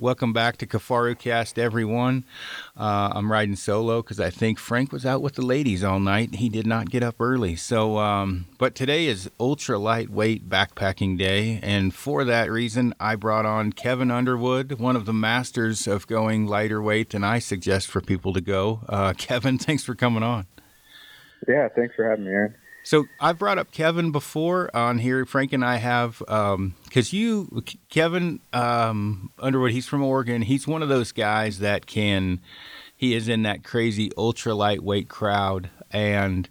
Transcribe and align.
Welcome 0.00 0.32
back 0.32 0.58
to 0.58 0.66
Kifaru 0.66 1.18
Cast, 1.18 1.58
everyone. 1.58 2.24
Uh, 2.76 3.10
I'm 3.16 3.32
riding 3.32 3.56
solo 3.56 4.00
because 4.00 4.20
I 4.20 4.30
think 4.30 4.60
Frank 4.60 4.92
was 4.92 5.04
out 5.04 5.22
with 5.22 5.34
the 5.34 5.44
ladies 5.44 5.82
all 5.82 5.98
night. 5.98 6.36
He 6.36 6.48
did 6.48 6.68
not 6.68 6.88
get 6.88 7.02
up 7.02 7.16
early. 7.18 7.56
So, 7.56 7.98
um, 7.98 8.46
but 8.58 8.76
today 8.76 9.06
is 9.06 9.28
ultra 9.40 9.76
lightweight 9.76 10.48
backpacking 10.48 11.18
day, 11.18 11.58
and 11.64 11.92
for 11.92 12.22
that 12.24 12.48
reason, 12.48 12.94
I 13.00 13.16
brought 13.16 13.44
on 13.44 13.72
Kevin 13.72 14.12
Underwood, 14.12 14.78
one 14.78 14.94
of 14.94 15.04
the 15.04 15.12
masters 15.12 15.88
of 15.88 16.06
going 16.06 16.46
lighter 16.46 16.80
weight 16.80 17.10
than 17.10 17.24
I 17.24 17.40
suggest 17.40 17.88
for 17.88 18.00
people 18.00 18.32
to 18.34 18.40
go. 18.40 18.82
Uh, 18.88 19.14
Kevin, 19.18 19.58
thanks 19.58 19.82
for 19.82 19.96
coming 19.96 20.22
on. 20.22 20.46
Yeah, 21.48 21.66
thanks 21.74 21.96
for 21.96 22.08
having 22.08 22.24
me, 22.24 22.30
Aaron. 22.30 22.54
So 22.88 23.04
I've 23.20 23.38
brought 23.38 23.58
up 23.58 23.70
Kevin 23.70 24.12
before 24.12 24.74
on 24.74 24.96
here. 24.96 25.26
Frank 25.26 25.52
and 25.52 25.62
I 25.62 25.76
have 25.76 26.20
because 26.20 26.54
um, 26.54 26.74
you, 27.10 27.62
Kevin 27.90 28.40
um, 28.54 29.30
Underwood, 29.38 29.72
he's 29.72 29.86
from 29.86 30.02
Oregon. 30.02 30.40
He's 30.40 30.66
one 30.66 30.82
of 30.82 30.88
those 30.88 31.12
guys 31.12 31.58
that 31.58 31.84
can. 31.84 32.40
He 32.96 33.12
is 33.12 33.28
in 33.28 33.42
that 33.42 33.62
crazy 33.62 34.10
ultra 34.16 34.54
lightweight 34.54 35.10
crowd, 35.10 35.68
and 35.90 36.48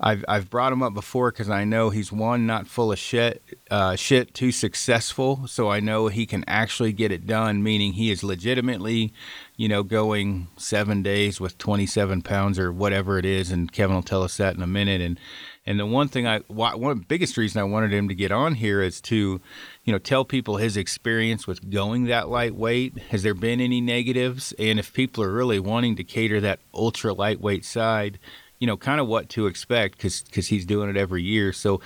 I've 0.00 0.24
I've 0.26 0.48
brought 0.48 0.72
him 0.72 0.82
up 0.82 0.94
before 0.94 1.30
because 1.30 1.50
I 1.50 1.64
know 1.64 1.90
he's 1.90 2.10
one 2.10 2.46
not 2.46 2.66
full 2.66 2.90
of 2.90 2.98
shit, 2.98 3.42
uh, 3.70 3.94
shit 3.94 4.32
too 4.32 4.52
successful. 4.52 5.46
So 5.46 5.70
I 5.70 5.80
know 5.80 6.08
he 6.08 6.24
can 6.24 6.44
actually 6.46 6.94
get 6.94 7.12
it 7.12 7.26
done. 7.26 7.62
Meaning 7.62 7.92
he 7.92 8.10
is 8.10 8.24
legitimately, 8.24 9.12
you 9.58 9.68
know, 9.68 9.82
going 9.82 10.48
seven 10.56 11.02
days 11.02 11.42
with 11.42 11.58
27 11.58 12.22
pounds 12.22 12.58
or 12.58 12.72
whatever 12.72 13.18
it 13.18 13.26
is. 13.26 13.50
And 13.50 13.70
Kevin 13.70 13.96
will 13.96 14.02
tell 14.02 14.22
us 14.22 14.38
that 14.38 14.56
in 14.56 14.62
a 14.62 14.66
minute. 14.66 15.02
And 15.02 15.20
and 15.66 15.80
the 15.80 15.86
one 15.86 16.08
thing 16.08 16.26
I, 16.26 16.40
one 16.48 16.90
of 16.90 16.98
the 16.98 17.06
biggest 17.06 17.36
reason 17.36 17.60
I 17.60 17.64
wanted 17.64 17.92
him 17.92 18.08
to 18.08 18.14
get 18.14 18.30
on 18.30 18.54
here 18.54 18.82
is 18.82 19.00
to, 19.02 19.40
you 19.84 19.92
know, 19.92 19.98
tell 19.98 20.24
people 20.24 20.58
his 20.58 20.76
experience 20.76 21.46
with 21.46 21.70
going 21.70 22.04
that 22.04 22.28
lightweight. 22.28 22.98
Has 23.10 23.22
there 23.22 23.34
been 23.34 23.60
any 23.60 23.80
negatives? 23.80 24.52
And 24.58 24.78
if 24.78 24.92
people 24.92 25.24
are 25.24 25.32
really 25.32 25.58
wanting 25.58 25.96
to 25.96 26.04
cater 26.04 26.38
that 26.42 26.60
ultra 26.74 27.14
lightweight 27.14 27.64
side, 27.64 28.18
you 28.58 28.66
know, 28.66 28.76
kind 28.76 29.00
of 29.00 29.08
what 29.08 29.30
to 29.30 29.46
expect 29.46 29.96
because 29.96 30.22
because 30.22 30.48
he's 30.48 30.66
doing 30.66 30.90
it 30.90 30.96
every 30.96 31.22
year. 31.22 31.52
So. 31.52 31.80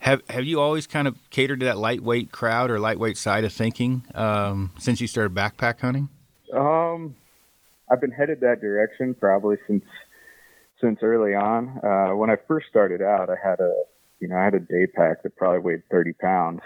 Have 0.00 0.20
have 0.28 0.44
you 0.44 0.60
always 0.60 0.86
kind 0.86 1.08
of 1.08 1.16
catered 1.30 1.60
to 1.60 1.64
that 1.64 1.78
lightweight 1.78 2.30
crowd 2.30 2.70
or 2.70 2.78
lightweight 2.78 3.16
side 3.16 3.42
of 3.44 3.54
thinking 3.54 4.02
um, 4.14 4.70
since 4.78 5.00
you 5.00 5.06
started 5.06 5.34
backpack 5.34 5.80
hunting? 5.80 6.10
Um, 6.52 7.16
I've 7.90 8.02
been 8.02 8.10
headed 8.10 8.40
that 8.40 8.60
direction 8.60 9.14
probably 9.14 9.56
since 9.66 9.82
since 10.84 10.98
early 11.02 11.34
on. 11.34 11.80
Uh, 11.82 12.14
when 12.14 12.28
I 12.28 12.36
first 12.46 12.66
started 12.68 13.00
out, 13.00 13.30
I 13.30 13.36
had 13.42 13.58
a, 13.58 13.72
you 14.20 14.28
know, 14.28 14.36
I 14.36 14.44
had 14.44 14.54
a 14.54 14.60
day 14.60 14.86
pack 14.86 15.22
that 15.22 15.34
probably 15.36 15.60
weighed 15.60 15.82
30 15.90 16.12
pounds. 16.12 16.60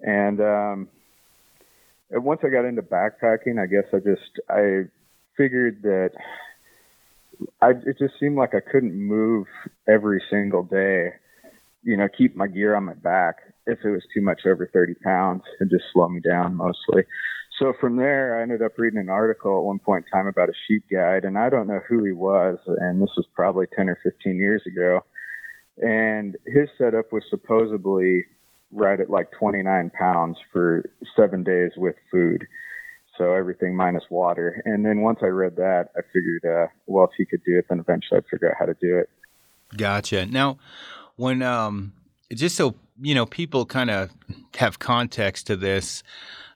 And, 0.00 0.40
um, 0.40 0.88
once 2.10 2.40
I 2.44 2.48
got 2.48 2.64
into 2.64 2.82
backpacking, 2.82 3.62
I 3.62 3.66
guess 3.66 3.84
I 3.92 3.98
just, 3.98 4.40
I 4.50 4.88
figured 5.36 5.82
that 5.82 6.10
I, 7.62 7.70
it 7.70 7.98
just 7.98 8.14
seemed 8.18 8.36
like 8.36 8.54
I 8.54 8.60
couldn't 8.60 8.94
move 8.94 9.46
every 9.88 10.22
single 10.30 10.64
day, 10.64 11.10
you 11.82 11.96
know, 11.96 12.08
keep 12.08 12.34
my 12.36 12.48
gear 12.48 12.74
on 12.74 12.84
my 12.84 12.94
back 12.94 13.36
if 13.66 13.78
it 13.84 13.90
was 13.90 14.02
too 14.12 14.20
much 14.20 14.42
over 14.46 14.68
30 14.72 14.94
pounds 14.94 15.42
and 15.60 15.70
just 15.70 15.84
slow 15.92 16.08
me 16.08 16.20
down 16.20 16.56
mostly. 16.56 17.04
So 17.58 17.72
from 17.80 17.96
there, 17.96 18.38
I 18.38 18.42
ended 18.42 18.62
up 18.62 18.78
reading 18.78 18.98
an 18.98 19.08
article 19.08 19.58
at 19.58 19.64
one 19.64 19.78
point 19.78 20.06
in 20.06 20.10
time 20.10 20.26
about 20.26 20.48
a 20.48 20.54
sheep 20.66 20.84
guide, 20.90 21.24
and 21.24 21.38
I 21.38 21.50
don't 21.50 21.68
know 21.68 21.80
who 21.88 22.04
he 22.04 22.12
was, 22.12 22.58
and 22.66 23.00
this 23.00 23.10
was 23.16 23.26
probably 23.32 23.66
10 23.76 23.88
or 23.88 23.98
15 24.02 24.36
years 24.36 24.62
ago. 24.66 25.04
And 25.78 26.36
his 26.46 26.68
setup 26.78 27.12
was 27.12 27.22
supposedly 27.30 28.24
right 28.72 28.98
at 28.98 29.08
like 29.08 29.30
29 29.38 29.90
pounds 29.90 30.36
for 30.52 30.84
seven 31.16 31.44
days 31.44 31.70
with 31.76 31.94
food. 32.10 32.44
So 33.16 33.32
everything 33.32 33.76
minus 33.76 34.04
water. 34.10 34.60
And 34.64 34.84
then 34.84 35.02
once 35.02 35.20
I 35.22 35.26
read 35.26 35.54
that, 35.56 35.90
I 35.96 36.00
figured, 36.12 36.44
uh, 36.44 36.66
well, 36.86 37.04
if 37.04 37.10
he 37.16 37.24
could 37.24 37.44
do 37.44 37.56
it, 37.58 37.66
then 37.68 37.78
eventually 37.78 38.18
I'd 38.18 38.28
figure 38.28 38.50
out 38.50 38.56
how 38.58 38.66
to 38.66 38.74
do 38.80 38.98
it. 38.98 39.08
Gotcha. 39.76 40.26
Now, 40.26 40.58
when, 41.14 41.40
um, 41.42 41.92
just 42.32 42.56
so, 42.56 42.74
you 43.00 43.14
know, 43.14 43.26
people 43.26 43.66
kind 43.66 43.90
of 43.90 44.10
have 44.56 44.80
context 44.80 45.46
to 45.46 45.56
this, 45.56 46.02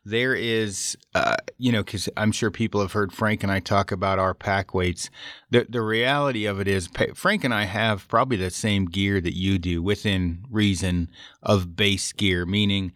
there 0.08 0.34
is, 0.34 0.96
uh, 1.14 1.36
you 1.58 1.70
know, 1.72 1.82
because 1.82 2.08
I'm 2.16 2.32
sure 2.32 2.50
people 2.50 2.80
have 2.80 2.92
heard 2.92 3.12
Frank 3.12 3.42
and 3.42 3.52
I 3.52 3.60
talk 3.60 3.92
about 3.92 4.19
our 4.19 4.34
pack 4.34 4.74
weights. 4.74 5.10
The 5.50 5.66
the 5.69 5.82
reality 5.82 6.46
of 6.46 6.60
it 6.60 6.69
is, 6.69 6.88
Frank 7.14 7.44
and 7.44 7.54
I 7.54 7.64
have 7.64 8.08
probably 8.08 8.36
the 8.36 8.50
same 8.50 8.86
gear 8.86 9.20
that 9.20 9.36
you 9.36 9.58
do 9.58 9.82
within 9.82 10.44
reason 10.50 11.10
of 11.42 11.76
base 11.76 12.12
gear, 12.12 12.46
meaning 12.46 12.92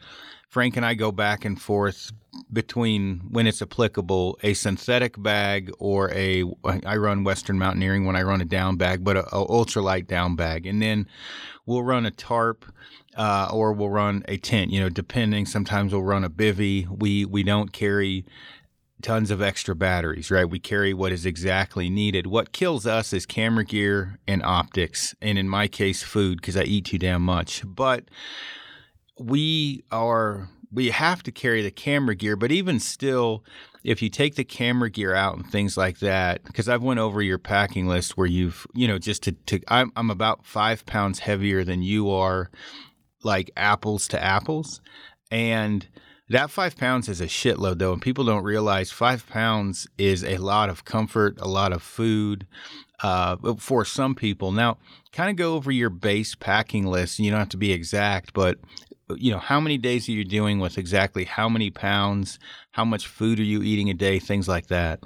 Frank 0.48 0.76
and 0.76 0.84
I 0.84 0.94
go 0.94 1.12
back 1.12 1.44
and 1.44 1.60
forth 1.60 2.12
between 2.52 3.20
when 3.30 3.46
it's 3.46 3.60
applicable 3.60 4.38
a 4.42 4.54
synthetic 4.54 5.22
bag 5.22 5.70
or 5.78 6.10
a 6.12 6.44
I 6.64 6.96
run 6.96 7.24
Western 7.24 7.58
Mountaineering 7.58 8.06
when 8.06 8.16
I 8.16 8.22
run 8.22 8.40
a 8.40 8.46
down 8.46 8.76
bag, 8.76 9.04
but 9.04 9.16
a, 9.16 9.26
a 9.34 9.46
ultralight 9.46 10.06
down 10.06 10.36
bag, 10.36 10.66
and 10.66 10.80
then 10.80 11.08
we'll 11.66 11.82
run 11.82 12.06
a 12.06 12.10
tarp 12.10 12.64
uh, 13.16 13.48
or 13.52 13.72
we'll 13.72 13.90
run 13.90 14.24
a 14.28 14.36
tent. 14.36 14.70
You 14.70 14.80
know, 14.80 14.88
depending. 14.88 15.46
Sometimes 15.46 15.92
we'll 15.92 16.02
run 16.02 16.24
a 16.24 16.30
bivy. 16.30 16.88
We 16.88 17.24
we 17.24 17.42
don't 17.42 17.72
carry 17.72 18.24
tons 19.02 19.30
of 19.30 19.42
extra 19.42 19.74
batteries, 19.74 20.30
right? 20.30 20.48
We 20.48 20.60
carry 20.60 20.94
what 20.94 21.12
is 21.12 21.26
exactly 21.26 21.90
needed. 21.90 22.26
What 22.26 22.52
kills 22.52 22.86
us 22.86 23.12
is 23.12 23.26
camera 23.26 23.64
gear 23.64 24.18
and 24.26 24.42
optics, 24.42 25.14
and 25.20 25.38
in 25.38 25.48
my 25.48 25.68
case, 25.68 26.02
food 26.02 26.40
because 26.40 26.56
I 26.56 26.62
eat 26.62 26.86
too 26.86 26.98
damn 26.98 27.22
much. 27.22 27.62
But 27.66 28.04
we 29.18 29.84
are 29.90 30.48
we 30.72 30.90
have 30.90 31.22
to 31.24 31.30
carry 31.32 31.62
the 31.62 31.70
camera 31.70 32.14
gear, 32.14 32.34
but 32.34 32.50
even 32.50 32.80
still, 32.80 33.44
if 33.84 34.00
you 34.00 34.08
take 34.08 34.36
the 34.36 34.44
camera 34.44 34.90
gear 34.90 35.14
out 35.14 35.36
and 35.36 35.46
things 35.46 35.76
like 35.76 35.98
that, 35.98 36.44
because 36.44 36.68
I've 36.68 36.82
went 36.82 37.00
over 37.00 37.20
your 37.20 37.38
packing 37.38 37.86
list 37.86 38.16
where 38.16 38.26
you've, 38.26 38.66
you 38.74 38.88
know, 38.88 38.98
just 38.98 39.22
to, 39.24 39.32
to 39.32 39.60
I'm, 39.68 39.92
I'm 39.96 40.10
about 40.10 40.46
five 40.46 40.86
pounds 40.86 41.18
heavier 41.18 41.62
than 41.62 41.82
you 41.82 42.10
are, 42.10 42.50
like 43.24 43.50
apples 43.56 44.08
to 44.08 44.22
apples. 44.22 44.80
And 45.30 45.86
that 46.28 46.50
five 46.50 46.76
pounds 46.76 47.08
is 47.08 47.20
a 47.20 47.26
shitload 47.26 47.78
though. 47.78 47.92
And 47.92 48.02
people 48.02 48.24
don't 48.24 48.44
realize 48.44 48.90
five 48.90 49.26
pounds 49.28 49.86
is 49.98 50.24
a 50.24 50.38
lot 50.38 50.68
of 50.68 50.84
comfort, 50.84 51.38
a 51.40 51.48
lot 51.48 51.72
of 51.72 51.82
food, 51.82 52.46
uh, 53.02 53.36
for 53.58 53.84
some 53.84 54.14
people. 54.14 54.52
Now, 54.52 54.78
kind 55.12 55.30
of 55.30 55.36
go 55.36 55.54
over 55.54 55.70
your 55.70 55.90
base 55.90 56.34
packing 56.34 56.86
list. 56.86 57.18
You 57.18 57.30
don't 57.30 57.40
have 57.40 57.48
to 57.50 57.56
be 57.56 57.72
exact, 57.72 58.32
but 58.32 58.58
you 59.16 59.30
know, 59.30 59.38
how 59.38 59.60
many 59.60 59.78
days 59.78 60.08
are 60.08 60.12
you 60.12 60.24
doing 60.24 60.58
with 60.58 60.78
exactly 60.78 61.24
how 61.24 61.48
many 61.48 61.70
pounds? 61.70 62.38
How 62.70 62.84
much 62.84 63.06
food 63.06 63.38
are 63.38 63.44
you 63.44 63.62
eating 63.62 63.90
a 63.90 63.94
day? 63.94 64.18
Things 64.18 64.48
like 64.48 64.68
that. 64.68 65.00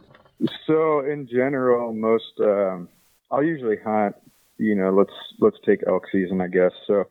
So, 0.67 1.01
in 1.01 1.27
general, 1.27 1.93
most 1.93 2.39
um, 2.41 2.89
I'll 3.31 3.43
usually 3.43 3.77
hunt. 3.85 4.15
You 4.59 4.75
know, 4.75 4.91
let's 4.91 5.13
let's 5.41 5.57
take 5.67 5.81
elk 5.87 6.05
season, 6.13 6.41
I 6.41 6.49
guess. 6.49 6.73
So, 6.87 7.05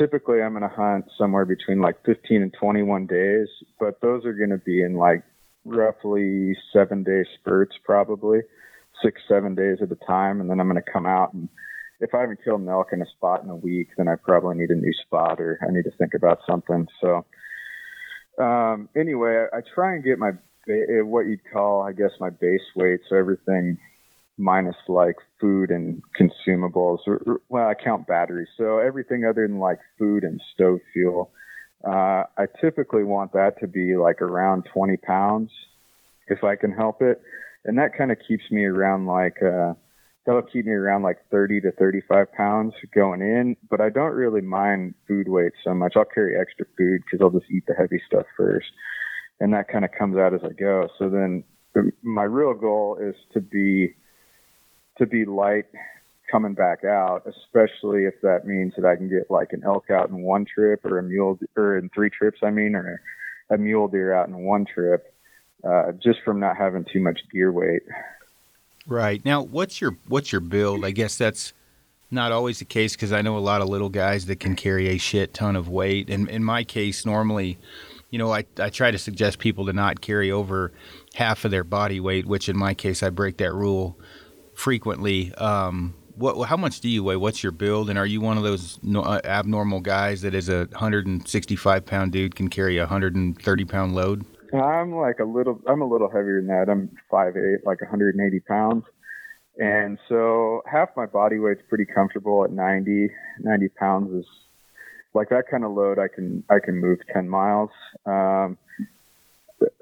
typically, 0.00 0.40
I'm 0.40 0.52
going 0.52 0.62
to 0.62 0.74
hunt 0.74 1.04
somewhere 1.18 1.44
between 1.44 1.80
like 1.80 1.96
15 2.06 2.42
and 2.42 2.54
21 2.58 3.06
days, 3.06 3.48
but 3.78 4.00
those 4.00 4.24
are 4.24 4.32
going 4.32 4.50
to 4.50 4.58
be 4.58 4.82
in 4.82 4.94
like 4.94 5.22
roughly 5.64 6.56
seven 6.72 7.04
day 7.04 7.24
spurts, 7.38 7.76
probably 7.84 8.40
six, 9.02 9.20
seven 9.28 9.54
days 9.54 9.78
at 9.82 9.92
a 9.92 10.06
time, 10.06 10.40
and 10.40 10.48
then 10.48 10.60
I'm 10.60 10.68
going 10.68 10.82
to 10.82 10.92
come 10.92 11.06
out 11.06 11.34
and 11.34 11.48
if 12.00 12.14
I 12.14 12.20
haven't 12.20 12.42
killed 12.42 12.62
an 12.62 12.68
elk 12.68 12.88
in 12.92 13.02
a 13.02 13.06
spot 13.16 13.44
in 13.44 13.50
a 13.50 13.56
week, 13.56 13.88
then 13.96 14.08
I 14.08 14.14
probably 14.16 14.56
need 14.56 14.70
a 14.70 14.74
new 14.74 14.92
spot 15.04 15.38
or 15.38 15.58
I 15.62 15.70
need 15.70 15.84
to 15.84 15.96
think 15.98 16.14
about 16.14 16.40
something. 16.48 16.86
So, 17.00 17.26
um, 18.42 18.88
anyway, 18.96 19.44
I, 19.52 19.58
I 19.58 19.60
try 19.74 19.94
and 19.94 20.04
get 20.04 20.18
my 20.18 20.30
what 21.02 21.26
you'd 21.26 21.40
call, 21.52 21.82
I 21.82 21.92
guess, 21.92 22.10
my 22.20 22.30
base 22.30 22.60
weight. 22.76 23.00
So 23.08 23.16
everything 23.16 23.76
minus 24.40 24.76
like 24.88 25.16
food 25.40 25.70
and 25.70 26.02
consumables. 26.18 26.98
Well, 27.48 27.68
I 27.68 27.74
count 27.74 28.06
batteries. 28.06 28.48
So 28.56 28.78
everything 28.78 29.24
other 29.24 29.46
than 29.46 29.58
like 29.58 29.78
food 29.98 30.24
and 30.24 30.40
stove 30.54 30.80
fuel. 30.92 31.30
Uh, 31.86 32.24
I 32.36 32.46
typically 32.60 33.04
want 33.04 33.32
that 33.32 33.58
to 33.60 33.66
be 33.66 33.96
like 33.96 34.20
around 34.20 34.66
20 34.72 34.96
pounds 34.98 35.50
if 36.28 36.42
I 36.44 36.56
can 36.56 36.72
help 36.72 37.02
it. 37.02 37.20
And 37.64 37.78
that 37.78 37.96
kind 37.96 38.10
of 38.10 38.18
keeps 38.26 38.44
me 38.50 38.64
around 38.64 39.06
like, 39.06 39.36
uh, 39.42 39.74
that'll 40.24 40.42
keep 40.42 40.66
me 40.66 40.72
around 40.72 41.02
like 41.02 41.18
30 41.30 41.60
to 41.62 41.72
35 41.72 42.32
pounds 42.32 42.74
going 42.94 43.20
in. 43.20 43.56
But 43.68 43.80
I 43.80 43.90
don't 43.90 44.12
really 44.12 44.40
mind 44.40 44.94
food 45.06 45.28
weight 45.28 45.52
so 45.64 45.74
much. 45.74 45.94
I'll 45.96 46.04
carry 46.04 46.38
extra 46.38 46.66
food 46.76 47.02
because 47.04 47.22
I'll 47.22 47.38
just 47.38 47.50
eat 47.50 47.64
the 47.66 47.74
heavy 47.74 48.00
stuff 48.06 48.26
first, 48.36 48.68
and 49.40 49.52
that 49.54 49.68
kind 49.68 49.84
of 49.84 49.90
comes 49.98 50.16
out 50.16 50.34
as 50.34 50.40
I 50.44 50.52
go. 50.52 50.88
So 50.98 51.08
then 51.08 51.44
my 52.02 52.24
real 52.24 52.54
goal 52.54 52.98
is 53.00 53.14
to 53.32 53.40
be 53.40 53.94
to 55.00 55.06
be 55.06 55.24
light 55.24 55.66
coming 56.30 56.54
back 56.54 56.84
out, 56.84 57.24
especially 57.26 58.04
if 58.04 58.14
that 58.22 58.46
means 58.46 58.74
that 58.76 58.84
I 58.84 58.94
can 58.94 59.08
get 59.08 59.30
like 59.30 59.52
an 59.52 59.62
elk 59.64 59.90
out 59.90 60.10
in 60.10 60.22
one 60.22 60.44
trip 60.44 60.84
or 60.84 60.98
a 60.98 61.02
mule 61.02 61.38
or 61.56 61.76
in 61.76 61.88
three 61.88 62.10
trips, 62.10 62.38
I 62.42 62.50
mean, 62.50 62.76
or 62.76 63.00
a 63.50 63.58
mule 63.58 63.88
deer 63.88 64.14
out 64.14 64.28
in 64.28 64.38
one 64.38 64.64
trip, 64.64 65.12
uh, 65.64 65.92
just 65.92 66.20
from 66.24 66.38
not 66.38 66.56
having 66.56 66.84
too 66.84 67.00
much 67.00 67.20
gear 67.32 67.50
weight. 67.50 67.82
Right 68.86 69.24
now, 69.24 69.42
what's 69.42 69.80
your 69.80 69.96
what's 70.06 70.30
your 70.30 70.40
build? 70.40 70.84
I 70.84 70.92
guess 70.92 71.16
that's 71.16 71.52
not 72.10 72.32
always 72.32 72.58
the 72.60 72.64
case 72.64 72.94
because 72.94 73.12
I 73.12 73.22
know 73.22 73.36
a 73.36 73.40
lot 73.40 73.60
of 73.60 73.68
little 73.68 73.88
guys 73.88 74.26
that 74.26 74.40
can 74.40 74.54
carry 74.54 74.88
a 74.88 74.98
shit 74.98 75.34
ton 75.34 75.56
of 75.56 75.68
weight. 75.68 76.10
And 76.10 76.28
in 76.28 76.44
my 76.44 76.64
case, 76.64 77.04
normally 77.04 77.58
you 78.10 78.18
know, 78.18 78.32
I, 78.32 78.44
I 78.58 78.70
try 78.70 78.90
to 78.90 78.98
suggest 78.98 79.38
people 79.38 79.66
to 79.66 79.72
not 79.72 80.00
carry 80.00 80.30
over 80.30 80.72
half 81.14 81.44
of 81.44 81.52
their 81.52 81.64
body 81.64 82.00
weight, 82.00 82.26
which 82.26 82.48
in 82.48 82.56
my 82.56 82.74
case, 82.74 83.02
I 83.02 83.10
break 83.10 83.36
that 83.38 83.54
rule 83.54 83.96
frequently. 84.60 85.34
Um, 85.36 85.94
what, 86.16 86.44
how 86.44 86.56
much 86.56 86.80
do 86.80 86.88
you 86.88 87.02
weigh? 87.02 87.16
What's 87.16 87.42
your 87.42 87.52
build? 87.52 87.88
And 87.88 87.98
are 87.98 88.06
you 88.06 88.20
one 88.20 88.36
of 88.36 88.42
those 88.42 88.78
no, 88.82 89.00
uh, 89.02 89.20
abnormal 89.24 89.80
guys 89.80 90.20
that 90.20 90.34
is 90.34 90.50
a 90.50 90.66
165 90.72 91.86
pound 91.86 92.12
dude 92.12 92.36
can 92.36 92.48
carry 92.48 92.76
a 92.76 92.82
130 92.82 93.64
pound 93.64 93.94
load? 93.94 94.24
I'm 94.52 94.94
like 94.94 95.18
a 95.18 95.24
little, 95.24 95.60
I'm 95.66 95.80
a 95.80 95.88
little 95.88 96.08
heavier 96.08 96.40
than 96.40 96.48
that. 96.48 96.68
I'm 96.68 96.90
5'8", 97.10 97.64
like 97.64 97.80
180 97.80 98.40
pounds. 98.40 98.84
And 99.58 99.98
so 100.08 100.62
half 100.70 100.90
my 100.96 101.06
body 101.06 101.38
weight's 101.38 101.62
pretty 101.68 101.86
comfortable 101.86 102.44
at 102.44 102.50
90, 102.50 103.08
90 103.40 103.68
pounds 103.70 104.12
is 104.12 104.26
like 105.14 105.30
that 105.30 105.44
kind 105.50 105.64
of 105.64 105.72
load. 105.72 105.98
I 105.98 106.08
can, 106.08 106.44
I 106.50 106.58
can 106.62 106.76
move 106.76 106.98
10 107.12 107.28
miles. 107.28 107.70
Um, 108.04 108.58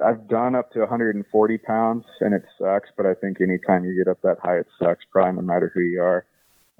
I've 0.04 0.28
done 0.28 0.54
up 0.54 0.72
to 0.72 0.80
140 0.80 1.58
pounds 1.58 2.04
and 2.20 2.34
it 2.34 2.44
sucks, 2.58 2.88
but 2.96 3.06
I 3.06 3.14
think 3.14 3.40
anytime 3.40 3.84
you 3.84 3.96
get 3.96 4.10
up 4.10 4.20
that 4.22 4.38
high, 4.42 4.58
it 4.58 4.66
sucks, 4.78 5.04
probably 5.10 5.36
no 5.36 5.42
matter 5.42 5.70
who 5.72 5.80
you 5.80 6.02
are. 6.02 6.24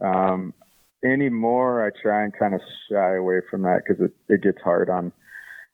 Um, 0.01 0.55
anymore, 1.05 1.87
I 1.87 1.91
try 2.03 2.25
and 2.25 2.33
kind 2.37 2.55
of 2.55 2.61
shy 2.91 3.17
away 3.17 3.41
from 3.51 3.63
that 3.63 3.83
because 3.87 4.03
it, 4.05 4.13
it 4.33 4.43
gets 4.43 4.61
hard 4.63 4.91
on, 4.91 5.13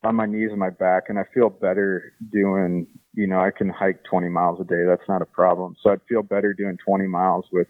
on 0.02 0.14
my 0.14 0.26
knees 0.26 0.50
and 0.50 0.58
my 0.58 0.70
back. 0.70 1.04
And 1.08 1.18
I 1.18 1.24
feel 1.32 1.48
better 1.48 2.12
doing, 2.30 2.86
you 3.14 3.26
know, 3.26 3.40
I 3.40 3.50
can 3.50 3.68
hike 3.68 4.04
20 4.04 4.28
miles 4.28 4.60
a 4.60 4.64
day. 4.64 4.84
That's 4.86 5.08
not 5.08 5.22
a 5.22 5.26
problem. 5.26 5.76
So 5.82 5.90
I'd 5.90 6.00
feel 6.08 6.22
better 6.22 6.52
doing 6.52 6.78
20 6.84 7.06
miles 7.06 7.46
with, 7.52 7.68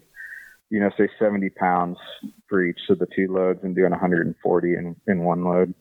you 0.71 0.81
know, 0.81 0.91
say 0.99 1.09
70 1.19 1.51
pounds 1.51 1.99
for 2.49 2.65
each 2.65 2.81
of 2.89 2.99
the 2.99 3.07
two 3.15 3.33
loads 3.33 3.61
and 3.63 3.75
doing 3.75 3.91
140 3.91 4.75
in, 4.75 4.97
in 5.07 5.25
one 5.25 5.45
load. 5.45 5.75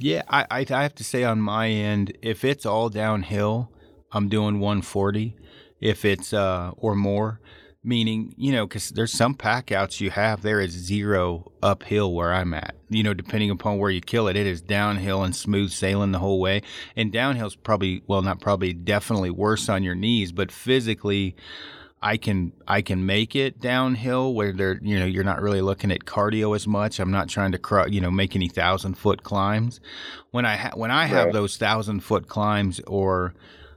Yeah, 0.00 0.22
I, 0.30 0.64
I 0.70 0.82
have 0.82 0.94
to 0.94 1.04
say 1.04 1.24
on 1.24 1.42
my 1.42 1.68
end, 1.68 2.16
if 2.22 2.42
it's 2.42 2.64
all 2.64 2.88
downhill, 2.88 3.70
I'm 4.12 4.28
doing 4.30 4.58
140. 4.58 5.36
If 5.80 6.04
it's 6.04 6.32
uh 6.34 6.72
or 6.76 6.94
more, 6.94 7.40
meaning 7.82 8.34
you 8.36 8.52
know, 8.52 8.66
because 8.66 8.90
there's 8.90 9.12
some 9.12 9.34
pack 9.34 9.72
outs 9.72 10.00
you 10.00 10.10
have, 10.10 10.42
there 10.42 10.60
is 10.60 10.72
zero 10.72 11.52
uphill 11.62 12.14
where 12.14 12.32
I'm 12.32 12.54
at. 12.54 12.74
You 12.88 13.02
know, 13.02 13.14
depending 13.14 13.50
upon 13.50 13.78
where 13.78 13.90
you 13.90 14.00
kill 14.00 14.28
it, 14.28 14.36
it 14.36 14.46
is 14.46 14.60
downhill 14.62 15.22
and 15.22 15.36
smooth 15.36 15.70
sailing 15.70 16.12
the 16.12 16.18
whole 16.18 16.40
way. 16.40 16.62
And 16.96 17.12
downhill's 17.12 17.56
probably 17.56 18.02
well, 18.06 18.22
not 18.22 18.40
probably, 18.40 18.72
definitely 18.72 19.30
worse 19.30 19.68
on 19.68 19.82
your 19.82 19.94
knees, 19.94 20.32
but 20.32 20.50
physically 20.50 21.36
I 22.02 22.16
can 22.16 22.52
I 22.66 22.80
can 22.80 23.04
make 23.04 23.36
it 23.36 23.60
downhill 23.60 24.32
where 24.32 24.52
they're 24.52 24.78
you 24.82 24.98
know 24.98 25.04
you're 25.04 25.24
not 25.24 25.42
really 25.42 25.60
looking 25.60 25.90
at 25.92 26.06
cardio 26.06 26.56
as 26.56 26.66
much. 26.66 26.98
I'm 26.98 27.10
not 27.10 27.28
trying 27.28 27.52
to 27.52 27.86
you 27.90 28.00
know 28.00 28.10
make 28.10 28.34
any 28.34 28.48
thousand 28.48 28.94
foot 28.94 29.22
climbs. 29.22 29.80
When 30.30 30.46
I 30.46 30.56
ha- 30.56 30.72
when 30.74 30.90
I 30.90 31.06
have 31.06 31.26
right. 31.26 31.32
those 31.34 31.58
thousand 31.58 32.00
foot 32.00 32.26
climbs 32.26 32.80
or 32.86 33.34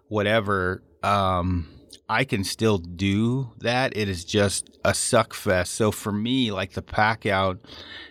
whatever, 0.07 0.81
um, 1.03 1.67
I 2.09 2.23
can 2.23 2.43
still 2.43 2.77
do 2.77 3.51
that. 3.59 3.95
It 3.95 4.09
is 4.09 4.25
just 4.25 4.77
a 4.83 4.93
suck 4.93 5.33
fest. 5.33 5.73
So 5.73 5.91
for 5.91 6.11
me, 6.11 6.51
like 6.51 6.73
the 6.73 6.81
pack 6.81 7.25
out 7.25 7.59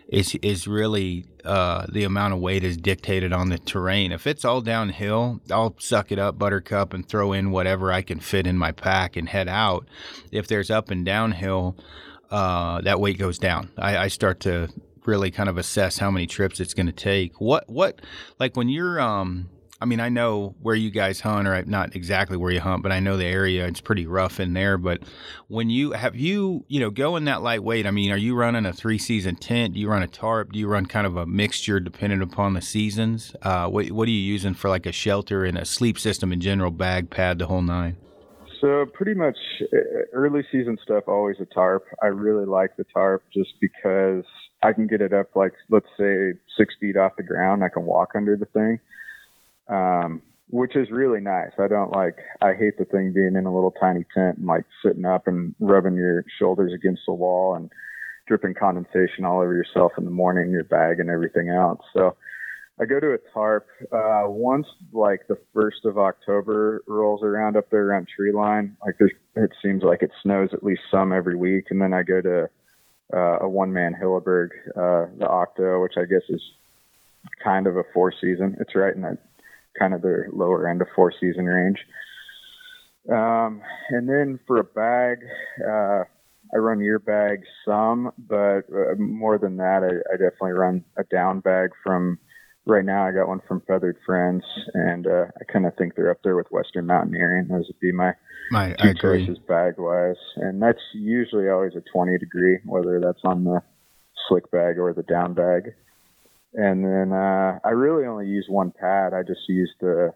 is 0.08 0.34
is 0.36 0.66
really 0.66 1.26
uh, 1.44 1.86
the 1.90 2.04
amount 2.04 2.34
of 2.34 2.40
weight 2.40 2.64
is 2.64 2.76
dictated 2.76 3.32
on 3.32 3.48
the 3.48 3.58
terrain. 3.58 4.12
If 4.12 4.26
it's 4.26 4.44
all 4.44 4.60
downhill, 4.60 5.40
I'll 5.50 5.74
suck 5.78 6.12
it 6.12 6.18
up, 6.18 6.38
buttercup, 6.38 6.92
and 6.92 7.08
throw 7.08 7.32
in 7.32 7.50
whatever 7.50 7.92
I 7.92 8.02
can 8.02 8.20
fit 8.20 8.46
in 8.46 8.58
my 8.58 8.72
pack 8.72 9.16
and 9.16 9.28
head 9.28 9.48
out. 9.48 9.88
If 10.30 10.46
there's 10.46 10.70
up 10.70 10.90
and 10.90 11.04
downhill, 11.04 11.76
uh, 12.30 12.80
that 12.82 13.00
weight 13.00 13.18
goes 13.18 13.38
down. 13.38 13.70
I, 13.78 13.96
I 13.96 14.08
start 14.08 14.40
to 14.40 14.68
really 15.06 15.30
kind 15.30 15.48
of 15.48 15.58
assess 15.58 15.98
how 15.98 16.10
many 16.10 16.26
trips 16.26 16.60
it's 16.60 16.74
going 16.74 16.86
to 16.86 16.92
take. 16.92 17.40
What 17.40 17.68
what 17.68 18.00
like 18.38 18.56
when 18.56 18.68
you're 18.68 19.00
um 19.00 19.48
I 19.82 19.84
mean, 19.84 19.98
I 19.98 20.10
know 20.10 20.54
where 20.62 20.76
you 20.76 20.92
guys 20.92 21.18
hunt, 21.18 21.48
or 21.48 21.60
not 21.64 21.96
exactly 21.96 22.36
where 22.36 22.52
you 22.52 22.60
hunt, 22.60 22.84
but 22.84 22.92
I 22.92 23.00
know 23.00 23.16
the 23.16 23.24
area. 23.24 23.66
It's 23.66 23.80
pretty 23.80 24.06
rough 24.06 24.38
in 24.38 24.52
there. 24.52 24.78
But 24.78 25.02
when 25.48 25.70
you 25.70 25.90
have 25.90 26.14
you, 26.14 26.64
you 26.68 26.78
know, 26.78 26.88
going 26.88 27.24
that 27.24 27.42
lightweight, 27.42 27.84
I 27.84 27.90
mean, 27.90 28.12
are 28.12 28.16
you 28.16 28.36
running 28.36 28.64
a 28.64 28.72
three 28.72 28.96
season 28.96 29.34
tent? 29.34 29.74
Do 29.74 29.80
you 29.80 29.88
run 29.88 30.04
a 30.04 30.06
tarp? 30.06 30.52
Do 30.52 30.60
you 30.60 30.68
run 30.68 30.86
kind 30.86 31.04
of 31.04 31.16
a 31.16 31.26
mixture 31.26 31.80
depending 31.80 32.22
upon 32.22 32.54
the 32.54 32.60
seasons? 32.60 33.34
Uh, 33.42 33.68
what 33.68 33.90
what 33.90 34.06
are 34.06 34.12
you 34.12 34.20
using 34.20 34.54
for 34.54 34.70
like 34.70 34.86
a 34.86 34.92
shelter 34.92 35.44
and 35.44 35.58
a 35.58 35.64
sleep 35.64 35.98
system 35.98 36.32
in 36.32 36.40
general, 36.40 36.70
bag, 36.70 37.10
pad, 37.10 37.40
the 37.40 37.48
whole 37.48 37.62
nine? 37.62 37.96
So 38.60 38.86
pretty 38.94 39.14
much 39.14 39.36
uh, 39.62 39.76
early 40.12 40.44
season 40.52 40.78
stuff, 40.84 41.08
always 41.08 41.38
a 41.40 41.46
tarp. 41.46 41.86
I 42.00 42.06
really 42.06 42.46
like 42.46 42.76
the 42.76 42.84
tarp 42.94 43.24
just 43.34 43.50
because 43.60 44.22
I 44.62 44.74
can 44.74 44.86
get 44.86 45.00
it 45.00 45.12
up 45.12 45.34
like 45.34 45.54
let's 45.70 45.88
say 45.98 46.34
six 46.56 46.72
feet 46.80 46.96
off 46.96 47.16
the 47.16 47.24
ground. 47.24 47.64
I 47.64 47.68
can 47.68 47.84
walk 47.84 48.10
under 48.14 48.36
the 48.36 48.46
thing 48.46 48.78
um, 49.68 50.22
which 50.48 50.76
is 50.76 50.90
really 50.90 51.20
nice. 51.20 51.52
I 51.58 51.66
don't 51.66 51.92
like, 51.92 52.18
I 52.42 52.52
hate 52.52 52.76
the 52.78 52.84
thing 52.84 53.12
being 53.12 53.36
in 53.36 53.46
a 53.46 53.54
little 53.54 53.70
tiny 53.80 54.04
tent 54.14 54.38
and 54.38 54.46
like 54.46 54.64
sitting 54.84 55.06
up 55.06 55.26
and 55.26 55.54
rubbing 55.60 55.94
your 55.94 56.24
shoulders 56.38 56.72
against 56.74 57.02
the 57.06 57.14
wall 57.14 57.54
and 57.54 57.70
dripping 58.28 58.54
condensation 58.54 59.24
all 59.24 59.40
over 59.40 59.54
yourself 59.54 59.92
in 59.96 60.04
the 60.04 60.10
morning, 60.10 60.50
your 60.50 60.64
bag 60.64 61.00
and 61.00 61.08
everything 61.08 61.48
else. 61.48 61.80
So 61.94 62.16
I 62.80 62.84
go 62.84 63.00
to 63.00 63.12
a 63.12 63.18
tarp, 63.32 63.66
uh, 63.92 64.24
once 64.26 64.66
like 64.92 65.26
the 65.26 65.38
first 65.54 65.84
of 65.84 65.96
October 65.98 66.82
rolls 66.86 67.22
around 67.22 67.56
up 67.56 67.70
there 67.70 67.86
around 67.86 68.08
tree 68.14 68.32
line. 68.32 68.76
Like 68.84 68.96
there's, 68.98 69.12
it 69.36 69.52
seems 69.62 69.82
like 69.82 70.02
it 70.02 70.10
snows 70.22 70.50
at 70.52 70.62
least 70.62 70.82
some 70.90 71.12
every 71.12 71.36
week. 71.36 71.66
And 71.70 71.80
then 71.80 71.94
I 71.94 72.02
go 72.02 72.20
to, 72.20 72.50
uh, 73.14 73.38
a 73.40 73.48
one 73.48 73.72
man 73.72 73.94
Hilleberg, 73.94 74.50
uh, 74.76 75.06
the 75.18 75.26
Akto, 75.26 75.82
which 75.82 75.94
I 75.96 76.04
guess 76.04 76.22
is 76.28 76.42
kind 77.42 77.66
of 77.66 77.76
a 77.76 77.84
four 77.94 78.12
season. 78.20 78.56
It's 78.60 78.74
right 78.74 78.94
in 78.94 79.02
that 79.02 79.18
kind 79.78 79.94
of 79.94 80.02
the 80.02 80.24
lower 80.32 80.68
end 80.68 80.82
of 80.82 80.88
four 80.94 81.12
season 81.20 81.46
range. 81.46 81.78
Um, 83.10 83.62
and 83.90 84.08
then 84.08 84.38
for 84.46 84.58
a 84.58 84.64
bag, 84.64 85.18
uh, 85.66 86.04
I 86.54 86.58
run 86.58 86.80
year 86.80 86.98
bag 86.98 87.42
some, 87.64 88.12
but 88.18 88.60
uh, 88.72 88.94
more 88.98 89.38
than 89.38 89.56
that, 89.56 89.82
I, 89.82 90.12
I, 90.12 90.16
definitely 90.16 90.52
run 90.52 90.84
a 90.96 91.04
down 91.04 91.40
bag 91.40 91.70
from. 91.82 92.18
Right 92.64 92.84
now, 92.84 93.04
I 93.04 93.10
got 93.10 93.26
one 93.26 93.40
from 93.48 93.60
Feathered 93.66 93.96
Friends, 94.06 94.44
and 94.72 95.04
uh, 95.08 95.24
I 95.40 95.52
kind 95.52 95.66
of 95.66 95.74
think 95.74 95.96
they're 95.96 96.12
up 96.12 96.22
there 96.22 96.36
with 96.36 96.46
Western 96.52 96.86
Mountaineering. 96.86 97.48
Those 97.48 97.66
would 97.66 97.80
be 97.80 97.90
my, 97.90 98.12
my 98.52 98.72
two 98.74 98.94
choices 98.94 99.38
bag 99.48 99.74
wise, 99.78 100.14
and 100.36 100.62
that's 100.62 100.78
usually 100.94 101.48
always 101.48 101.72
a 101.74 101.82
20 101.92 102.18
degree, 102.18 102.60
whether 102.64 103.00
that's 103.00 103.18
on 103.24 103.42
the 103.42 103.62
slick 104.28 104.48
bag 104.52 104.78
or 104.78 104.92
the 104.92 105.02
down 105.02 105.34
bag. 105.34 105.74
And 106.54 106.84
then 106.84 107.12
uh, 107.12 107.58
I 107.64 107.70
really 107.70 108.06
only 108.06 108.26
use 108.26 108.46
one 108.48 108.72
pad. 108.72 109.14
I 109.14 109.22
just 109.22 109.48
use 109.48 109.70
the 109.80 110.12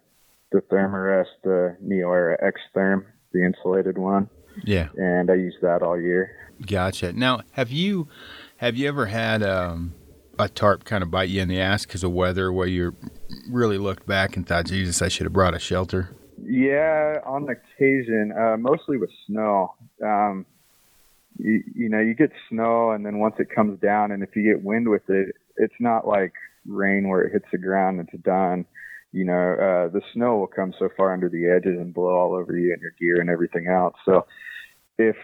the 0.52 0.60
Thermarest, 0.60 1.26
the 1.42 1.76
Neo 1.80 2.10
Era 2.12 2.36
X 2.40 2.60
Therm, 2.74 3.04
the 3.32 3.44
insulated 3.44 3.98
one. 3.98 4.28
Yeah. 4.64 4.88
And 4.96 5.30
I 5.30 5.34
use 5.34 5.56
that 5.62 5.82
all 5.82 6.00
year. 6.00 6.30
Gotcha. 6.64 7.12
Now, 7.12 7.40
have 7.52 7.70
you 7.70 8.08
have 8.58 8.76
you 8.76 8.88
ever 8.88 9.06
had 9.06 9.42
um, 9.42 9.94
a 10.38 10.48
tarp 10.48 10.84
kind 10.84 11.02
of 11.02 11.10
bite 11.10 11.28
you 11.28 11.42
in 11.42 11.48
the 11.48 11.60
ass 11.60 11.84
because 11.84 12.04
of 12.04 12.12
weather, 12.12 12.52
where 12.52 12.66
you 12.66 12.94
really 13.50 13.78
looked 13.78 14.06
back 14.06 14.36
and 14.36 14.46
thought, 14.46 14.66
"Jesus, 14.66 15.02
I 15.02 15.08
should 15.08 15.24
have 15.24 15.32
brought 15.32 15.54
a 15.54 15.58
shelter"? 15.58 16.10
Yeah, 16.42 17.20
on 17.24 17.48
occasion, 17.48 18.32
uh, 18.32 18.56
mostly 18.56 18.98
with 18.98 19.10
snow. 19.26 19.74
Um, 20.02 20.46
you, 21.38 21.62
you 21.74 21.88
know, 21.88 22.00
you 22.00 22.14
get 22.14 22.30
snow, 22.48 22.92
and 22.92 23.04
then 23.04 23.18
once 23.18 23.34
it 23.38 23.50
comes 23.50 23.80
down, 23.80 24.10
and 24.12 24.22
if 24.22 24.34
you 24.36 24.42
get 24.42 24.62
wind 24.62 24.88
with 24.88 25.08
it, 25.08 25.34
it's 25.56 25.74
not 25.80 26.06
like 26.06 26.32
rain 26.66 27.08
where 27.08 27.22
it 27.22 27.32
hits 27.32 27.46
the 27.52 27.58
ground 27.58 28.00
and 28.00 28.08
it's 28.12 28.22
done. 28.22 28.64
You 29.12 29.24
know, 29.24 29.32
uh, 29.32 29.88
the 29.88 30.02
snow 30.12 30.36
will 30.36 30.46
come 30.46 30.74
so 30.78 30.88
far 30.96 31.12
under 31.12 31.28
the 31.28 31.46
edges 31.48 31.78
and 31.78 31.94
blow 31.94 32.14
all 32.14 32.34
over 32.34 32.56
you 32.56 32.72
and 32.72 32.82
your 32.82 32.92
gear 32.98 33.20
and 33.20 33.30
everything 33.30 33.68
else. 33.68 33.94
So 34.04 34.26
if 34.98 35.16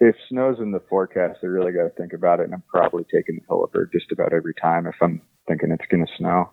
if 0.00 0.16
snow's 0.28 0.58
in 0.58 0.72
the 0.72 0.82
forecast, 0.88 1.38
I 1.42 1.46
really 1.46 1.72
got 1.72 1.84
to 1.84 1.90
think 1.90 2.12
about 2.12 2.40
it, 2.40 2.44
and 2.44 2.54
I'm 2.54 2.64
probably 2.68 3.04
taking 3.04 3.36
the 3.36 3.42
Hilleberg 3.42 3.92
just 3.92 4.10
about 4.12 4.32
every 4.32 4.54
time 4.54 4.86
if 4.86 4.96
I'm 5.00 5.22
thinking 5.46 5.70
it's 5.70 5.86
going 5.90 6.04
to 6.04 6.12
snow. 6.18 6.50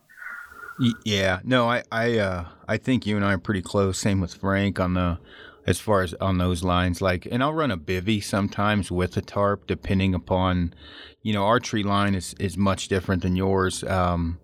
Yeah, 1.04 1.40
no, 1.44 1.70
I 1.70 1.84
I 1.92 2.18
uh, 2.18 2.46
I 2.68 2.78
think 2.78 3.06
you 3.06 3.16
and 3.16 3.26
I 3.26 3.34
are 3.34 3.38
pretty 3.38 3.62
close. 3.62 3.98
Same 3.98 4.22
with 4.22 4.34
Frank 4.34 4.80
on 4.80 4.94
the 4.94 5.20
as 5.66 5.80
far 5.80 6.02
as 6.02 6.14
on 6.16 6.38
those 6.38 6.64
lines. 6.64 7.02
Like, 7.02 7.28
and 7.30 7.44
I'll 7.44 7.54
run 7.54 7.72
a 7.72 7.78
bivy 7.78 8.24
sometimes 8.24 8.92
with 8.92 9.18
a 9.18 9.22
tarp, 9.22 9.68
depending 9.68 10.16
upon, 10.16 10.74
you 11.22 11.34
know, 11.34 11.46
our 11.46 11.60
tree 11.60 11.84
line 11.84 12.16
is 12.16 12.36
is 12.40 12.58
much 12.58 12.88
different 12.88 13.22
than 13.22 13.36
yours. 13.36 13.84
Um, 13.84 14.40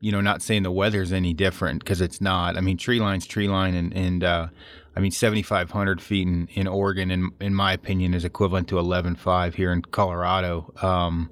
you 0.00 0.10
know, 0.10 0.20
not 0.20 0.40
saying 0.42 0.62
the 0.62 0.70
weather's 0.70 1.12
any 1.12 1.34
different 1.34 1.80
because 1.84 2.00
it's 2.00 2.20
not. 2.20 2.56
I 2.56 2.60
mean, 2.60 2.78
tree 2.78 3.00
line's 3.00 3.26
tree 3.26 3.48
line, 3.48 3.74
and 3.74 3.92
and 3.94 4.24
uh, 4.24 4.48
I 4.96 5.00
mean, 5.00 5.10
seventy 5.10 5.42
five 5.42 5.70
hundred 5.70 6.00
feet 6.00 6.26
in, 6.26 6.48
in 6.54 6.66
Oregon, 6.66 7.10
in 7.10 7.30
in 7.40 7.54
my 7.54 7.72
opinion, 7.72 8.14
is 8.14 8.24
equivalent 8.24 8.68
to 8.68 8.78
eleven 8.78 9.16
five 9.16 9.54
here 9.56 9.72
in 9.72 9.82
Colorado. 9.82 10.72
Um, 10.80 11.30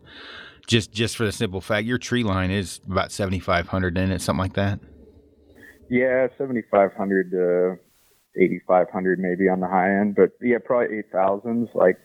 just 0.66 0.92
just 0.92 1.16
for 1.16 1.24
the 1.24 1.32
simple 1.32 1.60
fact, 1.60 1.86
your 1.86 1.98
tree 1.98 2.24
line 2.24 2.50
is 2.50 2.80
about 2.86 3.10
seventy 3.10 3.38
five 3.38 3.68
hundred 3.68 3.96
in 3.96 4.10
it, 4.10 4.20
something 4.20 4.42
like 4.42 4.54
that. 4.54 4.80
Yeah, 5.88 6.26
seventy 6.36 6.62
five 6.70 6.92
hundred. 6.92 7.32
Uh 7.32 7.76
8,500 8.36 9.18
maybe 9.18 9.48
on 9.48 9.60
the 9.60 9.68
high 9.68 10.00
end, 10.00 10.14
but 10.14 10.30
yeah, 10.40 10.58
probably 10.64 11.02
8,000s. 11.12 11.74
Like 11.74 11.98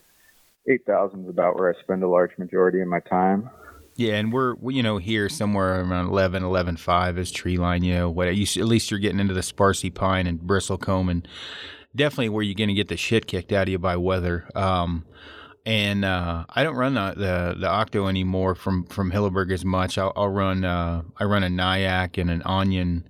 8,000 0.70 1.24
is 1.24 1.30
about 1.30 1.56
where 1.56 1.74
I 1.74 1.80
spend 1.82 2.04
a 2.04 2.08
large 2.08 2.38
majority 2.38 2.82
of 2.82 2.88
my 2.88 3.00
time. 3.02 3.50
Yeah, 3.96 4.16
and 4.16 4.34
we're 4.34 4.56
we, 4.56 4.74
you 4.76 4.84
know 4.84 4.98
here 4.98 5.30
somewhere 5.30 5.80
around 5.82 6.08
11, 6.08 6.42
11.5 6.42 7.18
is 7.20 7.32
tree 7.32 7.58
line. 7.58 7.84
You 7.84 7.94
know 7.94 8.10
what? 8.10 8.36
You, 8.36 8.44
at 8.62 8.68
least 8.68 8.90
you're 8.90 9.00
getting 9.00 9.20
into 9.20 9.36
the 9.36 9.42
sparsy 9.42 9.94
pine 9.94 10.26
and 10.26 10.40
bristlecone, 10.40 11.12
and 11.12 11.28
definitely 11.96 12.30
where 12.30 12.44
you're 12.44 12.56
going 12.56 12.70
to 12.70 12.74
get 12.74 12.88
the 12.88 12.98
shit 12.98 13.28
kicked 13.28 13.52
out 13.52 13.68
of 13.68 13.70
you 13.70 13.78
by 13.78 13.98
weather. 13.98 14.50
Um, 14.56 15.06
and 15.66 16.04
uh, 16.04 16.46
I 16.50 16.64
don't 16.64 16.76
run 16.76 16.96
the, 16.96 17.14
the, 17.16 17.56
the 17.60 17.68
Akto 17.68 18.10
anymore 18.10 18.56
from 18.56 18.86
from 18.86 19.12
Hilleberg 19.12 19.52
as 19.52 19.64
much. 19.64 19.98
I'll, 19.98 20.12
I'll 20.16 20.30
run 20.30 20.66
uh, 20.66 21.04
I 21.18 21.24
run 21.26 21.44
a 21.44 21.48
Niak 21.48 22.20
and 22.20 22.32
an 22.32 22.42
Enan, 22.42 23.04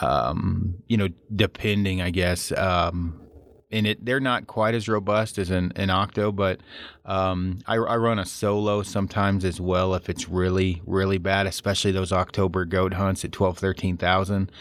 um, 0.00 0.74
you 0.86 0.96
know, 0.96 1.08
depending 1.34 2.00
I 2.00 2.10
guess. 2.10 2.52
Um, 2.52 3.22
and 3.72 3.86
it 3.86 4.04
they're 4.04 4.20
not 4.20 4.46
quite 4.46 4.74
as 4.74 4.88
robust 4.88 5.38
as 5.38 5.50
an, 5.50 5.72
an 5.76 5.88
Akto, 5.88 6.34
but 6.34 6.60
um, 7.04 7.58
I, 7.66 7.76
I, 7.76 7.96
run 7.96 8.18
a 8.18 8.22
Soulo 8.22 8.84
sometimes 8.84 9.44
as 9.44 9.60
well 9.60 9.94
if 9.94 10.08
it's 10.08 10.28
really 10.28 10.82
really 10.86 11.18
bad, 11.18 11.46
especially 11.46 11.90
those 11.90 12.12
October 12.12 12.64
goat 12.64 12.92
hunts 12.92 13.24
at 13.24 13.32
12, 13.32 13.58
13,000, 13.58 14.52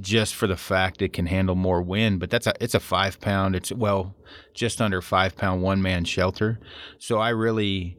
just 0.00 0.34
for 0.34 0.46
the 0.46 0.56
fact 0.56 1.02
it 1.02 1.12
can 1.12 1.26
handle 1.26 1.56
more 1.56 1.82
wind. 1.82 2.20
But 2.20 2.30
that's 2.30 2.46
a 2.46 2.54
it's 2.60 2.74
a 2.74 2.80
five 2.80 3.20
pound. 3.20 3.56
It's 3.56 3.72
well 3.72 4.14
just 4.52 4.80
under 4.80 5.00
five 5.00 5.34
pound 5.36 5.62
one 5.62 5.80
man 5.82 6.04
shelter, 6.04 6.60
so 6.98 7.18
I 7.18 7.30
really. 7.30 7.96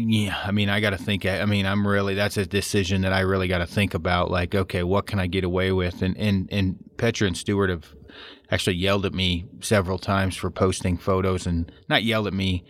Yeah, 0.00 0.40
I 0.44 0.52
mean, 0.52 0.68
I 0.68 0.78
got 0.78 0.90
to 0.90 0.96
think. 0.96 1.26
I 1.26 1.44
mean, 1.44 1.66
I'm 1.66 1.86
really 1.86 2.14
that's 2.14 2.36
a 2.36 2.46
decision 2.46 3.00
that 3.02 3.12
I 3.12 3.20
really 3.20 3.48
got 3.48 3.58
to 3.58 3.66
think 3.66 3.94
about. 3.94 4.30
Like, 4.30 4.54
okay, 4.54 4.84
what 4.84 5.06
can 5.06 5.18
I 5.18 5.26
get 5.26 5.42
away 5.42 5.72
with? 5.72 6.02
And 6.02 6.16
and 6.16 6.48
and 6.52 6.78
Petra 6.96 7.26
and 7.26 7.36
Stewart 7.36 7.68
have 7.68 7.94
actually 8.50 8.76
yelled 8.76 9.04
at 9.04 9.12
me 9.12 9.46
several 9.60 9.98
times 9.98 10.36
for 10.36 10.50
posting 10.50 10.96
photos 10.98 11.46
and 11.46 11.72
not 11.88 12.04
yelled 12.04 12.28
at 12.28 12.32
me. 12.32 12.64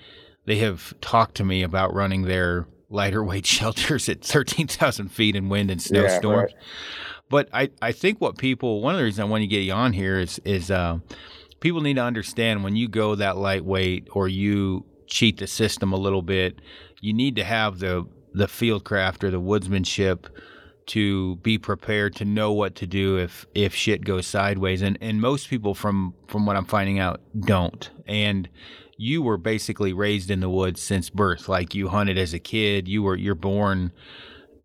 They 0.46 0.56
have 0.56 0.98
talked 1.02 1.34
to 1.36 1.44
me 1.44 1.62
about 1.62 1.92
running 1.92 2.22
their 2.22 2.66
lighter 2.88 3.22
weight 3.30 3.44
shelters 3.44 4.08
at 4.08 4.24
13,000 4.24 5.10
feet 5.10 5.36
in 5.36 5.50
wind 5.50 5.70
and 5.70 5.82
snowstorms. 5.82 6.52
Yeah, 6.52 6.56
right. 6.56 6.64
But 7.28 7.50
I, 7.52 7.70
I 7.82 7.92
think 7.92 8.22
what 8.22 8.38
people, 8.38 8.80
one 8.80 8.94
of 8.94 8.98
the 8.98 9.04
reasons 9.04 9.20
I 9.20 9.24
want 9.24 9.42
to 9.42 9.46
get 9.46 9.60
you 9.60 9.74
on 9.74 9.92
here 9.92 10.18
is, 10.18 10.40
is 10.46 10.70
uh, 10.70 10.98
people 11.60 11.82
need 11.82 11.96
to 11.96 12.02
understand 12.02 12.64
when 12.64 12.74
you 12.74 12.88
go 12.88 13.14
that 13.16 13.36
lightweight 13.36 14.08
or 14.12 14.28
you 14.28 14.86
cheat 15.08 15.38
the 15.38 15.46
system 15.46 15.92
a 15.92 15.96
little 15.96 16.22
bit, 16.22 16.60
you 17.00 17.12
need 17.12 17.36
to 17.36 17.44
have 17.44 17.78
the, 17.78 18.06
the 18.32 18.48
field 18.48 18.84
craft 18.84 19.24
or 19.24 19.30
the 19.30 19.40
woodsmanship 19.40 20.26
to 20.88 21.36
be 21.36 21.58
prepared 21.58 22.16
to 22.16 22.24
know 22.24 22.50
what 22.50 22.74
to 22.74 22.86
do 22.86 23.18
if 23.18 23.46
if 23.54 23.74
shit 23.74 24.04
goes 24.04 24.26
sideways. 24.26 24.82
And 24.82 24.98
and 25.00 25.20
most 25.20 25.48
people 25.48 25.74
from 25.74 26.14
from 26.26 26.46
what 26.46 26.56
I'm 26.56 26.64
finding 26.64 26.98
out 26.98 27.20
don't. 27.38 27.88
And 28.06 28.48
you 28.96 29.22
were 29.22 29.36
basically 29.36 29.92
raised 29.92 30.30
in 30.30 30.40
the 30.40 30.48
woods 30.48 30.80
since 30.80 31.10
birth. 31.10 31.48
Like 31.48 31.74
you 31.74 31.88
hunted 31.88 32.18
as 32.18 32.32
a 32.32 32.38
kid. 32.38 32.88
You 32.88 33.02
were 33.02 33.16
you're 33.16 33.34
born 33.34 33.92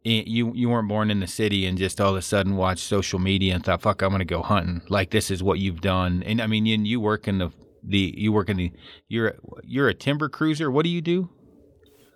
you 0.03 0.53
you 0.55 0.69
weren't 0.69 0.87
born 0.87 1.11
in 1.11 1.19
the 1.19 1.27
city 1.27 1.65
and 1.65 1.77
just 1.77 1.99
all 1.99 2.11
of 2.11 2.17
a 2.17 2.21
sudden 2.21 2.55
watched 2.55 2.83
social 2.83 3.19
media 3.19 3.55
and 3.55 3.63
thought 3.63 3.81
fuck 3.81 4.01
I'm 4.01 4.09
going 4.09 4.19
to 4.19 4.25
go 4.25 4.41
hunting. 4.41 4.81
Like 4.89 5.11
this 5.11 5.29
is 5.29 5.43
what 5.43 5.59
you've 5.59 5.81
done. 5.81 6.23
And 6.23 6.41
I 6.41 6.47
mean 6.47 6.65
you, 6.65 6.77
you 6.77 7.01
work 7.01 7.27
in 7.27 7.37
the 7.37 7.51
the 7.83 8.13
you 8.17 8.31
work 8.31 8.49
in 8.49 8.55
the 8.55 8.71
you're 9.09 9.35
you're 9.63 9.89
a 9.89 9.93
timber 9.93 10.29
cruiser? 10.29 10.71
What 10.71 10.83
do 10.83 10.89
you 10.89 11.01
do 11.01 11.29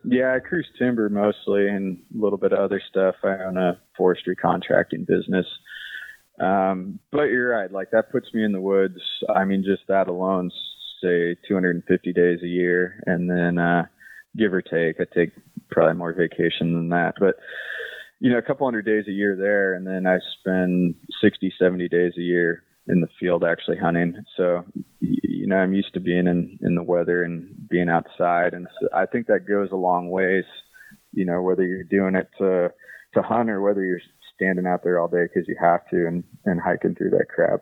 yeah, 0.09 0.33
I 0.35 0.39
cruise 0.39 0.67
timber 0.79 1.09
mostly 1.09 1.67
and 1.67 1.97
a 2.15 2.21
little 2.21 2.37
bit 2.37 2.53
of 2.53 2.59
other 2.59 2.81
stuff. 2.89 3.15
I 3.23 3.43
own 3.45 3.57
a 3.57 3.79
forestry 3.97 4.35
contracting 4.35 5.05
business. 5.05 5.45
Um, 6.39 6.99
but 7.11 7.23
you're 7.23 7.49
right. 7.49 7.71
Like 7.71 7.91
that 7.91 8.11
puts 8.11 8.33
me 8.33 8.43
in 8.43 8.51
the 8.51 8.61
woods. 8.61 8.99
I 9.33 9.43
mean, 9.43 9.63
just 9.65 9.87
that 9.87 10.07
alone, 10.07 10.51
say 11.01 11.35
250 11.47 12.13
days 12.13 12.39
a 12.43 12.47
year. 12.47 13.01
And 13.05 13.29
then, 13.29 13.57
uh, 13.57 13.85
give 14.37 14.53
or 14.53 14.61
take, 14.61 15.01
I 15.01 15.05
take 15.13 15.31
probably 15.71 15.95
more 15.95 16.13
vacation 16.13 16.73
than 16.73 16.89
that, 16.89 17.15
but 17.19 17.35
you 18.19 18.31
know, 18.31 18.37
a 18.37 18.41
couple 18.41 18.65
hundred 18.65 18.85
days 18.85 19.05
a 19.07 19.11
year 19.11 19.35
there. 19.35 19.73
And 19.73 19.85
then 19.85 20.07
I 20.07 20.17
spend 20.39 20.95
60, 21.21 21.53
70 21.59 21.87
days 21.89 22.13
a 22.17 22.21
year 22.21 22.63
in 22.87 23.01
the 23.01 23.09
field 23.19 23.43
actually 23.43 23.77
hunting. 23.77 24.15
So, 24.35 24.63
you 24.99 25.47
know, 25.47 25.57
I'm 25.57 25.73
used 25.73 25.93
to 25.93 25.99
being 25.99 26.27
in, 26.27 26.57
in 26.61 26.75
the 26.75 26.83
weather 26.83 27.23
and 27.23 27.67
being 27.69 27.89
outside. 27.89 28.53
And 28.53 28.67
so 28.79 28.87
I 28.93 29.05
think 29.05 29.27
that 29.27 29.47
goes 29.47 29.69
a 29.71 29.75
long 29.75 30.09
ways, 30.09 30.45
you 31.11 31.25
know, 31.25 31.41
whether 31.41 31.63
you're 31.63 31.83
doing 31.83 32.15
it 32.15 32.29
to, 32.39 32.71
to 33.13 33.21
hunt 33.21 33.49
or 33.49 33.61
whether 33.61 33.83
you're 33.83 34.01
standing 34.35 34.67
out 34.67 34.83
there 34.83 34.99
all 34.99 35.07
day 35.07 35.23
because 35.23 35.47
you 35.47 35.55
have 35.59 35.87
to 35.89 36.07
and, 36.07 36.23
and 36.45 36.61
hiking 36.61 36.95
through 36.95 37.11
that 37.11 37.27
crap. 37.29 37.61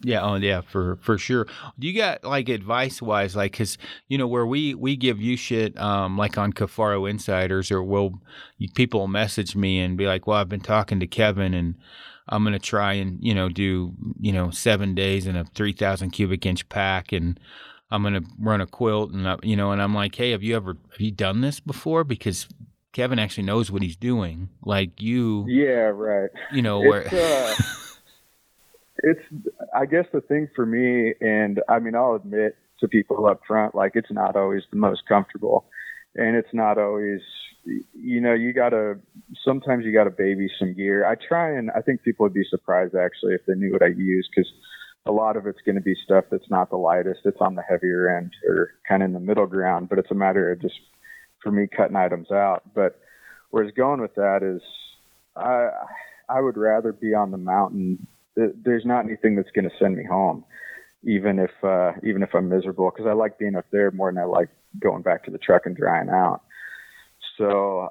Yeah, 0.00 0.22
oh 0.22 0.36
yeah, 0.36 0.60
for 0.60 0.96
for 1.02 1.18
sure. 1.18 1.48
Do 1.76 1.88
you 1.88 1.98
got 1.98 2.22
like 2.22 2.48
advice 2.48 3.02
wise, 3.02 3.34
like 3.34 3.50
because 3.50 3.78
you 4.06 4.16
know 4.16 4.28
where 4.28 4.46
we 4.46 4.74
we 4.74 4.94
give 4.94 5.20
you 5.20 5.36
shit, 5.36 5.76
um, 5.76 6.16
like 6.16 6.38
on 6.38 6.52
Kifaru 6.52 7.10
Insiders, 7.10 7.72
or 7.72 7.82
will 7.82 8.20
people 8.76 9.08
message 9.08 9.56
me 9.56 9.80
and 9.80 9.98
be 9.98 10.06
like, 10.06 10.24
"Well, 10.24 10.38
I've 10.38 10.48
been 10.48 10.60
talking 10.60 11.00
to 11.00 11.08
Kevin, 11.08 11.52
and 11.52 11.74
I'm 12.28 12.42
going 12.42 12.52
to 12.52 12.58
try 12.58 12.94
and, 12.94 13.18
you 13.20 13.34
know, 13.34 13.48
do, 13.48 13.92
you 14.20 14.32
know, 14.32 14.50
seven 14.50 14.94
days 14.94 15.26
in 15.26 15.36
a 15.36 15.44
3,000 15.44 16.10
cubic 16.10 16.44
inch 16.46 16.68
pack 16.68 17.12
and 17.12 17.38
I'm 17.90 18.02
going 18.02 18.14
to 18.14 18.24
run 18.38 18.60
a 18.60 18.66
quilt 18.66 19.12
and, 19.12 19.26
uh, 19.26 19.38
you 19.42 19.56
know, 19.56 19.72
and 19.72 19.80
I'm 19.80 19.94
like, 19.94 20.14
hey, 20.14 20.32
have 20.32 20.42
you 20.42 20.56
ever, 20.56 20.76
have 20.90 21.00
you 21.00 21.10
done 21.10 21.40
this 21.40 21.60
before? 21.60 22.04
Because 22.04 22.48
Kevin 22.92 23.18
actually 23.18 23.44
knows 23.44 23.70
what 23.70 23.82
he's 23.82 23.96
doing. 23.96 24.48
Like 24.62 25.00
you. 25.00 25.44
Yeah, 25.48 25.90
right. 25.94 26.30
You 26.52 26.62
know, 26.62 26.80
where. 26.80 27.06
Uh, 27.06 27.54
it's, 28.98 29.22
I 29.74 29.86
guess 29.86 30.06
the 30.12 30.20
thing 30.20 30.48
for 30.54 30.66
me, 30.66 31.14
and 31.20 31.60
I 31.68 31.78
mean, 31.78 31.94
I'll 31.94 32.14
admit 32.14 32.56
to 32.80 32.88
people 32.88 33.26
up 33.26 33.40
front, 33.46 33.74
like 33.74 33.92
it's 33.94 34.10
not 34.10 34.36
always 34.36 34.62
the 34.70 34.78
most 34.78 35.06
comfortable 35.08 35.66
and 36.18 36.36
it's 36.36 36.52
not 36.52 36.78
always 36.78 37.20
you 37.94 38.20
know, 38.20 38.34
you 38.34 38.52
gotta 38.52 38.98
sometimes 39.44 39.84
you 39.84 39.92
gotta 39.92 40.10
baby 40.10 40.48
some 40.58 40.74
gear. 40.74 41.06
I 41.06 41.14
try 41.16 41.56
and 41.56 41.70
I 41.70 41.80
think 41.80 42.02
people 42.02 42.24
would 42.24 42.34
be 42.34 42.44
surprised 42.48 42.94
actually 42.94 43.34
if 43.34 43.42
they 43.46 43.54
knew 43.54 43.72
what 43.72 43.82
I 43.82 43.88
use 43.88 44.28
because 44.34 44.50
a 45.06 45.12
lot 45.12 45.36
of 45.36 45.46
it's 45.46 45.60
going 45.64 45.74
to 45.74 45.80
be 45.80 45.94
stuff 46.04 46.24
that's 46.30 46.50
not 46.50 46.70
the 46.70 46.76
lightest. 46.76 47.20
It's 47.24 47.40
on 47.40 47.54
the 47.54 47.62
heavier 47.62 48.16
end 48.16 48.32
or 48.46 48.72
kind 48.86 49.02
of 49.02 49.06
in 49.06 49.14
the 49.14 49.20
middle 49.20 49.46
ground, 49.46 49.88
but 49.88 49.98
it's 49.98 50.10
a 50.10 50.14
matter 50.14 50.52
of 50.52 50.60
just 50.60 50.78
for 51.42 51.50
me 51.50 51.66
cutting 51.66 51.96
items 51.96 52.30
out. 52.30 52.62
But 52.74 53.00
where 53.50 53.64
it's 53.64 53.76
going 53.76 54.00
with 54.00 54.14
that 54.16 54.42
is 54.42 54.60
I 55.36 55.70
I 56.28 56.40
would 56.40 56.56
rather 56.56 56.92
be 56.92 57.14
on 57.14 57.30
the 57.30 57.38
mountain. 57.38 58.06
There's 58.36 58.84
not 58.84 59.04
anything 59.04 59.34
that's 59.34 59.50
going 59.50 59.68
to 59.68 59.76
send 59.78 59.96
me 59.96 60.04
home, 60.04 60.44
even 61.02 61.38
if 61.38 61.50
uh, 61.64 61.92
even 62.04 62.22
if 62.22 62.34
I'm 62.34 62.48
miserable, 62.48 62.90
because 62.90 63.06
I 63.08 63.14
like 63.14 63.38
being 63.38 63.56
up 63.56 63.66
there 63.72 63.90
more 63.90 64.12
than 64.12 64.22
I 64.22 64.26
like 64.26 64.50
going 64.78 65.02
back 65.02 65.24
to 65.24 65.30
the 65.30 65.38
truck 65.38 65.66
and 65.66 65.76
drying 65.76 66.10
out. 66.10 66.42
So, 67.38 67.88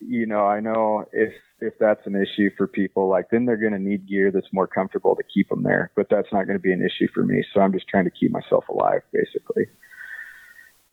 you 0.00 0.26
know, 0.26 0.46
I 0.46 0.60
know 0.60 1.04
if 1.12 1.32
if 1.60 1.74
that's 1.78 2.06
an 2.06 2.14
issue 2.14 2.50
for 2.58 2.66
people, 2.66 3.08
like 3.08 3.30
then 3.30 3.46
they're 3.46 3.56
going 3.56 3.72
to 3.72 3.78
need 3.78 4.06
gear 4.08 4.30
that's 4.30 4.52
more 4.52 4.66
comfortable 4.66 5.16
to 5.16 5.22
keep 5.32 5.48
them 5.48 5.62
there. 5.62 5.90
But 5.96 6.08
that's 6.10 6.28
not 6.32 6.44
going 6.46 6.58
to 6.58 6.62
be 6.62 6.72
an 6.72 6.82
issue 6.82 7.08
for 7.14 7.24
me. 7.24 7.44
So 7.54 7.60
I'm 7.60 7.72
just 7.72 7.88
trying 7.88 8.04
to 8.04 8.10
keep 8.10 8.30
myself 8.30 8.68
alive, 8.68 9.02
basically. 9.12 9.66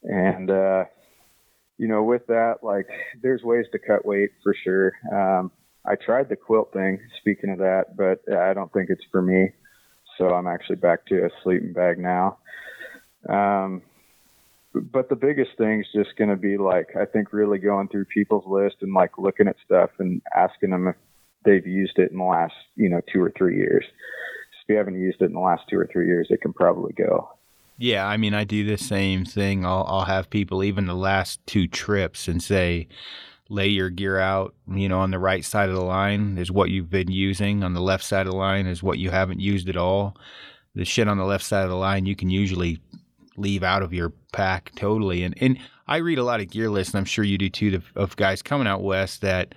And 0.04 0.50
uh, 0.50 0.86
you 1.78 1.88
know, 1.88 2.04
with 2.04 2.28
that, 2.28 2.58
like 2.64 2.88
there's 3.22 3.44
ways 3.44 3.66
to 3.72 3.80
cut 3.80 4.06
weight 4.06 4.30
for 4.44 4.56
sure. 4.64 4.94
Um, 5.12 5.52
I 5.86 5.96
tried 5.96 6.30
the 6.30 6.36
quilt 6.36 6.72
thing. 6.74 7.00
Speaking 7.20 7.50
of 7.50 7.58
that, 7.60 7.98
but 7.98 8.22
I 8.34 8.54
don't 8.54 8.72
think 8.72 8.90
it's 8.90 9.04
for 9.12 9.22
me. 9.22 9.50
So 10.18 10.30
I'm 10.30 10.48
actually 10.48 10.76
back 10.76 11.06
to 11.08 11.26
a 11.26 11.30
sleeping 11.44 11.74
bag 11.74 11.98
now. 11.98 12.38
Um, 13.28 13.82
but 14.74 15.10
the 15.10 15.16
biggest 15.16 15.52
thing 15.58 15.82
is 15.82 15.88
just 15.94 16.18
going 16.18 16.30
to 16.30 16.36
be 16.36 16.58
like 16.58 16.90
I 17.00 17.06
think 17.06 17.34
really 17.34 17.58
going 17.58 17.88
through 17.88 18.06
people's 18.06 18.46
list 18.48 18.78
and 18.82 18.94
like 18.94 19.18
looking 19.18 19.48
at 19.48 19.58
stuff 19.66 19.90
and 20.00 20.22
asking 20.36 20.70
them 20.72 20.88
if 20.88 20.96
they've 21.44 21.66
used 21.66 21.98
it 21.98 22.12
in 22.12 22.18
the 22.18 22.24
last 22.24 22.54
you 22.76 22.90
know 22.90 23.02
two 23.12 23.22
or 23.22 23.32
three 23.38 23.58
years. 23.58 23.86
If 24.64 24.70
you 24.70 24.78
haven't 24.78 25.02
used 25.02 25.22
it 25.22 25.26
in 25.26 25.34
the 25.34 25.40
last 25.40 25.64
two 25.70 25.78
or 25.78 25.90
three 25.92 26.08
years, 26.08 26.28
it 26.30 26.42
can 26.42 26.54
probably 26.54 26.94
go. 26.94 27.30
Yeah, 27.78 28.06
I 28.06 28.18
mean, 28.18 28.36
I 28.36 28.44
do 28.44 28.64
the 28.64 28.78
same 28.78 29.26
thing. 29.26 29.66
I'll 29.66 29.86
I'll 29.88 30.06
have 30.06 30.30
people 30.30 30.64
even 30.64 30.86
the 30.86 30.94
last 30.94 31.46
two 31.48 31.68
trips 31.68 32.28
and 32.28 32.42
say, 32.42 32.88
lay 33.50 33.68
your 33.68 33.90
gear 33.90 34.20
out. 34.20 34.56
You 34.72 34.88
know, 34.88 35.00
on 35.00 35.12
the 35.12 35.20
right 35.20 35.44
side 35.44 35.70
of 35.70 35.76
the 35.76 35.84
line 35.84 36.38
is 36.38 36.52
what 36.52 36.70
you've 36.70 36.90
been 36.90 37.12
using. 37.12 37.64
On 37.64 37.74
the 37.74 37.82
left 37.82 38.04
side 38.04 38.28
of 38.28 38.32
the 38.32 38.38
line 38.38 38.68
is 38.68 38.84
what 38.84 39.00
you 39.00 39.10
haven't 39.10 39.40
used 39.40 39.68
at 39.68 39.78
all. 39.78 40.16
The 40.76 40.86
shit 40.86 41.08
on 41.08 41.18
the 41.18 41.26
left 41.26 41.44
side 41.44 41.64
of 41.64 41.70
the 41.70 41.76
line 41.76 42.06
you 42.06 42.16
can 42.16 42.30
usually 42.30 42.82
leave 43.38 43.64
out 43.64 43.84
of 43.84 43.94
your 43.94 44.12
pack 44.32 44.72
totally. 44.76 45.24
And 45.24 45.36
and 45.42 45.58
I 45.88 45.98
read 45.98 46.20
a 46.20 46.24
lot 46.24 46.40
of 46.40 46.50
gear 46.50 46.70
lists, 46.70 46.94
and 46.94 47.00
I'm 47.00 47.06
sure 47.06 47.24
you 47.24 47.38
do 47.38 47.50
too, 47.50 47.82
of 47.96 48.16
guys 48.16 48.42
coming 48.42 48.68
out 48.68 48.82
west 48.82 49.22
that 49.22 49.54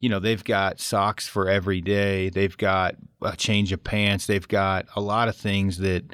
you 0.00 0.08
know 0.08 0.20
they've 0.20 0.44
got 0.44 0.80
socks 0.80 1.26
for 1.26 1.48
every 1.48 1.80
day, 1.80 2.30
they've 2.30 2.56
got 2.56 2.96
a 3.22 3.36
change 3.36 3.72
of 3.72 3.82
pants, 3.82 4.26
they've 4.26 4.48
got 4.48 4.86
a 4.96 5.00
lot 5.00 5.28
of 5.28 5.36
things 5.36 5.78
that. 5.78 6.04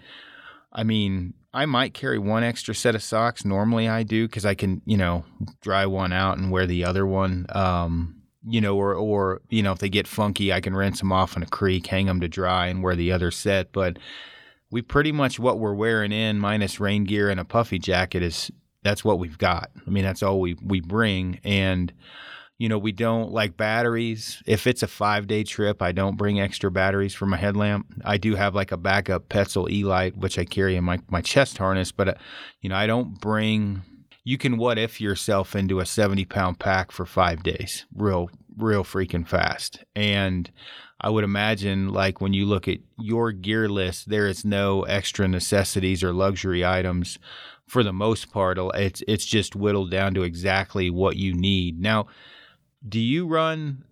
I 0.72 0.84
mean, 0.84 1.34
I 1.52 1.66
might 1.66 1.94
carry 1.94 2.18
one 2.18 2.44
extra 2.44 2.74
set 2.76 2.94
of 2.94 3.02
socks. 3.02 3.44
Normally, 3.44 3.88
I 3.88 4.04
do 4.04 4.28
because 4.28 4.46
I 4.46 4.54
can, 4.54 4.82
you 4.84 4.96
know, 4.96 5.24
dry 5.60 5.84
one 5.86 6.12
out 6.12 6.38
and 6.38 6.52
wear 6.52 6.64
the 6.64 6.84
other 6.84 7.04
one. 7.06 7.46
Um, 7.48 8.22
you 8.46 8.60
know, 8.60 8.76
or 8.76 8.94
or 8.94 9.42
you 9.50 9.62
know, 9.62 9.72
if 9.72 9.80
they 9.80 9.88
get 9.88 10.06
funky, 10.06 10.52
I 10.52 10.60
can 10.60 10.74
rinse 10.74 11.00
them 11.00 11.12
off 11.12 11.36
in 11.36 11.42
a 11.42 11.46
creek, 11.46 11.86
hang 11.86 12.06
them 12.06 12.20
to 12.20 12.28
dry, 12.28 12.68
and 12.68 12.82
wear 12.82 12.94
the 12.94 13.12
other 13.12 13.30
set. 13.30 13.72
But 13.72 13.98
we 14.70 14.82
pretty 14.82 15.12
much 15.12 15.38
what 15.38 15.58
we're 15.58 15.74
wearing 15.74 16.12
in 16.12 16.38
minus 16.38 16.80
rain 16.80 17.04
gear 17.04 17.30
and 17.30 17.40
a 17.40 17.44
puffy 17.44 17.78
jacket 17.78 18.22
is 18.22 18.50
that's 18.82 19.04
what 19.04 19.18
we've 19.18 19.38
got. 19.38 19.70
I 19.86 19.90
mean, 19.90 20.04
that's 20.04 20.22
all 20.22 20.40
we 20.40 20.56
we 20.62 20.80
bring 20.80 21.40
and 21.44 21.92
you 22.60 22.68
know, 22.68 22.76
we 22.76 22.92
don't 22.92 23.32
like 23.32 23.56
batteries. 23.56 24.42
If 24.44 24.66
it's 24.66 24.82
a 24.82 24.86
five 24.86 25.26
day 25.26 25.44
trip, 25.44 25.80
I 25.80 25.92
don't 25.92 26.18
bring 26.18 26.38
extra 26.38 26.70
batteries 26.70 27.14
for 27.14 27.24
my 27.24 27.38
headlamp. 27.38 27.86
I 28.04 28.18
do 28.18 28.34
have 28.34 28.54
like 28.54 28.70
a 28.70 28.76
backup 28.76 29.30
Petzl 29.30 29.70
E 29.70 29.82
light, 29.82 30.14
which 30.18 30.38
I 30.38 30.44
carry 30.44 30.76
in 30.76 30.84
my, 30.84 30.98
my 31.08 31.22
chest 31.22 31.56
harness, 31.56 31.90
but, 31.90 32.08
uh, 32.08 32.14
you 32.60 32.68
know, 32.68 32.76
I 32.76 32.86
don't 32.86 33.18
bring. 33.18 33.80
You 34.24 34.36
can 34.36 34.58
what 34.58 34.78
if 34.78 35.00
yourself 35.00 35.56
into 35.56 35.80
a 35.80 35.86
70 35.86 36.26
pound 36.26 36.58
pack 36.58 36.92
for 36.92 37.06
five 37.06 37.42
days, 37.42 37.86
real, 37.94 38.28
real 38.58 38.84
freaking 38.84 39.26
fast. 39.26 39.82
And 39.96 40.50
I 41.00 41.08
would 41.10 41.24
imagine, 41.24 41.92
like, 41.92 42.20
when 42.20 42.32
you 42.32 42.46
look 42.46 42.68
at 42.68 42.78
your 42.98 43.32
gear 43.32 43.68
list, 43.68 44.08
there 44.08 44.26
is 44.26 44.44
no 44.44 44.82
extra 44.82 45.26
necessities 45.26 46.04
or 46.04 46.12
luxury 46.12 46.64
items 46.64 47.18
for 47.66 47.82
the 47.82 47.92
most 47.92 48.30
part. 48.30 48.58
It's, 48.74 49.02
it's 49.08 49.24
just 49.24 49.56
whittled 49.56 49.90
down 49.90 50.14
to 50.14 50.22
exactly 50.22 50.90
what 50.90 51.16
you 51.16 51.32
need. 51.32 51.80
Now, 51.80 52.06
do 52.86 52.98
you 53.00 53.26
run 53.26 53.84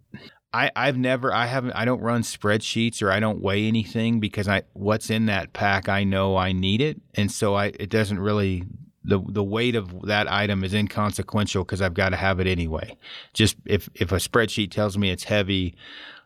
I, 0.53 0.71
I've 0.75 0.97
never 0.97 1.33
I 1.33 1.45
haven't 1.45 1.73
I 1.73 1.85
don't 1.85 2.01
run 2.01 2.23
spreadsheets 2.23 3.03
or 3.03 3.13
I 3.13 3.21
don't 3.21 3.43
weigh 3.43 3.67
anything 3.67 4.19
because 4.19 4.49
I 4.49 4.63
what's 4.73 5.11
in 5.11 5.27
that 5.27 5.53
pack 5.53 5.91
I 5.91 6.05
know 6.05 6.37
I 6.37 6.53
need 6.53 6.81
it 6.81 6.99
and 7.15 7.31
so 7.31 7.55
I 7.55 7.67
it 7.79 7.91
doesn't 7.91 8.19
really 8.19 8.65
the 9.05 9.21
the 9.29 9.45
weight 9.45 9.75
of 9.75 10.03
that 10.07 10.31
item 10.31 10.65
is 10.65 10.75
inconsequential 10.75 11.65
because 11.65 11.83
I've 11.83 11.95
got 11.95 12.11
to 12.11 12.17
have 12.17 12.41
it 12.41 12.47
anyway. 12.47 12.97
Just 13.33 13.57
if 13.65 13.89
if 13.95 14.13
a 14.13 14.17
spreadsheet 14.17 14.71
tells 14.71 14.97
me 14.99 15.11
it's 15.11 15.25
heavy, 15.25 15.75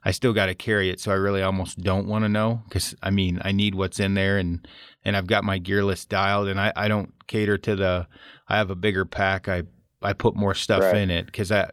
I 0.05 0.11
still 0.11 0.33
got 0.33 0.47
to 0.47 0.55
carry 0.55 0.91
it. 0.91 1.01
So 1.01 1.13
I 1.13 1.15
really 1.15 1.43
almost 1.43 1.81
don't 1.81 2.07
want 2.07 2.25
to 2.25 2.29
know 2.29 2.63
because 2.69 2.95
I 3.03 3.11
mean 3.11 3.41
I 3.45 3.53
need 3.53 3.75
what's 3.75 4.01
in 4.01 4.15
there 4.15 4.39
and 4.39 4.67
and 5.05 5.17
I've 5.17 5.27
got 5.27 5.45
my 5.45 5.59
gear 5.59 5.85
list 5.85 6.09
dialed 6.09 6.49
and 6.49 6.61
I 6.61 6.73
I 6.77 6.89
don't 6.89 7.13
cater 7.27 7.59
to 7.59 7.77
the 7.77 8.07
I 8.49 8.57
have 8.57 8.71
a 8.71 8.77
bigger 8.77 9.05
pack 9.05 9.49
I 9.49 9.63
I 10.03 10.13
put 10.13 10.35
more 10.35 10.55
stuff 10.55 10.83
right. 10.83 10.97
in 10.97 11.11
it 11.11 11.27
because 11.27 11.53
I 11.53 11.71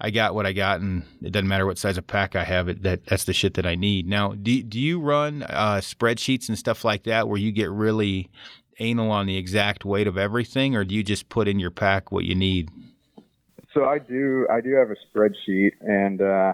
I 0.00 0.10
got 0.10 0.34
what 0.34 0.46
I 0.46 0.52
got, 0.52 0.80
and 0.80 1.02
it 1.22 1.32
doesn't 1.32 1.48
matter 1.48 1.66
what 1.66 1.76
size 1.76 1.98
of 1.98 2.06
pack 2.06 2.36
I 2.36 2.44
have. 2.44 2.68
It 2.68 2.82
that 2.84 3.06
that's 3.06 3.24
the 3.24 3.32
shit 3.32 3.54
that 3.54 3.66
I 3.66 3.74
need. 3.74 4.06
Now, 4.06 4.32
do 4.32 4.62
do 4.62 4.78
you 4.78 5.00
run 5.00 5.42
uh, 5.42 5.80
spreadsheets 5.82 6.48
and 6.48 6.56
stuff 6.56 6.84
like 6.84 7.04
that 7.04 7.28
where 7.28 7.38
you 7.38 7.50
get 7.50 7.70
really 7.70 8.30
anal 8.78 9.10
on 9.10 9.26
the 9.26 9.36
exact 9.36 9.84
weight 9.84 10.06
of 10.06 10.16
everything, 10.16 10.76
or 10.76 10.84
do 10.84 10.94
you 10.94 11.02
just 11.02 11.28
put 11.28 11.48
in 11.48 11.58
your 11.58 11.72
pack 11.72 12.12
what 12.12 12.24
you 12.24 12.36
need? 12.36 12.70
So 13.74 13.84
I 13.86 13.98
do. 13.98 14.46
I 14.50 14.60
do 14.60 14.74
have 14.76 14.90
a 14.90 14.96
spreadsheet, 15.10 15.72
and 15.80 16.22
uh, 16.22 16.52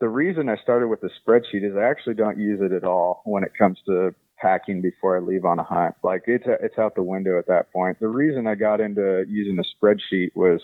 the 0.00 0.08
reason 0.08 0.48
I 0.48 0.56
started 0.56 0.88
with 0.88 1.02
the 1.02 1.10
spreadsheet 1.20 1.62
is 1.62 1.76
I 1.76 1.88
actually 1.88 2.14
don't 2.14 2.38
use 2.38 2.60
it 2.62 2.72
at 2.72 2.84
all 2.84 3.22
when 3.24 3.44
it 3.44 3.52
comes 3.56 3.78
to 3.86 4.14
packing 4.40 4.80
before 4.80 5.16
I 5.16 5.20
leave 5.20 5.44
on 5.44 5.58
a 5.58 5.64
hunt. 5.64 5.94
Like 6.02 6.22
it's 6.26 6.44
it's 6.46 6.78
out 6.78 6.94
the 6.94 7.02
window 7.02 7.38
at 7.38 7.46
that 7.48 7.70
point. 7.72 8.00
The 8.00 8.08
reason 8.08 8.46
I 8.46 8.54
got 8.54 8.80
into 8.80 9.24
using 9.28 9.58
a 9.58 9.84
spreadsheet 9.84 10.30
was 10.34 10.60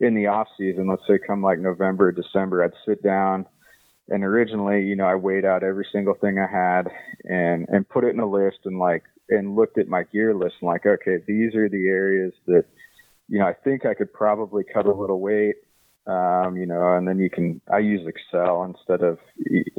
in 0.00 0.14
the 0.14 0.26
off 0.26 0.48
season, 0.58 0.88
let's 0.88 1.02
say 1.08 1.18
come 1.26 1.42
like 1.42 1.58
November, 1.58 2.12
December, 2.12 2.62
I'd 2.62 2.72
sit 2.86 3.02
down 3.02 3.46
and 4.10 4.24
originally, 4.24 4.84
you 4.84 4.96
know, 4.96 5.06
I 5.06 5.14
weighed 5.16 5.44
out 5.44 5.62
every 5.62 5.86
single 5.90 6.14
thing 6.14 6.38
I 6.38 6.50
had 6.50 6.88
and 7.24 7.66
and 7.68 7.88
put 7.88 8.04
it 8.04 8.14
in 8.14 8.20
a 8.20 8.30
list 8.30 8.58
and 8.64 8.78
like 8.78 9.04
and 9.30 9.56
looked 9.56 9.78
at 9.78 9.88
my 9.88 10.02
gear 10.04 10.34
list 10.34 10.56
and 10.60 10.68
like, 10.68 10.84
okay, 10.86 11.18
these 11.26 11.54
are 11.54 11.68
the 11.68 11.88
areas 11.88 12.34
that 12.46 12.64
you 13.28 13.38
know 13.38 13.46
I 13.46 13.54
think 13.54 13.86
I 13.86 13.94
could 13.94 14.12
probably 14.12 14.62
cut 14.62 14.86
a 14.86 14.92
little 14.92 15.20
weight. 15.20 15.56
Um, 16.08 16.56
you 16.56 16.64
know, 16.64 16.96
and 16.96 17.06
then 17.06 17.18
you 17.18 17.28
can. 17.28 17.60
I 17.72 17.78
use 17.78 18.06
Excel 18.06 18.64
instead 18.64 19.02
of 19.02 19.18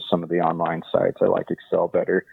some 0.09 0.23
of 0.23 0.29
the 0.29 0.39
online 0.39 0.83
sites. 0.91 1.17
I 1.21 1.25
like 1.25 1.47
Excel 1.49 1.87
better. 1.87 2.25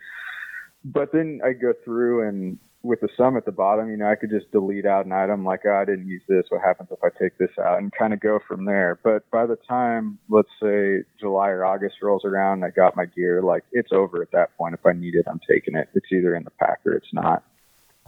But 0.84 1.12
then 1.12 1.40
I 1.44 1.52
go 1.52 1.72
through 1.84 2.28
and 2.28 2.58
with 2.86 3.00
the 3.00 3.08
sum 3.16 3.36
at 3.36 3.44
the 3.44 3.52
bottom, 3.52 3.90
you 3.90 3.96
know, 3.96 4.08
I 4.08 4.14
could 4.14 4.30
just 4.30 4.50
delete 4.52 4.86
out 4.86 5.06
an 5.06 5.12
item 5.12 5.44
like, 5.44 5.62
oh, 5.66 5.74
I 5.74 5.84
didn't 5.84 6.06
use 6.06 6.22
this. 6.28 6.44
What 6.48 6.62
happens 6.62 6.88
if 6.92 6.98
I 7.02 7.08
take 7.20 7.36
this 7.38 7.50
out 7.58 7.78
and 7.78 7.92
kind 7.92 8.12
of 8.12 8.20
go 8.20 8.38
from 8.46 8.64
there. 8.64 8.98
But 9.02 9.28
by 9.30 9.46
the 9.46 9.56
time, 9.68 10.18
let's 10.28 10.48
say 10.62 10.98
July 11.18 11.48
or 11.48 11.64
August 11.64 11.96
rolls 12.02 12.24
around, 12.24 12.64
I 12.64 12.70
got 12.70 12.96
my 12.96 13.06
gear, 13.06 13.42
like 13.42 13.64
it's 13.72 13.92
over 13.92 14.22
at 14.22 14.30
that 14.32 14.56
point. 14.56 14.74
If 14.74 14.86
I 14.86 14.92
need 14.92 15.14
it, 15.14 15.26
I'm 15.28 15.40
taking 15.48 15.74
it. 15.74 15.88
It's 15.94 16.12
either 16.12 16.34
in 16.36 16.44
the 16.44 16.50
pack 16.50 16.80
or 16.86 16.92
it's 16.92 17.12
not. 17.12 17.42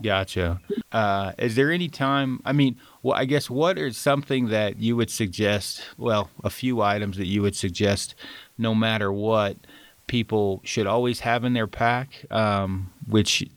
Gotcha. 0.01 0.61
Uh, 0.91 1.33
is 1.37 1.55
there 1.55 1.71
any 1.71 1.87
time? 1.87 2.41
I 2.45 2.53
mean, 2.53 2.77
well, 3.03 3.17
I 3.17 3.25
guess 3.25 3.49
what 3.49 3.77
is 3.77 3.97
something 3.97 4.47
that 4.47 4.77
you 4.77 4.95
would 4.95 5.09
suggest? 5.09 5.81
Well, 5.97 6.29
a 6.43 6.49
few 6.49 6.81
items 6.81 7.17
that 7.17 7.27
you 7.27 7.41
would 7.41 7.55
suggest, 7.55 8.15
no 8.57 8.73
matter 8.73 9.11
what, 9.11 9.57
people 10.07 10.61
should 10.63 10.87
always 10.87 11.19
have 11.21 11.43
in 11.43 11.53
their 11.53 11.67
pack, 11.67 12.25
um, 12.31 12.91
which 13.07 13.47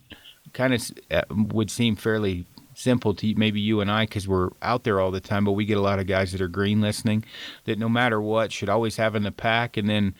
kind 0.52 0.74
of 0.74 0.90
uh, 1.10 1.22
would 1.30 1.70
seem 1.70 1.96
fairly 1.96 2.44
simple 2.74 3.14
to 3.14 3.34
maybe 3.36 3.60
you 3.60 3.80
and 3.80 3.90
I 3.90 4.04
because 4.04 4.26
we're 4.26 4.50
out 4.60 4.84
there 4.84 5.00
all 5.00 5.10
the 5.10 5.20
time, 5.20 5.44
but 5.44 5.52
we 5.52 5.64
get 5.64 5.76
a 5.76 5.82
lot 5.82 5.98
of 5.98 6.06
guys 6.06 6.32
that 6.32 6.40
are 6.40 6.48
green 6.48 6.80
listening 6.80 7.24
that 7.64 7.78
no 7.78 7.88
matter 7.88 8.20
what 8.20 8.52
should 8.52 8.68
always 8.68 8.96
have 8.96 9.14
in 9.14 9.22
the 9.22 9.32
pack. 9.32 9.76
And 9.76 9.88
then 9.88 10.14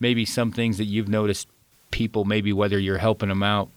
maybe 0.00 0.24
some 0.24 0.52
things 0.52 0.78
that 0.78 0.84
you've 0.84 1.08
noticed 1.08 1.48
people, 1.90 2.24
maybe 2.24 2.52
whether 2.52 2.78
you're 2.78 2.98
helping 2.98 3.28
them 3.28 3.42
out 3.42 3.70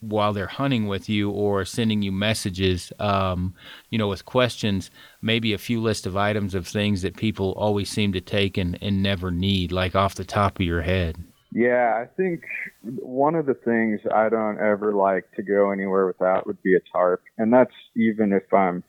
while 0.00 0.32
they're 0.32 0.46
hunting 0.46 0.86
with 0.86 1.08
you 1.08 1.30
or 1.30 1.64
sending 1.64 2.02
you 2.02 2.12
messages, 2.12 2.92
um, 2.98 3.54
you 3.90 3.98
know, 3.98 4.08
with 4.08 4.24
questions, 4.24 4.90
maybe 5.22 5.52
a 5.52 5.58
few 5.58 5.80
list 5.80 6.06
of 6.06 6.16
items 6.16 6.54
of 6.54 6.66
things 6.66 7.02
that 7.02 7.16
people 7.16 7.52
always 7.52 7.90
seem 7.90 8.12
to 8.12 8.20
take 8.20 8.56
and, 8.56 8.78
and 8.80 9.02
never 9.02 9.30
need, 9.30 9.72
like 9.72 9.94
off 9.94 10.14
the 10.14 10.24
top 10.24 10.58
of 10.58 10.66
your 10.66 10.82
head. 10.82 11.24
Yeah, 11.52 12.00
I 12.00 12.06
think 12.16 12.42
one 12.82 13.34
of 13.34 13.46
the 13.46 13.54
things 13.54 14.00
I 14.14 14.28
don't 14.28 14.58
ever 14.58 14.94
like 14.94 15.24
to 15.34 15.42
go 15.42 15.72
anywhere 15.72 16.06
without 16.06 16.46
would 16.46 16.62
be 16.62 16.76
a 16.76 16.80
tarp, 16.92 17.22
and 17.38 17.52
that's 17.52 17.74
even 17.96 18.32
if 18.32 18.52
I'm 18.54 18.84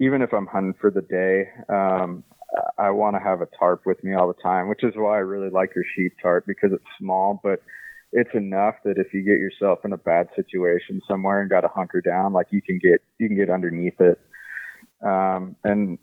even 0.00 0.22
if 0.22 0.32
I'm 0.32 0.46
hunting 0.46 0.74
for 0.80 0.90
the 0.90 1.02
day. 1.02 1.48
Um, 1.68 2.24
I 2.78 2.90
want 2.90 3.16
to 3.16 3.20
have 3.20 3.40
a 3.40 3.48
tarp 3.58 3.82
with 3.86 4.02
me 4.04 4.14
all 4.14 4.28
the 4.28 4.40
time, 4.40 4.68
which 4.68 4.84
is 4.84 4.94
why 4.94 5.16
I 5.16 5.20
really 5.20 5.50
like 5.50 5.74
your 5.74 5.84
sheep 5.96 6.12
tarp 6.22 6.46
because 6.46 6.72
it's 6.72 6.84
small, 6.98 7.40
but 7.42 7.60
it's 8.14 8.30
enough 8.34 8.76
that 8.84 8.96
if 8.96 9.12
you 9.12 9.22
get 9.22 9.38
yourself 9.38 9.80
in 9.84 9.92
a 9.92 9.96
bad 9.96 10.28
situation 10.36 11.02
somewhere 11.06 11.40
and 11.40 11.50
got 11.50 11.62
to 11.62 11.68
hunker 11.68 12.00
down, 12.00 12.32
like 12.32 12.46
you 12.50 12.62
can 12.62 12.78
get 12.78 13.02
you 13.18 13.26
can 13.26 13.36
get 13.36 13.50
underneath 13.50 14.00
it. 14.00 14.20
Um, 15.04 15.56
and 15.64 15.98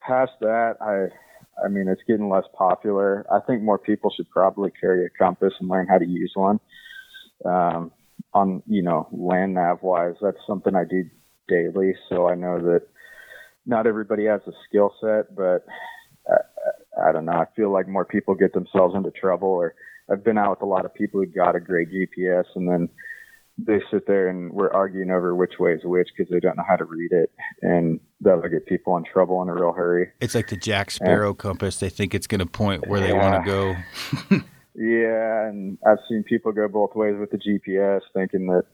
past 0.00 0.32
that, 0.40 0.76
I 0.80 1.14
I 1.62 1.68
mean, 1.68 1.86
it's 1.86 2.00
getting 2.08 2.30
less 2.30 2.46
popular. 2.56 3.26
I 3.30 3.40
think 3.40 3.62
more 3.62 3.78
people 3.78 4.10
should 4.10 4.30
probably 4.30 4.72
carry 4.80 5.04
a 5.04 5.10
compass 5.10 5.52
and 5.60 5.68
learn 5.68 5.86
how 5.86 5.98
to 5.98 6.06
use 6.06 6.32
one. 6.34 6.58
Um, 7.44 7.92
on 8.32 8.62
you 8.66 8.82
know 8.82 9.08
land 9.12 9.54
nav 9.54 9.82
wise, 9.82 10.14
that's 10.20 10.38
something 10.46 10.74
I 10.74 10.84
do 10.84 11.04
daily, 11.46 11.94
so 12.08 12.26
I 12.26 12.36
know 12.36 12.58
that 12.58 12.86
not 13.66 13.86
everybody 13.86 14.24
has 14.24 14.40
a 14.46 14.52
skill 14.66 14.94
set, 14.98 15.34
but 15.36 15.66
I, 16.26 17.08
I 17.08 17.12
don't 17.12 17.26
know. 17.26 17.32
I 17.32 17.46
feel 17.54 17.70
like 17.70 17.86
more 17.86 18.06
people 18.06 18.34
get 18.34 18.54
themselves 18.54 18.94
into 18.94 19.10
trouble. 19.10 19.48
Or 19.48 19.74
I've 20.10 20.24
been 20.24 20.38
out 20.38 20.50
with 20.50 20.62
a 20.62 20.66
lot 20.66 20.84
of 20.84 20.94
people 20.94 21.20
who 21.20 21.26
got 21.26 21.54
a 21.56 21.60
great 21.60 21.88
GPS 21.90 22.44
and 22.54 22.68
then 22.68 22.88
they 23.66 23.80
sit 23.90 24.06
there 24.06 24.28
and 24.28 24.52
we're 24.52 24.72
arguing 24.72 25.10
over 25.10 25.34
which 25.34 25.54
way 25.58 25.72
is 25.72 25.80
which 25.84 26.08
because 26.16 26.30
they 26.30 26.40
don't 26.40 26.56
know 26.56 26.64
how 26.66 26.76
to 26.76 26.84
read 26.84 27.12
it, 27.12 27.30
and 27.62 28.00
that'll 28.20 28.40
get 28.48 28.66
people 28.66 28.96
in 28.96 29.04
trouble 29.04 29.42
in 29.42 29.48
a 29.48 29.54
real 29.54 29.72
hurry. 29.72 30.08
It's 30.20 30.34
like 30.34 30.48
the 30.48 30.56
Jack 30.56 30.90
Sparrow 30.90 31.30
and, 31.30 31.38
compass; 31.38 31.76
they 31.76 31.90
think 31.90 32.14
it's 32.14 32.26
going 32.26 32.38
to 32.38 32.46
point 32.46 32.88
where 32.88 33.00
yeah. 33.00 33.06
they 33.06 33.12
want 33.12 33.44
to 33.44 33.50
go. 33.50 34.36
yeah, 34.74 35.48
and 35.48 35.78
I've 35.86 35.98
seen 36.08 36.22
people 36.22 36.52
go 36.52 36.68
both 36.68 36.94
ways 36.94 37.16
with 37.18 37.30
the 37.30 37.38
GPS, 37.38 38.00
thinking 38.14 38.46
that 38.46 38.64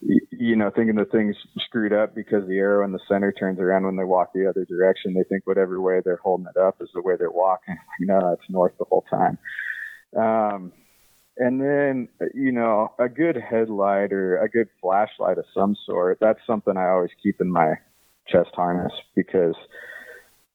you 0.00 0.54
know, 0.54 0.70
thinking 0.74 0.94
the 0.94 1.04
thing's 1.04 1.36
screwed 1.64 1.92
up 1.92 2.14
because 2.14 2.46
the 2.46 2.58
arrow 2.58 2.84
in 2.84 2.92
the 2.92 3.00
center 3.08 3.32
turns 3.32 3.58
around 3.58 3.84
when 3.84 3.96
they 3.96 4.04
walk 4.04 4.32
the 4.32 4.48
other 4.48 4.64
direction. 4.64 5.14
They 5.14 5.24
think 5.24 5.46
whatever 5.46 5.80
way 5.80 6.00
they're 6.04 6.20
holding 6.22 6.46
it 6.46 6.58
up 6.58 6.76
is 6.80 6.88
the 6.94 7.02
way 7.02 7.14
they're 7.18 7.30
walking. 7.30 7.76
no, 8.00 8.32
it's 8.32 8.48
north 8.48 8.72
the 8.78 8.84
whole 8.84 9.04
time. 9.10 9.38
Um, 10.16 10.72
and 11.36 11.60
then, 11.60 12.08
you 12.34 12.50
know, 12.52 12.92
a 12.98 13.08
good 13.08 13.36
headlight 13.36 14.12
or 14.12 14.38
a 14.38 14.48
good 14.48 14.68
flashlight 14.80 15.38
of 15.38 15.44
some 15.54 15.76
sort, 15.86 16.18
that's 16.20 16.40
something 16.46 16.76
I 16.76 16.88
always 16.88 17.10
keep 17.22 17.40
in 17.40 17.50
my 17.50 17.74
chest 18.26 18.50
harness 18.54 18.92
because 19.14 19.54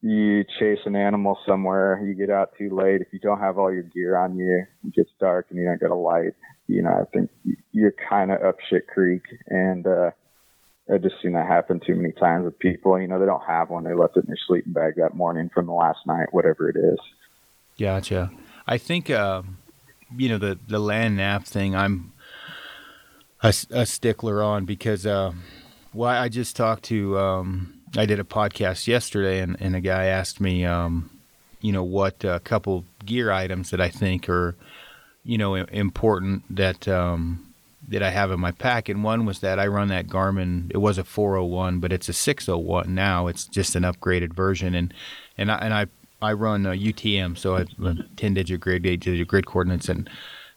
you 0.01 0.43
chase 0.59 0.79
an 0.85 0.97
animal 0.97 1.39
somewhere, 1.45 2.03
you 2.05 2.13
get 2.13 2.29
out 2.29 2.51
too 2.57 2.75
late. 2.75 3.01
If 3.01 3.07
you 3.13 3.19
don't 3.19 3.39
have 3.39 3.57
all 3.57 3.71
your 3.71 3.83
gear 3.83 4.17
on 4.17 4.37
you, 4.37 4.65
it 4.85 4.93
gets 4.93 5.09
dark 5.19 5.47
and 5.49 5.57
you 5.57 5.65
don't 5.65 5.79
get 5.79 5.91
a 5.91 5.95
light. 5.95 6.33
You 6.67 6.81
know, 6.81 6.91
I 6.91 7.05
think 7.13 7.29
you're 7.71 7.93
kind 8.09 8.31
of 8.31 8.41
up 8.41 8.57
shit 8.69 8.87
creek. 8.87 9.23
And, 9.47 9.87
uh, 9.87 10.11
I've 10.93 11.01
just 11.01 11.15
seen 11.21 11.31
that 11.31 11.47
happen 11.47 11.79
too 11.79 11.95
many 11.95 12.11
times 12.11 12.43
with 12.43 12.59
people. 12.59 12.99
You 12.99 13.07
know, 13.07 13.17
they 13.17 13.25
don't 13.25 13.45
have 13.47 13.69
one. 13.69 13.85
They 13.85 13.93
left 13.93 14.17
it 14.17 14.25
in 14.25 14.27
their 14.27 14.37
sleeping 14.47 14.73
bag 14.73 14.95
that 14.97 15.15
morning 15.15 15.49
from 15.53 15.67
the 15.67 15.71
last 15.71 15.99
night, 16.05 16.33
whatever 16.33 16.69
it 16.69 16.75
is. 16.75 16.99
Gotcha. 17.79 18.31
I 18.67 18.77
think, 18.77 19.09
um, 19.09 19.57
you 20.17 20.29
know 20.29 20.37
the 20.37 20.57
the 20.67 20.79
land 20.79 21.17
nav 21.17 21.45
thing 21.45 21.75
I'm 21.75 22.13
a, 23.41 23.53
a 23.71 23.85
stickler 23.85 24.41
on 24.41 24.65
because 24.65 25.05
uh, 25.05 25.33
well 25.93 26.09
I 26.09 26.29
just 26.29 26.55
talked 26.55 26.83
to 26.85 27.17
um, 27.17 27.81
I 27.97 28.05
did 28.05 28.19
a 28.19 28.23
podcast 28.23 28.87
yesterday 28.87 29.39
and, 29.39 29.57
and 29.59 29.75
a 29.75 29.81
guy 29.81 30.05
asked 30.05 30.39
me 30.39 30.65
um, 30.65 31.09
you 31.61 31.71
know 31.71 31.83
what 31.83 32.23
a 32.23 32.39
couple 32.39 32.85
gear 33.05 33.31
items 33.31 33.69
that 33.71 33.81
I 33.81 33.89
think 33.89 34.29
are 34.29 34.55
you 35.23 35.37
know 35.37 35.55
important 35.55 36.43
that 36.55 36.87
um, 36.87 37.53
that 37.87 38.01
I 38.01 38.11
have 38.11 38.31
in 38.31 38.39
my 38.39 38.51
pack, 38.51 38.87
and 38.87 39.03
one 39.03 39.25
was 39.25 39.39
that 39.39 39.59
I 39.59 39.67
run 39.67 39.89
that 39.89 40.07
Garmin. 40.07 40.71
It 40.73 40.77
was 40.77 40.97
a 40.97 41.03
401, 41.03 41.79
but 41.79 41.91
it's 41.91 42.07
a 42.07 42.13
601 42.13 42.95
now. 42.95 43.27
It's 43.27 43.43
just 43.45 43.75
an 43.75 43.83
upgraded 43.83 44.33
version, 44.33 44.73
and 44.73 44.93
and 45.37 45.51
I 45.51 45.57
and 45.57 45.73
I 45.73 45.87
I 46.23 46.33
run 46.33 46.65
a 46.65 46.71
UTM, 46.71 47.37
so 47.37 47.55
I've 47.55 47.69
10 48.15 48.33
digit 48.33 48.59
grid, 48.59 48.85
8 48.85 48.99
digit 48.99 49.27
grid 49.27 49.45
coordinates, 49.45 49.89
and 49.89 50.09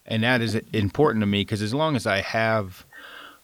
and 0.05 0.23
that 0.23 0.41
is 0.41 0.55
important 0.73 1.23
to 1.23 1.27
me 1.27 1.41
because 1.41 1.63
as 1.63 1.75
long 1.75 1.97
as 1.97 2.07
I 2.07 2.21
have 2.21 2.87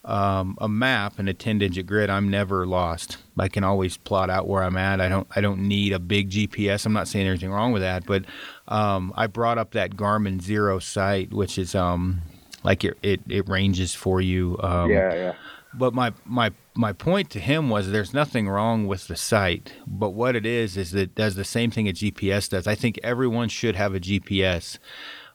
um, 0.05 0.57
a 0.61 0.69
map 0.69 1.19
and 1.19 1.29
a 1.29 1.35
10 1.35 1.59
digit 1.59 1.87
grid, 1.87 2.11
I'm 2.11 2.31
never 2.31 2.67
lost. 2.67 3.19
I 3.39 3.49
can 3.49 3.65
always 3.65 3.97
plot 3.97 4.31
out 4.31 4.49
where 4.49 4.63
I'm 4.63 4.77
at. 4.77 5.01
I 5.01 5.09
don't 5.09 5.27
I 5.35 5.41
don't 5.41 5.69
need 5.69 5.93
a 5.93 5.99
big 5.99 6.31
GPS. 6.31 6.87
I'm 6.87 6.93
not 6.93 7.09
saying 7.09 7.27
anything 7.27 7.51
wrong 7.51 7.73
with 7.73 7.83
that, 7.83 8.07
but 8.07 8.25
um, 8.69 9.13
I 9.17 9.27
brought 9.27 9.59
up 9.59 9.73
that 9.73 9.97
Garmin 9.97 10.41
Xero 10.41 10.83
sight, 10.83 11.33
which 11.33 11.59
is 11.59 11.75
um, 11.75 12.23
like 12.65 12.85
it, 12.85 12.97
it, 13.03 13.21
it 13.29 13.49
ranges 13.49 13.95
for 13.95 14.21
you. 14.21 14.59
Um, 14.61 14.91
yeah, 14.91 15.15
yeah. 15.15 15.35
But 15.75 15.95
my 15.95 16.13
my 16.25 16.53
my 16.75 16.93
point 16.93 17.31
to 17.31 17.41
him 17.41 17.71
was 17.71 17.91
there's 17.91 18.15
nothing 18.15 18.49
wrong 18.49 18.87
with 18.87 19.09
the 19.09 19.17
sight, 19.17 19.73
but 19.87 20.11
what 20.11 20.37
it 20.37 20.45
is 20.45 20.77
is 20.77 20.91
that 20.93 21.01
it 21.01 21.15
does 21.15 21.35
the 21.35 21.45
same 21.45 21.71
thing 21.71 21.89
a 21.89 21.93
GPS 21.93 22.49
does. 22.49 22.67
I 22.67 22.75
think 22.75 22.99
everyone 23.03 23.49
should 23.49 23.77
have 23.77 23.95
a 23.95 24.01
GPS, 24.01 24.79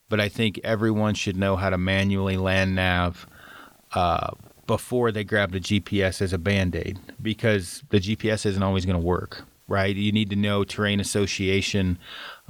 but 0.10 0.20
I 0.20 0.30
think 0.30 0.60
everyone 0.64 1.16
should 1.16 1.38
know 1.38 1.56
how 1.56 1.70
to 1.70 1.78
manually 1.78 2.38
land 2.38 2.76
nav 2.76 3.28
uh, 3.94 4.32
before 4.68 5.12
they 5.12 5.24
grab 5.24 5.52
the 5.52 5.60
GPS 5.60 6.22
as 6.22 6.34
a 6.34 6.38
band 6.38 6.76
aid 6.76 7.00
because 7.22 7.84
the 7.90 8.00
GPS 8.00 8.46
isn't 8.46 8.64
always 8.64 8.86
going 8.86 9.00
to 9.00 9.06
work, 9.06 9.46
right? 9.68 9.96
You 9.96 10.12
need 10.12 10.30
to 10.30 10.36
know 10.36 10.64
terrain 10.64 11.00
association, 11.00 11.98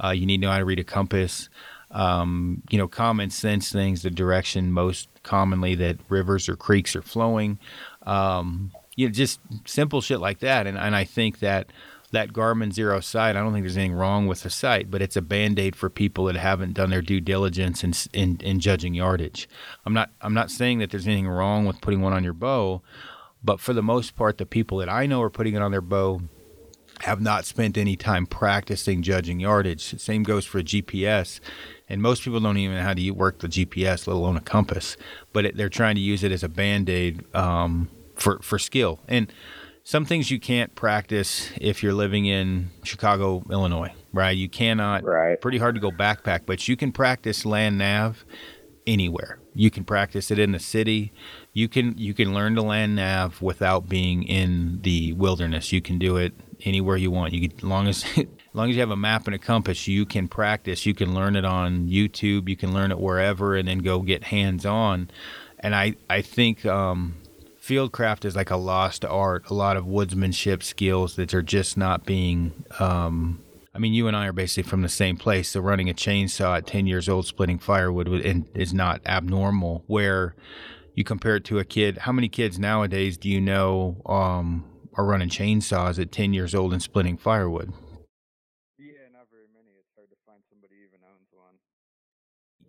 uh, 0.02 0.10
you 0.10 0.26
need 0.26 0.38
to 0.38 0.46
know 0.46 0.52
how 0.52 0.58
to 0.58 0.64
read 0.64 0.80
a 0.80 0.84
compass. 0.84 1.48
Um, 1.90 2.62
you 2.68 2.76
know, 2.76 2.86
common 2.86 3.30
sense 3.30 3.72
things, 3.72 4.02
the 4.02 4.10
direction 4.10 4.72
most 4.72 5.08
commonly 5.28 5.74
that 5.74 5.98
rivers 6.08 6.48
or 6.48 6.56
creeks 6.56 6.96
are 6.96 7.02
flowing. 7.02 7.58
Um, 8.04 8.72
you 8.96 9.06
know, 9.06 9.12
just 9.12 9.40
simple 9.66 10.00
shit 10.00 10.20
like 10.20 10.38
that. 10.40 10.66
And, 10.66 10.78
and 10.78 10.96
I 10.96 11.04
think 11.04 11.40
that 11.40 11.70
that 12.10 12.32
Garmin 12.32 12.72
Xero 12.72 13.04
sight, 13.04 13.36
I 13.36 13.40
don't 13.40 13.52
think 13.52 13.64
there's 13.64 13.76
anything 13.76 13.92
wrong 13.92 14.26
with 14.26 14.42
the 14.42 14.48
sight, 14.48 14.90
but 14.90 15.02
it's 15.02 15.16
a 15.16 15.20
band 15.20 15.58
aid 15.58 15.76
for 15.76 15.90
people 15.90 16.24
that 16.24 16.36
haven't 16.36 16.72
done 16.72 16.88
their 16.88 17.02
due 17.02 17.20
diligence 17.20 17.84
in, 17.84 17.92
in, 18.14 18.40
in 18.40 18.60
judging 18.60 18.94
yardage. 18.94 19.46
I'm 19.84 19.92
not 19.92 20.10
I'm 20.22 20.32
not 20.32 20.50
saying 20.50 20.78
that 20.78 20.90
there's 20.90 21.06
anything 21.06 21.28
wrong 21.28 21.66
with 21.66 21.82
putting 21.82 22.00
one 22.00 22.14
on 22.14 22.24
your 22.24 22.32
bow, 22.32 22.80
but 23.44 23.60
for 23.60 23.74
the 23.74 23.82
most 23.82 24.16
part, 24.16 24.38
the 24.38 24.46
people 24.46 24.78
that 24.78 24.88
I 24.88 25.04
know 25.04 25.20
are 25.20 25.30
putting 25.30 25.54
it 25.54 25.62
on 25.62 25.70
their 25.70 25.82
bow 25.82 26.22
have 27.02 27.20
not 27.20 27.44
spent 27.44 27.76
any 27.76 27.96
time 27.96 28.26
practicing 28.26 29.02
judging 29.02 29.40
yardage. 29.40 30.00
Same 30.00 30.22
goes 30.22 30.44
for 30.44 30.62
GPS. 30.62 31.40
And 31.88 32.02
most 32.02 32.22
people 32.22 32.40
don't 32.40 32.56
even 32.58 32.76
know 32.76 32.82
how 32.82 32.94
to 32.94 33.10
work 33.10 33.38
the 33.38 33.48
GPS, 33.48 34.06
let 34.06 34.14
alone 34.14 34.36
a 34.36 34.40
compass. 34.40 34.96
But 35.32 35.46
it, 35.46 35.56
they're 35.56 35.68
trying 35.68 35.94
to 35.94 36.00
use 36.00 36.22
it 36.22 36.32
as 36.32 36.42
a 36.42 36.48
band 36.48 36.88
aid 36.90 37.24
um, 37.34 37.88
for, 38.14 38.38
for 38.40 38.58
skill. 38.58 39.00
And 39.08 39.32
some 39.84 40.04
things 40.04 40.30
you 40.30 40.38
can't 40.38 40.74
practice 40.74 41.50
if 41.58 41.82
you're 41.82 41.94
living 41.94 42.26
in 42.26 42.70
Chicago, 42.82 43.42
Illinois, 43.50 43.92
right? 44.12 44.36
You 44.36 44.48
cannot. 44.48 45.02
Right. 45.02 45.40
Pretty 45.40 45.56
hard 45.56 45.76
to 45.76 45.80
go 45.80 45.90
backpack, 45.90 46.40
but 46.44 46.68
you 46.68 46.76
can 46.76 46.92
practice 46.92 47.46
land 47.46 47.78
nav 47.78 48.26
anywhere. 48.86 49.38
You 49.54 49.70
can 49.70 49.84
practice 49.84 50.30
it 50.30 50.38
in 50.38 50.52
the 50.52 50.58
city. 50.58 51.12
You 51.52 51.68
can 51.68 51.96
you 51.96 52.12
can 52.12 52.34
learn 52.34 52.54
to 52.56 52.62
land 52.62 52.96
nav 52.96 53.40
without 53.40 53.88
being 53.88 54.22
in 54.24 54.80
the 54.82 55.14
wilderness. 55.14 55.72
You 55.72 55.80
can 55.80 55.98
do 55.98 56.16
it 56.16 56.34
anywhere 56.64 56.96
you 56.96 57.10
want. 57.10 57.32
You 57.32 57.48
can, 57.48 57.68
long 57.68 57.88
as 57.88 58.04
as 58.16 58.26
long 58.54 58.70
as 58.70 58.76
you 58.76 58.80
have 58.80 58.90
a 58.90 58.96
map 58.96 59.26
and 59.26 59.34
a 59.34 59.38
compass, 59.38 59.86
you 59.88 60.06
can 60.06 60.28
practice. 60.28 60.86
You 60.86 60.94
can 60.94 61.14
learn 61.14 61.36
it 61.36 61.44
on 61.44 61.88
YouTube. 61.88 62.48
You 62.48 62.56
can 62.56 62.72
learn 62.72 62.90
it 62.90 62.98
wherever, 62.98 63.56
and 63.56 63.68
then 63.68 63.78
go 63.78 64.00
get 64.00 64.24
hands 64.24 64.66
on. 64.66 65.10
And 65.58 65.74
I 65.74 65.94
I 66.08 66.22
think 66.22 66.64
um, 66.66 67.16
fieldcraft 67.60 68.24
is 68.24 68.36
like 68.36 68.50
a 68.50 68.56
lost 68.56 69.04
art. 69.04 69.48
A 69.50 69.54
lot 69.54 69.76
of 69.76 69.84
woodsmanship 69.84 70.62
skills 70.62 71.16
that 71.16 71.34
are 71.34 71.42
just 71.42 71.76
not 71.76 72.04
being. 72.04 72.64
Um, 72.78 73.42
I 73.74 73.80
mean, 73.80 73.92
you 73.92 74.08
and 74.08 74.16
I 74.16 74.26
are 74.26 74.32
basically 74.32 74.68
from 74.68 74.82
the 74.82 74.88
same 74.88 75.16
place. 75.16 75.50
So 75.50 75.60
running 75.60 75.88
a 75.88 75.94
chainsaw 75.94 76.56
at 76.58 76.66
ten 76.66 76.86
years 76.86 77.08
old, 77.08 77.26
splitting 77.26 77.58
firewood, 77.58 78.08
is 78.54 78.74
not 78.74 79.00
abnormal. 79.06 79.84
Where 79.86 80.34
you 80.98 81.04
compare 81.04 81.36
it 81.36 81.44
to 81.44 81.60
a 81.60 81.64
kid. 81.64 81.98
How 81.98 82.10
many 82.10 82.28
kids 82.28 82.58
nowadays 82.58 83.16
do 83.16 83.28
you 83.28 83.40
know 83.40 84.02
um, 84.04 84.64
are 84.98 85.04
running 85.04 85.28
chainsaws 85.30 85.98
at 85.98 86.10
ten 86.12 86.34
years 86.34 86.54
old 86.54 86.72
and 86.72 86.82
splitting 86.82 87.16
firewood? 87.16 87.72
Yeah, 88.76 89.06
not 89.12 89.28
very 89.30 89.46
many. 89.54 89.70
It's 89.78 89.88
hard 89.94 90.10
to 90.10 90.16
find 90.26 90.42
somebody 90.50 90.74
even 90.86 90.98
owns 91.08 91.28
one. 91.32 91.54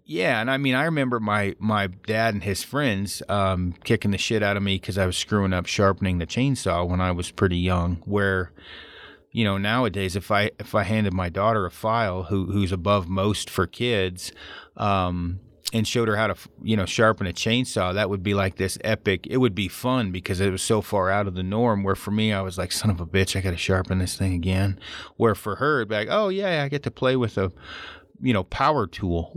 Yeah, 0.06 0.40
and 0.40 0.50
I 0.50 0.58
mean, 0.58 0.76
I 0.76 0.84
remember 0.84 1.20
my 1.20 1.56
my 1.58 1.88
dad 1.88 2.36
and 2.36 2.44
his 2.44 2.64
friends 2.64 3.24
um, 3.28 3.74
kicking 3.84 4.12
the 4.12 4.20
shit 4.20 4.44
out 4.44 4.58
of 4.58 4.64
me 4.64 4.76
because 4.76 4.98
I 5.00 5.08
was 5.08 5.18
screwing 5.18 5.54
up 5.54 5.66
sharpening 5.66 6.20
the 6.20 6.28
chainsaw 6.28 6.88
when 6.88 7.02
I 7.02 7.12
was 7.12 7.32
pretty 7.32 7.58
young. 7.58 7.96
Where, 8.06 8.52
you 9.32 9.44
know, 9.44 9.58
nowadays, 9.58 10.16
if 10.16 10.30
I 10.30 10.52
if 10.60 10.76
I 10.76 10.84
handed 10.84 11.14
my 11.14 11.30
daughter 11.30 11.66
a 11.66 11.72
file 11.72 12.24
who 12.24 12.52
who's 12.52 12.72
above 12.72 13.10
most 13.10 13.50
for 13.50 13.66
kids, 13.66 14.32
um, 14.78 15.40
and 15.72 15.88
showed 15.88 16.08
her 16.08 16.16
how 16.16 16.28
to 16.28 16.36
you 16.64 16.76
know 16.76 16.86
sharpen 16.86 17.28
a 17.28 17.34
chainsaw, 17.34 17.94
that 17.94 18.10
would 18.10 18.24
be 18.24 18.34
like 18.34 18.56
this 18.56 18.78
epic. 18.84 19.28
It 19.28 19.38
would 19.38 19.56
be 19.56 19.68
fun 19.68 20.12
because 20.12 20.40
it 20.40 20.52
was 20.52 20.62
so 20.62 20.82
far 20.82 21.10
out 21.10 21.28
of 21.28 21.36
the 21.36 21.44
norm. 21.44 21.84
Where 21.84 21.96
for 21.96 22.12
me, 22.12 22.34
I 22.34 22.42
was 22.42 22.58
like, 22.58 22.72
son 22.72 22.90
of 22.90 23.00
a 23.00 23.06
bitch, 23.06 23.36
I 23.36 23.42
got 23.42 23.52
to 23.52 23.58
sharpen 23.58 24.00
this 24.00 24.16
thing 24.16 24.34
again. 24.34 24.80
Where 25.18 25.36
for 25.36 25.56
her, 25.58 25.80
it'd 25.80 25.90
be 25.90 25.96
like, 25.96 26.08
oh 26.10 26.30
yeah, 26.30 26.64
I 26.64 26.70
get 26.70 26.84
to 26.84 26.92
play 26.92 27.16
with 27.16 27.38
a 27.38 27.52
you 28.22 28.34
know 28.34 28.44
power 28.44 28.88
tool 28.88 29.32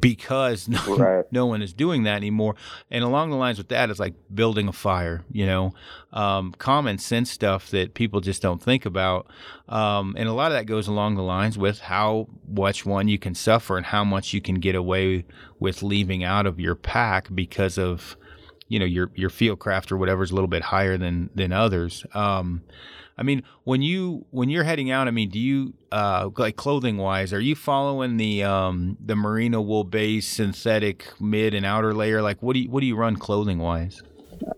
because 0.00 0.68
no, 0.68 0.96
right. 0.96 1.24
no 1.30 1.46
one 1.46 1.62
is 1.62 1.72
doing 1.72 2.04
that 2.04 2.16
anymore. 2.16 2.54
And 2.90 3.04
along 3.04 3.30
the 3.30 3.36
lines 3.36 3.58
with 3.58 3.68
that 3.68 3.90
is 3.90 3.98
like 3.98 4.14
building 4.34 4.68
a 4.68 4.72
fire 4.72 5.24
you 5.32 5.46
know? 5.46 5.72
Um, 6.12 6.52
common 6.58 6.98
sense 6.98 7.30
stuff 7.30 7.70
that 7.70 7.94
people 7.94 8.20
just 8.20 8.40
don't 8.40 8.62
think 8.62 8.86
about. 8.86 9.26
Um, 9.68 10.14
and 10.18 10.28
a 10.28 10.32
lot 10.32 10.50
of 10.50 10.56
that 10.56 10.64
goes 10.64 10.88
along 10.88 11.16
the 11.16 11.22
lines 11.22 11.58
with 11.58 11.80
how 11.80 12.28
much 12.48 12.86
one 12.86 13.08
you 13.08 13.18
can 13.18 13.34
suffer 13.34 13.76
and 13.76 13.84
how 13.84 14.04
much 14.04 14.32
you 14.32 14.40
can 14.40 14.56
get 14.56 14.74
away 14.74 15.24
with 15.60 15.82
leaving 15.82 16.24
out 16.24 16.46
of 16.46 16.58
your 16.58 16.74
pack 16.74 17.28
because 17.34 17.78
of 17.78 18.16
you 18.68 18.78
know 18.80 18.84
your 18.84 19.10
your 19.14 19.30
field 19.30 19.60
craft 19.60 19.92
or 19.92 19.96
whatever 19.96 20.24
is 20.24 20.30
a 20.30 20.34
little 20.34 20.48
bit 20.48 20.62
higher 20.62 20.96
than 20.96 21.30
than 21.34 21.52
others. 21.52 22.04
Um, 22.14 22.62
I 23.18 23.22
mean, 23.22 23.42
when 23.64 23.80
you 23.82 24.26
when 24.30 24.50
you're 24.50 24.64
heading 24.64 24.90
out, 24.90 25.08
I 25.08 25.10
mean, 25.10 25.30
do 25.30 25.38
you 25.38 25.74
uh, 25.90 26.30
like 26.36 26.56
clothing 26.56 26.98
wise? 26.98 27.32
Are 27.32 27.40
you 27.40 27.54
following 27.54 28.18
the 28.18 28.44
um, 28.44 28.98
the 29.04 29.16
merino 29.16 29.60
wool 29.60 29.84
base 29.84 30.28
synthetic 30.28 31.08
mid 31.18 31.54
and 31.54 31.64
outer 31.64 31.94
layer? 31.94 32.20
Like, 32.20 32.42
what 32.42 32.52
do 32.52 32.60
you 32.60 32.70
what 32.70 32.80
do 32.80 32.86
you 32.86 32.96
run 32.96 33.16
clothing 33.16 33.58
wise? 33.58 34.02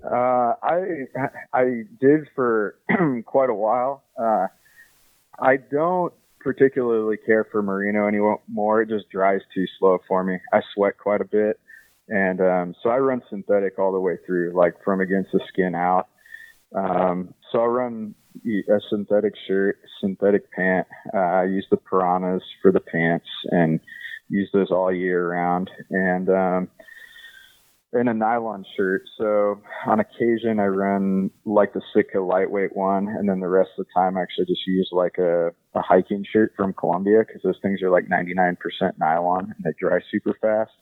Uh, 0.05 0.55
I 0.63 1.07
I 1.53 1.85
did 2.01 2.27
for 2.35 2.79
quite 3.27 3.51
a 3.51 3.55
while. 3.55 4.03
Uh, 4.21 4.49
I 5.41 5.57
don't 5.57 6.13
particularly 6.41 7.17
care 7.17 7.47
for 7.53 7.63
merino 7.63 8.09
anymore. 8.09 8.83
It 8.83 8.89
just 8.89 9.09
dries 9.11 9.41
too 9.55 9.67
slow 9.79 9.99
for 10.09 10.25
me. 10.25 10.39
I 10.53 10.63
sweat 10.75 10.99
quite 10.99 11.21
a 11.21 11.25
bit, 11.25 11.61
and 12.09 12.41
um, 12.41 12.75
so 12.83 12.91
I 12.91 12.99
run 12.99 13.23
synthetic 13.31 13.79
all 13.79 13.93
the 13.93 14.01
way 14.01 14.17
through, 14.27 14.53
like 14.57 14.83
from 14.83 15.01
against 15.01 15.31
the 15.31 15.41
skin 15.47 15.77
out. 15.77 16.09
Um, 16.75 17.35
so 17.53 17.61
I 17.61 17.67
run 17.67 18.15
a 18.47 18.81
synthetic 18.91 19.35
shirt, 19.47 19.79
synthetic 20.01 20.51
pant. 20.53 20.87
Uh, 21.13 21.19
I 21.19 21.45
use 21.45 21.67
the 21.71 21.77
piranhas 21.77 22.43
for 22.63 22.73
the 22.73 22.81
pants 22.81 23.27
and 23.51 23.81
use 24.29 24.49
those 24.53 24.71
all 24.71 24.93
year 24.93 25.31
round. 25.31 25.71
And 25.91 26.29
um, 26.29 26.69
and 27.93 28.09
a 28.09 28.15
nylon 28.15 28.65
shirt. 28.77 29.03
So 29.17 29.61
on 29.87 30.01
occasion 30.01 30.61
I 30.61 30.67
run 30.67 31.31
like 31.45 31.73
the 31.73 31.81
Sitka 31.95 32.21
lightweight 32.21 32.77
one, 32.77 33.09
and 33.09 33.29
then 33.29 33.41
the 33.41 33.49
rest 33.49 33.71
of 33.79 33.87
the 33.87 33.93
time 34.01 34.17
I 34.17 34.23
actually 34.23 34.47
just 34.47 34.67
use 34.67 34.89
like 34.93 35.17
a, 35.19 35.49
a 35.75 35.81
hiking 35.81 36.25
shirt 36.31 36.53
from 36.57 36.75
Columbia 36.75 37.25
because 37.27 37.43
those 37.43 37.59
things 37.63 37.83
are 37.83 37.91
like 37.91 38.07
99% 38.07 38.57
nylon 38.99 39.55
and 39.57 39.65
they 39.65 39.73
dry 39.79 40.01
super 40.11 40.37
fast. 40.41 40.73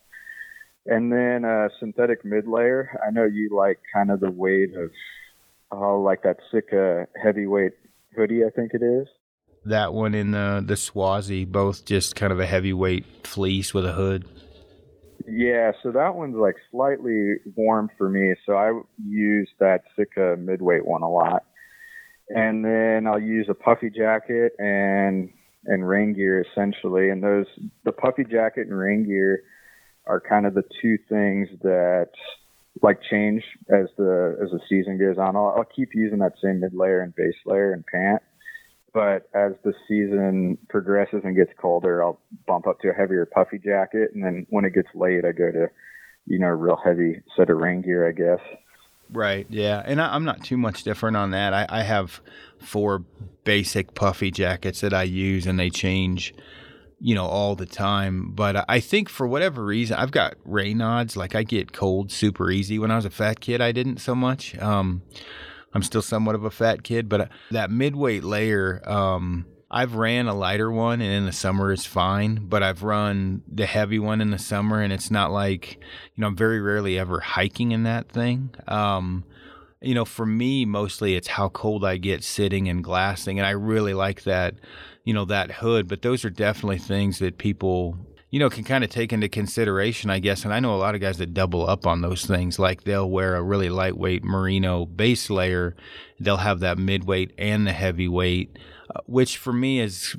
And 0.86 1.12
then 1.12 1.44
a 1.44 1.68
synthetic 1.80 2.24
mid 2.24 2.46
layer. 2.46 2.98
I 3.06 3.10
know 3.10 3.24
you 3.24 3.50
like 3.56 3.78
kind 3.92 4.10
of 4.10 4.20
the 4.20 4.30
weight 4.30 4.74
of 4.76 4.90
Oh, 5.72 6.00
like 6.00 6.22
that 6.22 6.36
Sitka 6.50 7.06
heavyweight 7.22 7.72
hoodie, 8.16 8.44
I 8.44 8.50
think 8.50 8.72
it 8.74 8.82
is. 8.82 9.08
That 9.64 9.92
one 9.92 10.14
in 10.14 10.30
the 10.30 10.62
the 10.64 10.76
Swazi, 10.76 11.44
both 11.44 11.84
just 11.84 12.14
kind 12.14 12.32
of 12.32 12.38
a 12.38 12.46
heavyweight 12.46 13.04
fleece 13.24 13.74
with 13.74 13.84
a 13.84 13.92
hood. 13.92 14.24
Yeah, 15.28 15.72
so 15.82 15.90
that 15.90 16.14
one's 16.14 16.36
like 16.36 16.54
slightly 16.70 17.34
warm 17.56 17.90
for 17.98 18.08
me, 18.08 18.34
so 18.46 18.54
I 18.54 18.80
use 19.04 19.48
that 19.58 19.82
Sitka 19.96 20.36
midweight 20.38 20.86
one 20.86 21.02
a 21.02 21.10
lot. 21.10 21.44
And 22.28 22.64
then 22.64 23.06
I'll 23.06 23.20
use 23.20 23.46
a 23.48 23.54
puffy 23.54 23.90
jacket 23.90 24.52
and 24.58 25.30
and 25.64 25.88
rain 25.88 26.12
gear 26.14 26.44
essentially. 26.48 27.10
And 27.10 27.22
those 27.22 27.46
the 27.84 27.92
puffy 27.92 28.24
jacket 28.24 28.68
and 28.68 28.78
rain 28.78 29.04
gear 29.04 29.42
are 30.06 30.20
kind 30.20 30.46
of 30.46 30.54
the 30.54 30.62
two 30.80 30.96
things 31.08 31.48
that 31.62 32.10
like 32.82 33.00
change 33.08 33.42
as 33.68 33.86
the 33.96 34.38
as 34.42 34.50
the 34.50 34.60
season 34.68 34.98
goes 34.98 35.18
on. 35.18 35.36
I'll, 35.36 35.54
I'll 35.56 35.64
keep 35.64 35.90
using 35.94 36.18
that 36.18 36.32
same 36.42 36.60
mid 36.60 36.74
layer 36.74 37.00
and 37.00 37.14
base 37.14 37.34
layer 37.44 37.72
and 37.72 37.84
pant, 37.86 38.22
but 38.92 39.28
as 39.34 39.52
the 39.64 39.72
season 39.88 40.58
progresses 40.68 41.22
and 41.24 41.36
gets 41.36 41.52
colder, 41.60 42.02
I'll 42.02 42.20
bump 42.46 42.66
up 42.66 42.80
to 42.80 42.90
a 42.90 42.94
heavier 42.94 43.26
puffy 43.26 43.58
jacket, 43.58 44.10
and 44.14 44.24
then 44.24 44.46
when 44.50 44.64
it 44.64 44.74
gets 44.74 44.88
late, 44.94 45.24
I 45.24 45.32
go 45.32 45.50
to 45.50 45.68
you 46.26 46.38
know, 46.38 46.48
a 46.48 46.54
real 46.54 46.78
heavy 46.84 47.22
set 47.36 47.50
of 47.50 47.58
rain 47.58 47.82
gear, 47.82 48.06
I 48.06 48.12
guess. 48.12 48.44
Right. 49.10 49.46
Yeah. 49.48 49.82
And 49.84 50.00
I, 50.00 50.14
am 50.16 50.24
not 50.24 50.42
too 50.42 50.56
much 50.56 50.82
different 50.82 51.16
on 51.16 51.30
that. 51.30 51.54
I, 51.54 51.66
I 51.68 51.82
have 51.82 52.20
four 52.58 53.04
basic 53.44 53.94
puffy 53.94 54.32
jackets 54.32 54.80
that 54.80 54.92
I 54.92 55.04
use, 55.04 55.46
and 55.46 55.58
they 55.58 55.70
change, 55.70 56.34
you 56.98 57.14
know, 57.14 57.26
all 57.26 57.54
the 57.54 57.66
time. 57.66 58.32
But 58.32 58.64
I 58.68 58.80
think 58.80 59.08
for 59.08 59.26
whatever 59.26 59.64
reason, 59.64 59.96
I've 59.96 60.10
got 60.10 60.34
Raynaud's. 60.46 61.16
Like 61.16 61.34
I 61.34 61.42
get 61.42 61.72
cold 61.72 62.10
super 62.10 62.50
easy. 62.50 62.78
When 62.78 62.90
I 62.90 62.96
was 62.96 63.04
a 63.04 63.10
fat 63.10 63.40
kid, 63.40 63.60
I 63.60 63.72
didn't 63.72 63.98
so 63.98 64.14
much. 64.14 64.56
Um, 64.58 65.02
I'm 65.72 65.82
still 65.82 66.02
somewhat 66.02 66.34
of 66.34 66.44
a 66.44 66.50
fat 66.50 66.82
kid, 66.82 67.08
but 67.08 67.30
that 67.50 67.70
midweight 67.70 68.24
layer. 68.24 68.82
Um, 68.88 69.46
I've 69.68 69.96
ran 69.96 70.28
a 70.28 70.34
lighter 70.34 70.70
one 70.70 71.00
and 71.00 71.12
in 71.12 71.26
the 71.26 71.32
summer 71.32 71.72
it's 71.72 71.84
fine, 71.84 72.46
but 72.46 72.62
I've 72.62 72.84
run 72.84 73.42
the 73.52 73.66
heavy 73.66 73.98
one 73.98 74.20
in 74.20 74.30
the 74.30 74.38
summer 74.38 74.80
and 74.80 74.92
it's 74.92 75.10
not 75.10 75.32
like, 75.32 75.78
you 76.14 76.20
know, 76.20 76.28
I'm 76.28 76.36
very 76.36 76.60
rarely 76.60 76.98
ever 76.98 77.18
hiking 77.18 77.72
in 77.72 77.82
that 77.82 78.08
thing. 78.08 78.54
Um, 78.68 79.24
you 79.80 79.94
know, 79.94 80.04
for 80.04 80.24
me, 80.24 80.64
mostly 80.64 81.16
it's 81.16 81.28
how 81.28 81.48
cold 81.48 81.84
I 81.84 81.96
get 81.96 82.22
sitting 82.22 82.68
and 82.68 82.82
glassing. 82.82 83.38
And 83.38 83.46
I 83.46 83.50
really 83.50 83.92
like 83.92 84.22
that, 84.22 84.54
you 85.06 85.14
know, 85.14 85.24
that 85.24 85.50
hood. 85.50 85.88
But 85.88 86.02
those 86.02 86.22
are 86.26 86.30
definitely 86.30 86.76
things 86.78 87.18
that 87.20 87.38
people, 87.38 87.96
you 88.28 88.38
know, 88.38 88.50
can 88.50 88.64
kind 88.64 88.84
of 88.84 88.90
take 88.90 89.14
into 89.14 89.30
consideration, 89.30 90.10
I 90.10 90.18
guess. 90.18 90.44
And 90.44 90.52
I 90.52 90.60
know 90.60 90.74
a 90.74 90.76
lot 90.76 90.94
of 90.94 91.00
guys 91.00 91.16
that 91.16 91.32
double 91.32 91.66
up 91.66 91.86
on 91.86 92.02
those 92.02 92.26
things. 92.26 92.58
Like 92.58 92.84
they'll 92.84 93.08
wear 93.08 93.36
a 93.36 93.42
really 93.42 93.70
lightweight 93.70 94.22
merino 94.22 94.84
base 94.84 95.30
layer, 95.30 95.74
they'll 96.20 96.36
have 96.36 96.60
that 96.60 96.76
midweight 96.76 97.32
and 97.38 97.66
the 97.66 97.72
heavyweight 97.72 98.58
which 99.06 99.38
for 99.38 99.52
me 99.52 99.80
is 99.80 100.16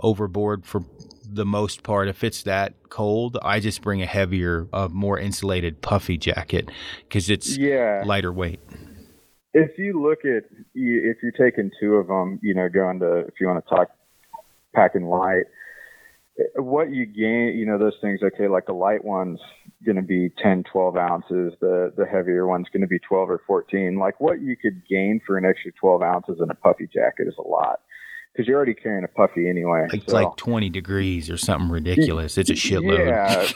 overboard 0.00 0.64
for 0.64 0.84
the 1.28 1.44
most 1.44 1.82
part. 1.82 2.08
If 2.08 2.22
it's 2.22 2.42
that 2.44 2.74
cold, 2.88 3.38
I 3.42 3.60
just 3.60 3.82
bring 3.82 4.02
a 4.02 4.06
heavier, 4.06 4.68
uh, 4.72 4.88
more 4.90 5.18
insulated, 5.18 5.80
puffy 5.80 6.16
jacket 6.16 6.70
because 7.08 7.30
it's 7.30 7.56
yeah. 7.56 8.02
lighter 8.04 8.32
weight. 8.32 8.60
If 9.52 9.78
you 9.78 10.02
look 10.02 10.20
at 10.24 10.44
if 10.74 11.16
you're 11.22 11.32
taking 11.38 11.70
two 11.80 11.94
of 11.94 12.08
them, 12.08 12.40
you 12.42 12.54
know, 12.54 12.68
going 12.68 13.00
to 13.00 13.18
if 13.20 13.34
you 13.40 13.46
want 13.46 13.64
to 13.64 13.74
talk 13.74 13.88
packing 14.74 15.06
light, 15.06 15.44
what 16.56 16.90
you 16.90 17.06
gain, 17.06 17.56
you 17.56 17.64
know, 17.66 17.78
those 17.78 17.96
things. 18.00 18.20
Okay, 18.22 18.48
like 18.48 18.66
the 18.66 18.72
light 18.72 19.04
ones 19.04 19.38
going 19.84 19.96
to 19.96 20.02
be 20.02 20.30
10, 20.42 20.64
12 20.70 20.96
ounces. 20.96 21.52
The 21.60 21.92
the 21.96 22.06
heavier 22.06 22.46
one's 22.46 22.66
going 22.72 22.82
to 22.82 22.88
be 22.88 22.98
12 22.98 23.30
or 23.30 23.40
14. 23.46 23.98
Like 23.98 24.20
what 24.20 24.40
you 24.40 24.56
could 24.56 24.82
gain 24.88 25.20
for 25.26 25.38
an 25.38 25.44
extra 25.44 25.72
12 25.72 26.02
ounces 26.02 26.38
in 26.42 26.50
a 26.50 26.54
puffy 26.54 26.88
jacket 26.92 27.28
is 27.28 27.34
a 27.38 27.46
lot 27.46 27.80
because 28.32 28.48
you're 28.48 28.56
already 28.56 28.74
carrying 28.74 29.04
a 29.04 29.08
puffy 29.08 29.48
anyway. 29.48 29.86
It's 29.92 30.10
so. 30.10 30.22
like 30.22 30.36
20 30.36 30.68
degrees 30.70 31.30
or 31.30 31.36
something 31.36 31.70
ridiculous. 31.70 32.36
It's 32.36 32.50
a 32.50 32.54
shitload. 32.54 33.06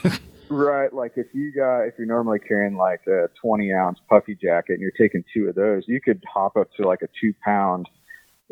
Yeah. 0.03 0.17
right. 0.49 0.93
Like 0.93 1.13
if 1.17 1.27
you 1.33 1.51
got, 1.53 1.81
if 1.81 1.95
you're 1.97 2.07
normally 2.07 2.39
carrying 2.39 2.77
like 2.77 3.01
a 3.07 3.27
20 3.41 3.73
ounce 3.73 3.99
puffy 4.09 4.35
jacket 4.35 4.73
and 4.73 4.81
you're 4.81 4.91
taking 4.91 5.23
two 5.33 5.49
of 5.49 5.55
those, 5.55 5.83
you 5.87 5.99
could 5.99 6.23
hop 6.33 6.55
up 6.55 6.69
to 6.77 6.87
like 6.87 7.01
a 7.01 7.07
two 7.19 7.33
pound 7.43 7.87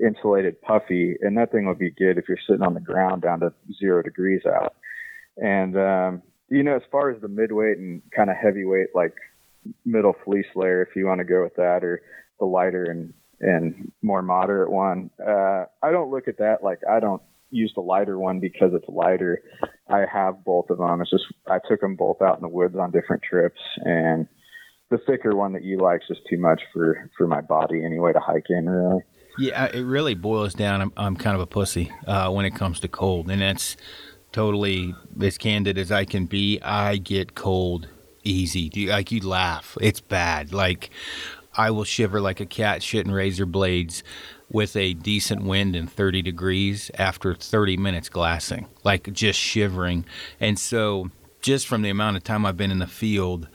insulated 0.06 0.62
puffy 0.62 1.16
and 1.22 1.38
that 1.38 1.52
thing 1.52 1.66
would 1.66 1.80
be 1.80 1.92
good 1.92 2.18
if 2.18 2.26
you're 2.28 2.38
sitting 2.48 2.62
on 2.62 2.74
the 2.74 2.80
ground 2.80 3.22
down 3.22 3.40
to 3.40 3.52
zero 3.80 4.02
degrees 4.02 4.42
out. 4.46 4.76
And, 5.38 5.78
um, 5.78 6.22
you 6.50 6.64
know, 6.64 6.76
as 6.76 6.84
far 6.92 7.10
as 7.10 7.22
the 7.22 7.28
midweight 7.28 7.78
and 7.78 8.02
kind 8.16 8.30
of 8.30 8.38
heavyweight, 8.38 8.90
like 8.96 9.14
middle 9.86 10.16
fleece 10.24 10.46
layer, 10.56 10.82
if 10.82 10.96
you 10.96 11.06
want 11.06 11.20
to 11.20 11.26
go 11.26 11.44
with 11.44 11.56
that, 11.56 11.84
or 11.84 12.02
the 12.40 12.46
lighter 12.46 12.86
and 12.86 13.14
and 13.40 13.92
more 14.02 14.22
moderate 14.22 14.72
one. 14.72 15.12
Uh, 15.20 15.66
I 15.84 15.92
don't 15.92 16.10
look 16.10 16.28
at 16.28 16.40
that 16.40 16.64
like 16.64 16.80
I 16.90 17.00
don't 17.00 17.22
use 17.52 17.72
the 17.76 17.82
lighter 17.82 18.18
one 18.18 18.40
because 18.40 18.72
it's 18.74 18.88
lighter. 18.88 19.42
I 19.88 20.06
have 20.12 20.44
both 20.44 20.70
of 20.70 20.80
them. 20.80 21.02
It's 21.02 21.12
just 21.12 21.26
I 21.48 21.60
took 21.68 21.82
them 21.82 21.96
both 21.96 22.22
out 22.22 22.38
in 22.38 22.42
the 22.42 22.48
woods 22.48 22.76
on 22.76 22.92
different 22.92 23.24
trips, 23.24 23.60
and 23.78 24.28
the 24.90 24.98
thicker 25.06 25.36
one 25.36 25.54
that 25.54 25.64
you 25.64 25.78
like 25.78 26.02
is 26.02 26.18
just 26.18 26.28
too 26.30 26.40
much 26.40 26.62
for 26.74 27.10
for 27.18 27.28
my 27.28 27.42
body 27.42 27.84
anyway 27.84 28.14
to 28.14 28.20
hike 28.20 28.50
in. 28.50 28.68
Really. 28.68 29.04
Yeah, 29.38 29.66
it 29.66 29.82
really 29.82 30.16
boils 30.16 30.54
down. 30.54 30.82
I'm, 30.82 30.94
I'm 30.98 31.16
kind 31.16 31.36
of 31.36 31.42
a 31.42 31.48
pussy 31.48 31.92
uh, 32.08 32.32
when 32.32 32.46
it 32.46 32.56
comes 32.56 32.80
to 32.82 32.88
cold, 32.88 33.30
and 33.30 33.42
that's 33.42 33.78
totally 34.32 34.96
as 35.22 35.38
candid 35.38 35.78
as 35.78 35.92
I 35.92 36.06
can 36.06 36.26
be. 36.26 36.60
I 36.62 36.98
get 36.98 37.36
cold 37.36 37.88
easy. 38.24 38.88
Like 38.88 39.12
you 39.12 39.22
laugh. 39.22 39.78
It's 39.80 40.00
bad. 40.02 40.54
Like 40.54 40.90
I 41.56 41.72
will 41.72 41.84
shiver 41.84 42.22
like 42.22 42.40
a 42.40 42.46
cat 42.46 42.82
shitting 42.82 43.14
razor 43.14 43.46
blades 43.46 44.04
with 44.50 44.76
a 44.76 44.94
decent 44.94 45.44
wind 45.44 45.76
and 45.76 45.92
30 45.92 46.22
degrees 46.22 46.90
after 46.98 47.36
30 47.36 47.78
minutes 47.78 48.10
glassing, 48.10 48.68
like 48.84 49.12
just 49.12 49.40
shivering. 49.40 50.06
And 50.40 50.58
so, 50.58 51.10
just 51.42 51.68
from 51.68 51.82
the 51.82 51.90
amount 51.90 52.18
of 52.18 52.24
time 52.24 52.46
I've 52.46 52.58
been 52.58 52.72
in 52.72 52.80
the 52.80 52.88
field, 52.88 53.48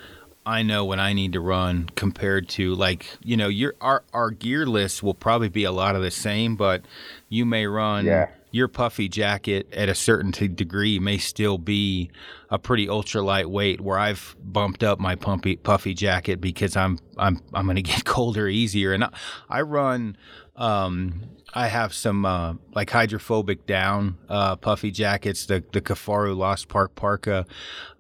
I 0.45 0.63
know 0.63 0.85
when 0.85 0.99
I 0.99 1.13
need 1.13 1.35
to 1.35 1.41
run 1.41 1.89
compared 1.95 2.49
to 2.51 2.75
like 2.75 3.07
you 3.23 3.37
know 3.37 3.49
your 3.49 3.75
our 3.81 4.03
our 4.13 4.31
gear 4.31 4.67
list 4.67 5.03
will 5.03 5.15
probably 5.15 5.49
be 5.49 5.65
a 5.65 5.73
lot 5.73 5.95
of 5.95 6.03
the 6.03 6.11
same, 6.11 6.57
but 6.57 6.85
you 7.29 7.47
may 7.47 7.67
run 7.67 8.07
yeah. 8.07 8.29
your 8.51 8.67
puffy 8.67 9.09
jacket 9.09 9.69
at 9.73 9.89
a 9.89 9.95
certain 9.95 10.33
degree 10.55 10.99
may 10.99 11.19
still 11.19 11.59
be 11.59 12.11
a 12.51 12.59
pretty 12.59 12.89
ultra 12.89 13.23
lightweight 13.23 13.81
where 13.81 13.99
I've 13.99 14.35
bumped 14.43 14.83
up 14.83 14.99
my 14.99 15.15
pumpy, 15.15 15.57
puffy 15.63 15.95
jacket 15.95 16.41
because 16.41 16.77
I'm 16.77 16.99
I'm 17.17 17.41
I'm 17.55 17.67
going 17.67 17.77
to 17.77 17.83
get 17.83 18.05
colder 18.05 18.49
easier. 18.49 18.93
And 18.93 19.05
I, 19.05 19.11
I 19.49 19.61
run 19.63 20.17
um, 20.57 21.23
I 21.55 21.69
have 21.69 21.93
some 21.93 22.25
uh, 22.25 22.55
like 22.75 22.91
hydrophobic 22.91 23.67
down 23.67 24.17
uh, 24.29 24.57
puffy 24.57 24.91
jackets, 24.91 25.47
the 25.47 25.63
the 25.73 25.81
Kifaru 25.81 26.37
Lost 26.37 26.69
Park 26.69 26.95
Parka. 26.95 27.47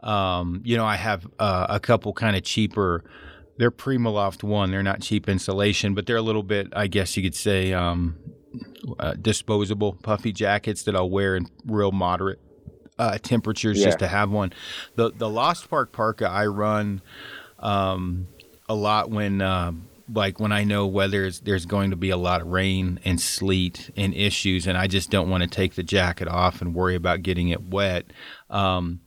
Um, 0.00 0.62
you 0.64 0.76
know, 0.76 0.86
I 0.86 0.96
have 0.96 1.26
uh, 1.38 1.66
a 1.68 1.80
couple 1.80 2.12
kind 2.12 2.36
of 2.36 2.42
cheaper. 2.42 3.04
They're 3.58 3.70
Primaloft 3.70 4.42
one. 4.42 4.70
They're 4.70 4.82
not 4.82 5.02
cheap 5.02 5.28
insulation, 5.28 5.94
but 5.94 6.06
they're 6.06 6.16
a 6.16 6.22
little 6.22 6.42
bit, 6.42 6.68
I 6.72 6.86
guess 6.86 7.16
you 7.16 7.22
could 7.22 7.34
say, 7.34 7.72
um, 7.72 8.16
uh, 8.98 9.14
disposable 9.20 9.92
puffy 9.92 10.32
jackets 10.32 10.84
that 10.84 10.96
I'll 10.96 11.10
wear 11.10 11.36
in 11.36 11.46
real 11.66 11.92
moderate 11.92 12.40
uh, 12.98 13.18
temperatures 13.18 13.78
yeah. 13.78 13.86
just 13.86 13.98
to 13.98 14.08
have 14.08 14.30
one. 14.30 14.52
The 14.96 15.12
the 15.12 15.28
Lost 15.28 15.68
Park 15.68 15.92
parka 15.92 16.28
I 16.28 16.46
run 16.46 17.02
um, 17.58 18.28
a 18.68 18.74
lot 18.74 19.10
when 19.10 19.42
uh, 19.42 19.72
like 20.12 20.40
when 20.40 20.52
I 20.52 20.64
know 20.64 20.86
whether 20.86 21.30
there's 21.30 21.66
going 21.66 21.90
to 21.90 21.96
be 21.96 22.10
a 22.10 22.16
lot 22.16 22.40
of 22.40 22.48
rain 22.48 23.00
and 23.04 23.20
sleet 23.20 23.90
and 23.96 24.14
issues, 24.14 24.66
and 24.66 24.78
I 24.78 24.86
just 24.86 25.10
don't 25.10 25.28
want 25.28 25.42
to 25.42 25.48
take 25.48 25.74
the 25.74 25.82
jacket 25.82 26.28
off 26.28 26.60
and 26.60 26.74
worry 26.74 26.94
about 26.94 27.22
getting 27.22 27.48
it 27.48 27.62
wet. 27.68 28.06
Um, 28.50 29.00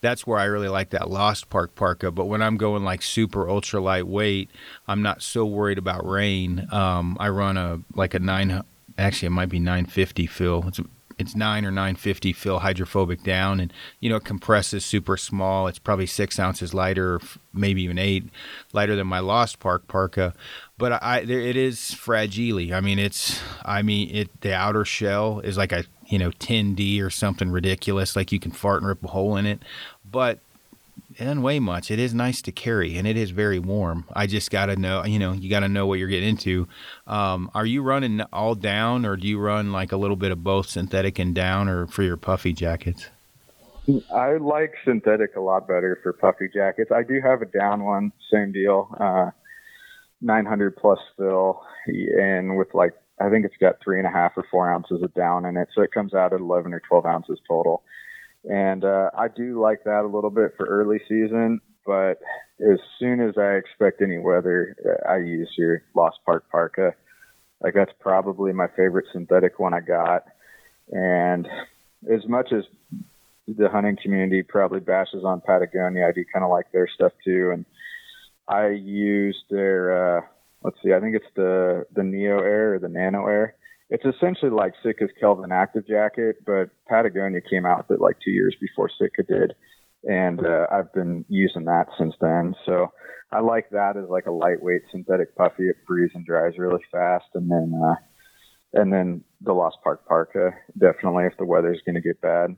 that's 0.00 0.26
where 0.26 0.38
I 0.38 0.44
really 0.44 0.68
like 0.68 0.90
that 0.90 1.10
Lost 1.10 1.50
Park 1.50 1.74
parka. 1.74 2.10
But 2.10 2.26
when 2.26 2.42
I'm 2.42 2.56
going 2.56 2.84
like 2.84 3.02
super 3.02 3.48
ultra 3.48 3.80
lightweight, 3.80 4.50
I'm 4.86 5.02
not 5.02 5.22
so 5.22 5.44
worried 5.46 5.78
about 5.78 6.06
rain. 6.06 6.68
Um, 6.70 7.16
I 7.18 7.28
run 7.30 7.56
a 7.56 7.80
like 7.94 8.14
a 8.14 8.18
nine 8.18 8.62
actually 8.98 9.26
it 9.26 9.30
might 9.30 9.48
be 9.48 9.58
950 9.58 10.26
fill. 10.26 10.64
It's 10.68 10.80
it's 11.18 11.34
nine 11.34 11.64
or 11.64 11.70
950 11.70 12.32
fill 12.34 12.58
hydrophobic 12.58 13.22
down, 13.22 13.58
and 13.58 13.72
you 14.00 14.10
know 14.10 14.16
it 14.16 14.24
compresses 14.24 14.84
super 14.84 15.16
small. 15.16 15.66
It's 15.66 15.78
probably 15.78 16.06
six 16.06 16.38
ounces 16.38 16.74
lighter, 16.74 17.20
maybe 17.54 17.82
even 17.82 17.98
eight 17.98 18.24
lighter 18.72 18.96
than 18.96 19.06
my 19.06 19.20
Lost 19.20 19.58
Park 19.58 19.88
parka. 19.88 20.34
But 20.76 21.02
I, 21.02 21.24
there, 21.24 21.40
it 21.40 21.56
is 21.56 21.94
fragile. 21.94 22.74
I 22.74 22.80
mean, 22.80 22.98
it's 22.98 23.40
I 23.64 23.82
mean 23.82 24.14
it. 24.14 24.40
The 24.42 24.54
outer 24.54 24.84
shell 24.84 25.40
is 25.40 25.56
like 25.56 25.72
a 25.72 25.84
you 26.06 26.18
know 26.18 26.30
10D 26.32 27.02
or 27.02 27.10
something 27.10 27.50
ridiculous, 27.50 28.14
like 28.14 28.30
you 28.30 28.38
can 28.38 28.50
fart 28.50 28.82
and 28.82 28.88
rip 28.88 29.02
a 29.02 29.08
hole 29.08 29.36
in 29.36 29.46
it. 29.46 29.62
But 30.04 30.40
it 31.18 31.24
doesn't 31.24 31.42
weigh 31.42 31.60
much. 31.60 31.90
It 31.90 31.98
is 31.98 32.12
nice 32.12 32.42
to 32.42 32.52
carry, 32.52 32.96
and 32.98 33.06
it 33.06 33.16
is 33.16 33.30
very 33.30 33.58
warm. 33.58 34.04
I 34.14 34.26
just 34.26 34.50
got 34.50 34.66
to 34.66 34.76
know, 34.76 35.04
you 35.04 35.18
know, 35.18 35.32
you 35.32 35.48
got 35.48 35.60
to 35.60 35.68
know 35.68 35.86
what 35.86 35.98
you're 35.98 36.08
getting 36.08 36.28
into. 36.28 36.68
Um, 37.06 37.50
are 37.54 37.64
you 37.64 37.82
running 37.82 38.20
all 38.32 38.54
down, 38.54 39.06
or 39.06 39.16
do 39.16 39.26
you 39.26 39.38
run 39.38 39.72
like 39.72 39.92
a 39.92 39.96
little 39.96 40.16
bit 40.16 40.30
of 40.30 40.44
both 40.44 40.68
synthetic 40.68 41.18
and 41.18 41.34
down, 41.34 41.68
or 41.68 41.86
for 41.86 42.02
your 42.02 42.16
puffy 42.16 42.52
jackets? 42.52 43.08
I 44.12 44.36
like 44.36 44.74
synthetic 44.84 45.36
a 45.36 45.40
lot 45.40 45.68
better 45.68 45.98
for 46.02 46.12
puffy 46.12 46.48
jackets. 46.52 46.90
I 46.90 47.02
do 47.02 47.20
have 47.22 47.40
a 47.40 47.46
down 47.46 47.84
one, 47.84 48.12
same 48.32 48.52
deal, 48.52 48.94
uh, 48.98 49.30
900 50.20 50.76
plus 50.76 50.98
fill, 51.16 51.62
and 51.86 52.58
with 52.58 52.74
like 52.74 52.94
I 53.20 53.30
think 53.30 53.46
it's 53.46 53.56
got 53.58 53.76
three 53.82 53.98
and 53.98 54.06
a 54.06 54.10
half 54.10 54.32
or 54.36 54.44
four 54.50 54.70
ounces 54.70 55.02
of 55.02 55.14
down 55.14 55.46
in 55.46 55.56
it, 55.56 55.68
so 55.74 55.82
it 55.82 55.92
comes 55.92 56.14
out 56.14 56.32
at 56.32 56.40
11 56.40 56.74
or 56.74 56.82
12 56.88 57.06
ounces 57.06 57.38
total. 57.48 57.82
And 58.44 58.84
uh, 58.84 59.10
I 59.16 59.28
do 59.28 59.60
like 59.60 59.84
that 59.84 60.04
a 60.04 60.08
little 60.08 60.30
bit 60.30 60.52
for 60.56 60.66
early 60.66 61.00
season, 61.08 61.60
but 61.84 62.20
as 62.60 62.78
soon 62.98 63.20
as 63.20 63.36
I 63.36 63.54
expect 63.54 64.02
any 64.02 64.18
weather, 64.18 64.76
uh, 64.84 65.10
I 65.10 65.18
use 65.18 65.50
your 65.56 65.82
Lost 65.94 66.18
Park 66.24 66.44
Parka. 66.50 66.94
Like 67.60 67.74
that's 67.74 67.92
probably 68.00 68.52
my 68.52 68.68
favorite 68.76 69.06
synthetic 69.12 69.58
one 69.58 69.74
I 69.74 69.80
got. 69.80 70.24
And 70.92 71.48
as 72.12 72.26
much 72.28 72.52
as 72.52 72.64
the 73.48 73.68
hunting 73.68 73.96
community 74.00 74.42
probably 74.42 74.80
bashes 74.80 75.24
on 75.24 75.40
Patagonia, 75.40 76.06
I 76.06 76.12
do 76.12 76.24
kind 76.32 76.44
of 76.44 76.50
like 76.50 76.70
their 76.72 76.88
stuff 76.88 77.12
too. 77.24 77.50
And 77.52 77.64
I 78.48 78.68
use 78.68 79.36
their, 79.50 80.18
uh, 80.18 80.20
let's 80.62 80.76
see, 80.84 80.92
I 80.92 81.00
think 81.00 81.16
it's 81.16 81.34
the 81.34 81.86
the 81.94 82.04
Neo 82.04 82.38
Air 82.38 82.74
or 82.74 82.78
the 82.78 82.88
Nano 82.88 83.26
Air 83.26 83.54
it's 83.88 84.04
essentially 84.04 84.50
like 84.50 84.74
Sitka's 84.84 85.12
Kelvin 85.20 85.52
Active 85.52 85.86
Jacket, 85.86 86.36
but 86.44 86.70
Patagonia 86.88 87.40
came 87.40 87.64
out 87.64 87.78
with 87.88 87.98
it 87.98 88.02
like 88.02 88.16
two 88.24 88.32
years 88.32 88.56
before 88.60 88.90
Sitka 88.98 89.22
did. 89.22 89.54
and 90.04 90.44
uh, 90.44 90.66
I've 90.70 90.92
been 90.92 91.24
using 91.28 91.64
that 91.64 91.86
since 91.98 92.14
then. 92.20 92.54
So 92.64 92.92
I 93.32 93.40
like 93.40 93.70
that 93.70 93.96
as 93.96 94.08
like 94.08 94.26
a 94.26 94.30
lightweight 94.32 94.82
synthetic 94.90 95.36
puffy. 95.36 95.68
It 95.68 95.76
breathes 95.86 96.12
and 96.14 96.24
dries 96.24 96.58
really 96.58 96.82
fast, 96.92 97.26
and 97.34 97.50
then 97.50 97.80
uh, 97.84 97.94
and 98.80 98.92
then 98.92 99.24
the 99.40 99.52
Lost 99.52 99.78
Park 99.82 100.06
Parka 100.06 100.50
definitely 100.78 101.24
if 101.24 101.36
the 101.38 101.44
weather's 101.44 101.80
going 101.84 101.96
to 101.96 102.00
get 102.00 102.20
bad. 102.20 102.56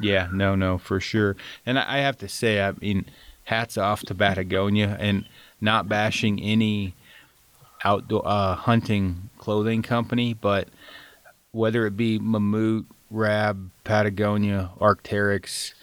Yeah, 0.00 0.28
no, 0.32 0.54
no, 0.54 0.78
for 0.78 1.00
sure. 1.00 1.36
And 1.64 1.78
I 1.78 1.98
have 1.98 2.18
to 2.18 2.28
say, 2.28 2.60
I 2.60 2.72
mean, 2.72 3.06
hats 3.44 3.78
off 3.78 4.02
to 4.02 4.14
Patagonia 4.14 4.96
and 5.00 5.26
not 5.60 5.88
bashing 5.88 6.40
any 6.40 6.94
outdoor 7.84 8.22
uh, 8.26 8.54
hunting 8.54 9.30
clothing 9.38 9.82
company, 9.82 10.34
but 10.34 10.68
whether 11.52 11.86
it 11.86 11.96
be 11.96 12.18
Mammut, 12.18 12.86
Rab, 13.10 13.70
Patagonia, 13.84 14.70
Arc'teryx, 14.80 15.74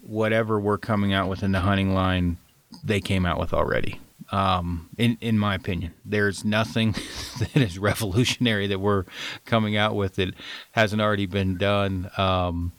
whatever 0.00 0.58
we're 0.58 0.78
coming 0.78 1.12
out 1.12 1.28
with 1.28 1.42
in 1.42 1.52
the 1.52 1.60
hunting 1.60 1.94
line, 1.94 2.38
they 2.82 3.00
came 3.00 3.26
out 3.26 3.38
with 3.38 3.52
already. 3.52 4.00
Um, 4.30 4.88
in 4.96 5.18
in 5.20 5.38
my 5.38 5.54
opinion, 5.54 5.92
there's 6.04 6.44
nothing 6.44 6.92
that 7.38 7.56
is 7.56 7.78
revolutionary 7.78 8.66
that 8.68 8.78
we're 8.78 9.04
coming 9.44 9.76
out 9.76 9.94
with 9.94 10.16
that 10.16 10.34
hasn't 10.72 11.02
already 11.02 11.26
been 11.26 11.58
done. 11.58 12.10
Um, 12.16 12.72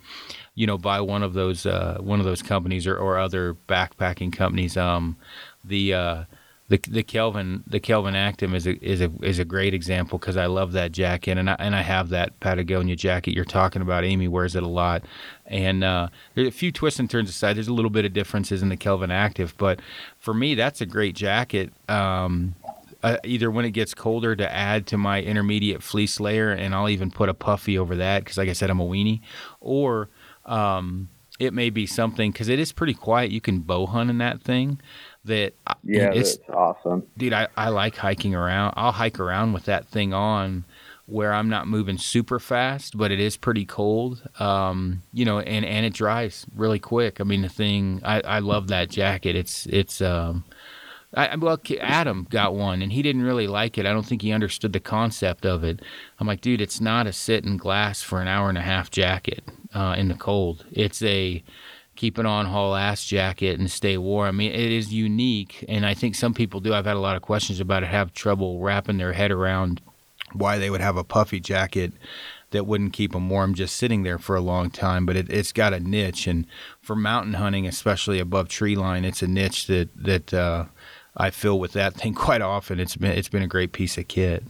you 0.56 0.67
know, 0.67 0.78
by 0.78 1.02
one 1.02 1.21
of 1.23 1.34
those 1.34 1.65
uh, 1.65 1.97
one 1.99 2.19
of 2.19 2.26
those 2.26 2.41
companies 2.41 2.88
or, 2.88 2.97
or 2.97 3.19
other 3.19 3.56
backpacking 3.67 4.34
companies. 4.34 4.78
Um, 4.78 5.17
the 5.63 5.93
uh, 5.93 6.23
the 6.69 6.80
the 6.89 7.04
Kelvin 7.04 7.63
the 7.67 7.80
Kelvin 7.80 8.15
Active 8.15 8.54
is 8.54 8.65
a 8.65 8.78
is 8.84 9.02
a 9.02 9.12
is 9.21 9.38
a 9.38 9.45
great 9.45 9.73
example 9.73 10.17
because 10.17 10.38
I 10.38 10.45
love 10.45 10.71
that 10.71 10.91
jacket 10.91 11.38
and 11.38 11.49
I 11.49 11.56
and 11.60 11.76
I 11.76 11.82
have 11.82 12.10
that 12.10 12.39
Patagonia 12.39 12.95
jacket 12.95 13.34
you're 13.36 13.43
talking 13.43 13.82
about. 13.82 14.06
Amy 14.06 14.28
wears 14.28 14.56
it 14.56 14.63
a 14.63 14.67
lot, 14.67 15.04
and 15.45 15.84
uh, 15.84 16.08
there's 16.36 16.47
a 16.47 16.52
few 16.52 16.71
twists 16.71 16.99
and 16.99 17.10
turns 17.10 17.30
aside. 17.30 17.58
There's 17.58 17.67
a 17.67 17.73
little 17.73 17.91
bit 17.91 18.06
of 18.06 18.13
differences 18.13 18.62
in 18.62 18.69
the 18.69 18.78
Kelvin 18.78 19.12
Active, 19.12 19.54
but 19.58 19.82
for 20.17 20.34
me 20.34 20.56
that's 20.56 20.80
a 20.80 20.86
great 20.86 21.15
jacket. 21.15 21.73
Um, 21.89 22.56
uh, 23.04 23.17
either 23.26 23.52
when 23.52 23.65
it 23.65 23.71
gets 23.71 23.93
colder 23.93 24.34
to 24.34 24.49
add 24.49 24.88
to 24.88 24.97
my 24.97 25.21
intermediate 25.21 25.84
fleece 25.84 26.21
layer, 26.21 26.52
and 26.52 26.73
I'll 26.73 26.88
even 26.88 27.12
put 27.12 27.28
a 27.28 27.34
puffy 27.34 27.78
over 27.78 27.97
that 27.97 28.23
because, 28.23 28.38
like 28.38 28.47
I 28.47 28.54
said, 28.54 28.69
I'm 28.69 28.80
a 28.80 28.86
weenie, 28.86 29.19
or 29.60 30.08
um, 30.45 31.10
it 31.38 31.54
may 31.54 31.69
be 31.69 31.86
something 31.86 32.32
because 32.32 32.47
it 32.47 32.60
is 32.60 32.71
pretty 32.71 32.93
quiet. 32.93 33.32
You 33.32 33.41
can 33.41 33.60
bow 33.60 33.88
hunt 33.88 34.10
in 34.10 34.19
that 34.19 34.41
thing 34.41 34.80
that 35.25 35.53
yeah, 35.83 36.12
it's 36.13 36.38
awesome, 36.49 37.07
dude. 37.17 37.33
I, 37.33 37.47
I 37.55 37.69
like 37.69 37.95
hiking 37.95 38.36
around. 38.36 38.73
I'll 38.75 38.91
hike 38.91 39.19
around 39.19 39.53
with 39.53 39.65
that 39.65 39.88
thing 39.88 40.13
on, 40.13 40.65
where 41.05 41.33
I'm 41.33 41.49
not 41.49 41.67
moving 41.67 41.97
super 41.97 42.39
fast, 42.39 42.97
but 42.97 43.12
it 43.12 43.19
is 43.19 43.38
pretty 43.38 43.65
cold. 43.65 44.27
Um, 44.39 45.01
you 45.13 45.25
know, 45.25 45.39
and 45.39 45.65
and 45.65 45.86
it 45.86 45.93
dries 45.93 46.45
really 46.55 46.79
quick. 46.79 47.21
I 47.21 47.23
mean, 47.23 47.41
the 47.41 47.49
thing. 47.49 48.01
I 48.03 48.21
I 48.21 48.39
love 48.39 48.67
that 48.67 48.89
jacket. 48.89 49.36
It's 49.36 49.65
it's 49.67 50.01
um. 50.01 50.45
I, 51.15 51.36
well, 51.36 51.62
Adam 51.79 52.25
got 52.27 52.55
one, 52.55 52.81
and 52.81 52.91
he 52.91 53.03
didn't 53.03 53.21
really 53.21 53.45
like 53.45 53.77
it. 53.77 53.86
I 53.86 53.93
don't 53.93 54.03
think 54.05 54.23
he 54.23 54.31
understood 54.31 54.73
the 54.73 54.79
concept 54.79 55.45
of 55.45 55.63
it. 55.63 55.83
I'm 56.19 56.25
like, 56.25 56.41
dude, 56.41 56.59
it's 56.59 56.81
not 56.81 57.05
a 57.05 57.13
sit 57.13 57.45
in 57.45 57.57
glass 57.57 58.01
for 58.01 58.19
an 58.19 58.27
hour 58.27 58.49
and 58.49 58.57
a 58.57 58.62
half 58.62 58.89
jacket 58.89 59.43
uh, 59.75 59.93
in 59.95 60.07
the 60.07 60.15
cold. 60.15 60.65
It's 60.71 61.03
a 61.03 61.43
keep 61.95 62.17
an 62.17 62.25
on 62.25 62.47
haul 62.47 62.75
ass 62.75 63.03
jacket 63.06 63.60
and 63.60 63.69
stay 63.69 63.97
warm. 63.97 64.27
I 64.27 64.32
mean, 64.32 64.51
it 64.51 64.71
is 64.71 64.93
unique, 64.93 65.63
and 65.67 65.86
I 65.86 65.93
think 65.93 66.15
some 66.15 66.34
people 66.34 66.60
do. 66.60 66.73
I've 66.73 66.86
had 66.86 66.95
a 66.95 66.99
lot 67.01 67.15
of 67.15 67.21
questions 67.21 67.60
about 67.60 67.84
it, 67.84 67.88
have 67.88 68.13
trouble 68.13 68.60
wrapping 68.60 68.97
their 68.97 69.13
head 69.13 69.32
around 69.32 69.82
why 70.32 70.58
they 70.58 70.69
would 70.69 70.82
have 70.82 70.97
a 70.97 71.03
puffy 71.03 71.39
jacket 71.39 71.93
that 72.51 72.65
wouldn't 72.65 72.93
keep 72.93 73.12
them 73.12 73.29
warm 73.29 73.53
just 73.53 73.75
sitting 73.75 74.03
there 74.03 74.17
for 74.17 74.36
a 74.36 74.41
long 74.41 74.69
time. 74.69 75.06
But 75.06 75.15
it, 75.15 75.29
has 75.29 75.51
got 75.51 75.73
a 75.73 75.79
niche, 75.79 76.27
and 76.27 76.45
for 76.82 76.95
mountain 76.95 77.34
hunting, 77.34 77.67
especially 77.67 78.19
above 78.19 78.49
tree 78.49 78.75
line, 78.75 79.06
it's 79.06 79.21
a 79.21 79.27
niche 79.27 79.67
that 79.67 79.89
that 79.95 80.34
uh, 80.34 80.65
I 81.15 81.29
fill 81.29 81.60
with 81.60 81.73
that 81.73 81.95
thing 81.95 82.13
quite 82.15 82.41
often. 82.41 82.79
It's 82.79 82.95
been 82.95 83.12
it's 83.12 83.29
been 83.29 83.43
a 83.43 83.47
great 83.47 83.71
piece 83.71 83.97
of 83.97 84.08
kit. 84.08 84.43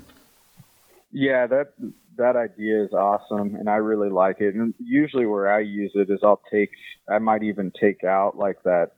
Yeah, 1.12 1.46
that 1.48 1.74
that 2.18 2.36
idea 2.36 2.84
is 2.84 2.94
awesome 2.94 3.56
and 3.56 3.70
I 3.70 3.76
really 3.76 4.10
like 4.10 4.38
it. 4.40 4.56
And 4.56 4.74
usually 4.80 5.26
where 5.26 5.54
I 5.54 5.60
use 5.60 5.92
it 5.96 6.10
is 6.10 6.20
I'll 6.24 6.42
take 6.52 6.70
I 7.10 7.20
might 7.20 7.44
even 7.44 7.72
take 7.80 8.04
out 8.04 8.38
like 8.38 8.58
that 8.64 8.92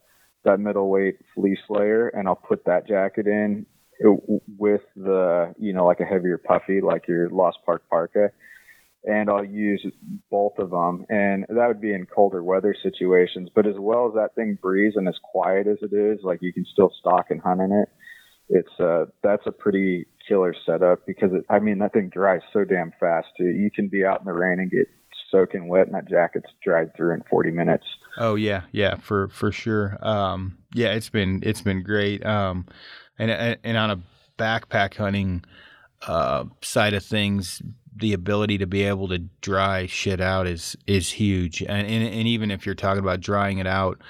that 0.44 0.60
middleweight 0.60 1.18
fleece 1.34 1.60
layer 1.70 2.10
and 2.10 2.28
I'll 2.28 2.36
put 2.36 2.66
that 2.66 2.88
jacket 2.88 3.28
in 3.28 3.66
with 4.58 4.82
the 4.96 5.54
you 5.58 5.74
know 5.74 5.86
like 5.86 6.00
a 6.00 6.06
heavier 6.06 6.38
puffy 6.38 6.82
like 6.82 7.08
your 7.08 7.30
Lost 7.30 7.58
Park 7.66 7.84
parka 7.90 8.30
and 9.06 9.30
I'll 9.30 9.46
use 9.46 9.86
both 10.30 10.58
of 10.58 10.72
them 10.72 11.06
and 11.10 11.46
that 11.50 11.68
would 11.68 11.82
be 11.82 11.94
in 11.94 12.06
colder 12.06 12.44
weather 12.44 12.76
situations 12.82 13.50
but 13.56 13.66
as 13.66 13.76
well 13.78 14.08
as 14.08 14.14
that 14.16 14.36
thing 14.36 14.58
breathes 14.62 14.96
and 14.98 15.08
as 15.08 15.16
quiet 15.24 15.68
as 15.68 15.78
it 15.82 15.96
is 15.96 16.20
like 16.24 16.40
you 16.42 16.52
can 16.52 16.66
still 16.72 16.92
stalk 17.00 17.28
and 17.30 17.42
hunt 17.42 17.62
in 17.62 17.72
it 17.72 17.90
it's 18.50 18.80
uh 18.80 19.06
that's 19.24 19.46
a 19.48 19.52
pretty 19.52 20.06
killer 20.28 20.56
setup 20.66 21.06
because 21.06 21.32
it, 21.34 21.46
I 21.50 21.60
mean 21.60 21.80
that 21.80 21.94
thing 21.94 22.10
dries 22.10 22.42
so 22.54 22.64
damn 22.64 22.92
fast 23.00 23.28
too. 23.38 23.46
You 23.46 23.70
can 23.72 23.88
be 23.88 24.06
out 24.06 24.20
in 24.20 24.26
the 24.26 24.34
rain 24.34 24.60
and 24.60 24.72
get 24.72 24.88
soaking 25.32 25.68
wet, 25.68 25.88
and 25.88 25.96
that 25.96 26.10
jacket's 26.10 26.50
dried 26.64 26.96
through 26.96 27.14
in 27.14 27.24
40 27.30 27.52
minutes. 27.52 27.86
Oh 28.18 28.36
yeah, 28.36 28.64
yeah, 28.72 28.96
for 28.96 29.28
for 29.30 29.52
sure. 29.52 29.98
Um, 30.02 30.58
yeah, 30.74 30.94
it's 30.94 31.10
been 31.10 31.42
it's 31.44 31.62
been 31.62 31.84
great. 31.84 32.26
Um, 32.26 32.66
and 33.18 33.58
and 33.64 33.78
on 33.78 33.92
a 33.92 34.00
backpack 34.38 34.96
hunting 34.96 35.44
uh, 36.08 36.46
side 36.62 36.94
of 36.94 37.04
things, 37.04 37.62
the 37.96 38.14
ability 38.14 38.58
to 38.60 38.68
be 38.68 38.84
able 38.84 39.08
to 39.10 39.20
dry 39.42 39.86
shit 39.86 40.22
out 40.22 40.48
is 40.48 40.76
is 40.88 41.12
huge. 41.12 41.62
And, 41.62 41.88
and 41.88 42.08
and 42.08 42.28
even 42.28 42.52
if 42.52 42.66
you're 42.66 42.76
talking 42.76 43.04
about 43.04 43.22
drying 43.22 43.58
it 43.58 43.68
out 43.68 44.02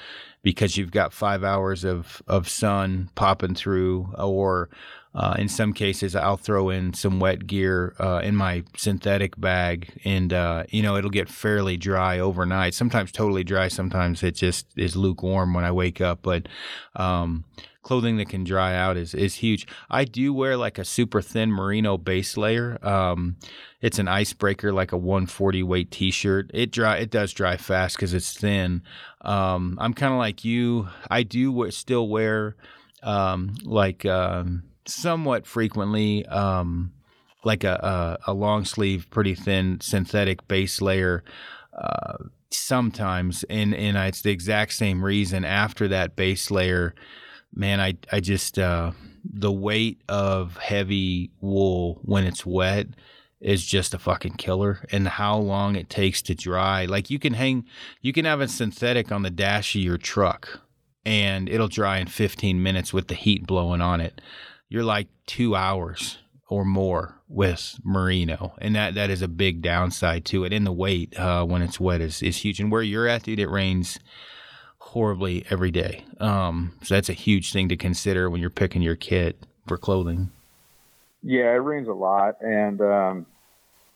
because 0.44 0.78
you've 0.78 0.92
got 0.92 1.14
five 1.14 1.44
hours 1.44 1.84
of 1.84 2.22
of 2.28 2.48
sun 2.48 3.10
popping 3.16 3.56
through, 3.56 4.14
or 4.18 4.70
uh, 5.16 5.34
in 5.38 5.48
some 5.48 5.72
cases, 5.72 6.14
I'll 6.14 6.36
throw 6.36 6.70
in 6.70 6.94
some 6.94 7.22
wet 7.22 7.48
gear 7.48 7.96
uh, 8.00 8.20
in 8.22 8.36
my 8.36 8.64
synthetic 8.76 9.40
bag, 9.40 10.02
and 10.04 10.34
uh, 10.34 10.66
you 10.70 10.84
know 10.84 10.98
it'll 10.98 11.10
get 11.10 11.30
fairly 11.30 11.78
dry 11.78 12.20
overnight. 12.20 12.74
Sometimes 12.74 13.14
totally 13.14 13.46
dry. 13.46 13.70
Sometimes 13.70 14.24
it 14.24 14.36
just 14.36 14.68
is 14.76 14.98
lukewarm 14.98 15.54
when 15.54 15.64
I 15.64 15.72
wake 15.72 16.02
up. 16.02 16.20
But 16.22 16.50
um, 16.98 17.46
clothing 17.82 18.18
that 18.18 18.28
can 18.28 18.44
dry 18.44 18.76
out 18.76 18.98
is 18.98 19.14
is 19.14 19.36
huge. 19.36 19.66
I 19.90 20.04
do 20.04 20.34
wear 20.34 20.58
like 20.58 20.78
a 20.78 20.84
super 20.84 21.22
thin 21.22 21.50
merino 21.50 21.98
base 21.98 22.36
layer. 22.36 22.78
Um, 22.86 23.38
it's 23.80 24.00
an 24.00 24.10
icebreaker, 24.10 24.74
like 24.74 24.92
a 24.92 24.98
140 24.98 25.64
weight 25.64 25.92
T-shirt. 25.92 26.52
It 26.54 26.74
dry. 26.74 26.98
It 26.98 27.10
does 27.10 27.32
dry 27.32 27.56
fast 27.56 27.96
because 27.96 28.14
it's 28.14 28.38
thin. 28.38 28.82
Um, 29.22 29.78
I'm 29.80 29.94
kind 29.94 30.12
of 30.12 30.20
like 30.20 30.44
you. 30.44 30.90
I 31.10 31.24
do 31.24 31.72
still 31.72 32.10
wear 32.10 32.58
um, 33.02 33.56
like 33.64 34.06
um, 34.06 34.64
somewhat 34.88 35.46
frequently 35.46 36.26
um, 36.28 36.94
like 37.44 37.64
a, 37.64 38.18
a, 38.26 38.32
a, 38.32 38.34
long 38.34 38.66
sleeve, 38.66 39.08
pretty 39.10 39.36
thin 39.36 39.80
synthetic 39.82 40.48
base 40.48 40.82
layer. 40.82 41.24
Uh, 41.74 42.18
sometimes, 42.52 43.44
and 43.50 43.76
and 43.76 43.98
it's 43.98 44.22
the 44.22 44.32
exact 44.32 44.74
same 44.74 45.04
reason. 45.04 45.44
After 45.44 45.88
that 45.90 46.16
base 46.16 46.50
layer, 46.50 46.96
man, 47.54 47.80
I 47.80 47.96
I 48.12 48.20
just 48.20 48.58
uh, 48.58 48.92
the 49.24 49.52
weight 49.52 50.02
of 50.08 50.58
heavy 50.58 51.32
wool 51.42 52.00
when 52.04 52.26
it's 52.26 52.46
wet 52.46 52.88
is 53.42 53.66
just 53.66 53.94
a 53.94 54.00
fucking 54.00 54.34
killer 54.34 54.86
and 54.92 55.08
how 55.08 55.38
long 55.38 55.76
it 55.76 55.90
takes 55.90 56.22
to 56.22 56.34
dry 56.34 56.86
like 56.86 57.10
you 57.10 57.20
can 57.20 57.34
hang 57.34 57.66
you 58.02 58.14
can 58.14 58.26
have 58.26 58.40
a 58.40 58.48
synthetic 58.48 59.12
on 59.12 59.24
the 59.24 59.30
dash 59.30 59.76
of 59.76 59.82
your 59.82 59.98
truck 59.98 60.62
and 61.06 61.50
it'll 61.50 61.68
dry 61.68 61.98
in 61.98 62.08
15 62.08 62.64
minutes 62.64 62.94
with 62.94 63.08
the 63.08 63.14
heat 63.14 63.46
blowing 63.46 63.82
on 63.82 64.00
it 64.00 64.22
you're 64.76 64.84
like 64.84 65.08
two 65.26 65.56
hours 65.56 66.18
or 66.50 66.66
more 66.66 67.16
with 67.30 67.80
merino. 67.86 68.54
And 68.58 68.76
that 68.76 68.94
that 68.96 69.10
is 69.10 69.22
a 69.22 69.28
big 69.30 69.62
downside 69.62 70.26
to 70.26 70.44
it. 70.44 70.52
And 70.52 70.68
the 70.68 70.72
weight 70.74 71.18
uh, 71.18 71.46
when 71.46 71.62
it's 71.62 71.80
wet 71.80 72.02
is, 72.02 72.22
is 72.22 72.38
huge. 72.38 72.60
And 72.60 72.70
where 72.70 72.84
you're 72.84 73.08
at 73.08 73.24
dude 73.24 73.40
it 73.40 73.48
rains 73.48 74.00
horribly 74.80 75.46
every 75.50 75.72
day. 75.72 76.04
Um, 76.20 76.74
so 76.84 76.94
that's 76.94 77.08
a 77.08 77.14
huge 77.14 77.54
thing 77.54 77.70
to 77.70 77.78
consider 77.78 78.30
when 78.30 78.42
you're 78.42 78.50
picking 78.50 78.82
your 78.82 78.98
kit 78.98 79.46
for 79.66 79.78
clothing. 79.78 80.30
Yeah 81.24 81.54
it 81.54 81.64
rains 81.64 81.88
a 81.88 81.94
lot. 81.94 82.36
And 82.42 82.82
um, 82.82 83.26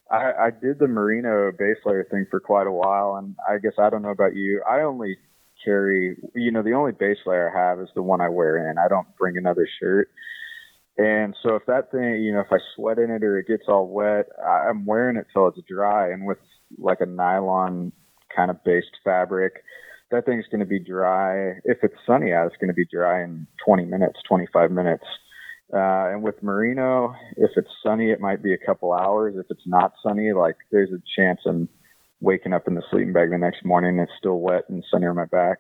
I, 0.10 0.32
I 0.32 0.50
did 0.50 0.80
the 0.80 0.88
merino 0.88 1.52
base 1.52 1.78
layer 1.86 2.06
thing 2.06 2.26
for 2.32 2.40
quite 2.40 2.68
a 2.68 2.72
while. 2.72 3.18
And 3.18 3.36
i 3.50 3.58
guess 3.58 3.74
i 3.78 3.90
don't 3.90 4.02
know 4.02 4.12
about 4.12 4.34
you. 4.34 4.64
I 4.68 4.84
only 4.84 5.18
carry 5.66 6.16
you 6.36 6.52
know 6.52 6.64
the 6.64 6.72
only 6.72 6.94
base 6.94 7.18
layer 7.26 7.54
i 7.54 7.68
have 7.68 7.82
is 7.82 7.90
the 7.94 8.02
one 8.02 8.22
i 8.22 8.30
wear 8.30 8.72
in. 8.72 8.78
I 8.78 8.88
don't 8.88 9.14
bring 9.18 9.36
another 9.36 9.68
shirt 9.82 10.10
and 11.00 11.34
so 11.42 11.56
if 11.56 11.66
that 11.68 11.92
thing, 11.92 12.22
you 12.22 12.34
know, 12.34 12.42
if 12.42 12.52
I 12.52 12.58
sweat 12.76 13.00
in 13.00 13.10
it 13.10 13.24
or 13.24 13.40
it 13.40 13.48
gets 13.48 13.64
all 13.70 13.88
wet, 13.88 14.28
I'm 14.46 14.86
wearing 14.86 15.16
it 15.16 15.28
till 15.32 15.48
it's 15.48 15.60
dry. 15.66 16.12
And 16.12 16.26
with 16.26 16.40
like 16.78 17.00
a 17.00 17.06
nylon 17.06 17.94
kind 18.36 18.52
of 18.52 18.62
based 18.66 18.98
fabric, 19.02 19.64
that 20.12 20.26
thing's 20.26 20.44
going 20.52 20.60
to 20.60 20.66
be 20.66 20.80
dry. 20.80 21.52
If 21.64 21.78
it's 21.84 21.96
sunny 22.06 22.34
out, 22.34 22.48
it's 22.48 22.58
going 22.58 22.68
to 22.68 22.74
be 22.74 22.86
dry 22.86 23.24
in 23.24 23.48
20 23.66 23.86
minutes, 23.86 24.20
25 24.28 24.72
minutes. 24.72 25.06
Uh, 25.74 26.12
and 26.12 26.22
with 26.22 26.44
merino, 26.44 27.16
if 27.38 27.52
it's 27.56 27.70
sunny, 27.82 28.12
it 28.12 28.20
might 28.20 28.44
be 28.44 28.54
a 28.54 28.58
couple 28.58 28.92
hours. 28.92 29.36
If 29.38 29.46
it's 29.50 29.66
not 29.66 29.94
sunny, 30.04 30.34
like 30.34 30.58
there's 30.70 30.92
a 30.92 31.02
chance 31.16 31.40
I'm 31.46 31.70
waking 32.20 32.52
up 32.52 32.68
in 32.68 32.76
the 32.76 32.84
sleeping 32.92 33.14
bag 33.14 33.30
the 33.30 33.38
next 33.38 33.64
morning, 33.64 33.92
and 33.92 34.02
it's 34.02 34.18
still 34.20 34.42
wet 34.42 34.64
and 34.68 34.84
sunny 34.92 35.06
on 35.06 35.16
my 35.16 35.26
back. 35.26 35.60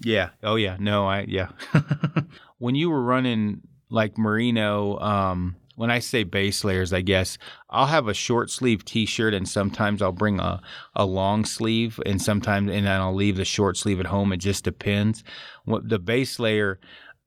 Yeah. 0.00 0.30
Oh 0.44 0.54
yeah. 0.54 0.76
No, 0.78 1.08
I 1.08 1.24
yeah. 1.26 1.48
when 2.58 2.74
you 2.76 2.90
were 2.90 3.02
running 3.02 3.62
like 3.92 4.16
merino, 4.18 4.98
um, 4.98 5.56
when 5.76 5.90
I 5.90 6.00
say 6.00 6.24
base 6.24 6.64
layers, 6.64 6.92
I 6.92 7.00
guess 7.00 7.38
I'll 7.70 7.86
have 7.86 8.08
a 8.08 8.14
short 8.14 8.50
sleeve 8.50 8.84
T-shirt, 8.84 9.34
and 9.34 9.48
sometimes 9.48 10.02
I'll 10.02 10.12
bring 10.12 10.40
a, 10.40 10.60
a 10.94 11.04
long 11.04 11.44
sleeve, 11.44 12.00
and 12.04 12.20
sometimes 12.20 12.70
and 12.70 12.86
then 12.86 13.00
I'll 13.00 13.14
leave 13.14 13.36
the 13.36 13.44
short 13.44 13.76
sleeve 13.76 14.00
at 14.00 14.06
home. 14.06 14.32
It 14.32 14.38
just 14.38 14.64
depends. 14.64 15.22
What 15.64 15.88
the 15.88 15.98
base 15.98 16.38
layer, 16.38 16.78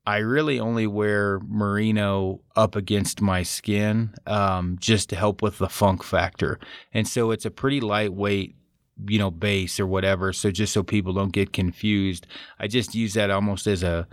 I 0.06 0.18
really 0.18 0.60
only 0.60 0.86
wear 0.86 1.40
merino 1.46 2.40
up 2.54 2.76
against 2.76 3.20
my 3.20 3.42
skin, 3.42 4.14
um, 4.26 4.76
just 4.80 5.08
to 5.10 5.16
help 5.16 5.42
with 5.42 5.58
the 5.58 5.68
funk 5.68 6.02
factor, 6.02 6.58
and 6.92 7.06
so 7.06 7.30
it's 7.30 7.46
a 7.46 7.50
pretty 7.50 7.80
lightweight 7.80 8.54
you 9.08 9.18
know 9.18 9.30
base 9.30 9.78
or 9.78 9.86
whatever 9.86 10.32
so 10.32 10.50
just 10.50 10.72
so 10.72 10.82
people 10.82 11.12
don't 11.12 11.32
get 11.32 11.52
confused 11.52 12.26
i 12.58 12.66
just 12.66 12.94
use 12.94 13.12
that 13.12 13.30
almost 13.30 13.66
as 13.66 13.82
a 13.82 14.08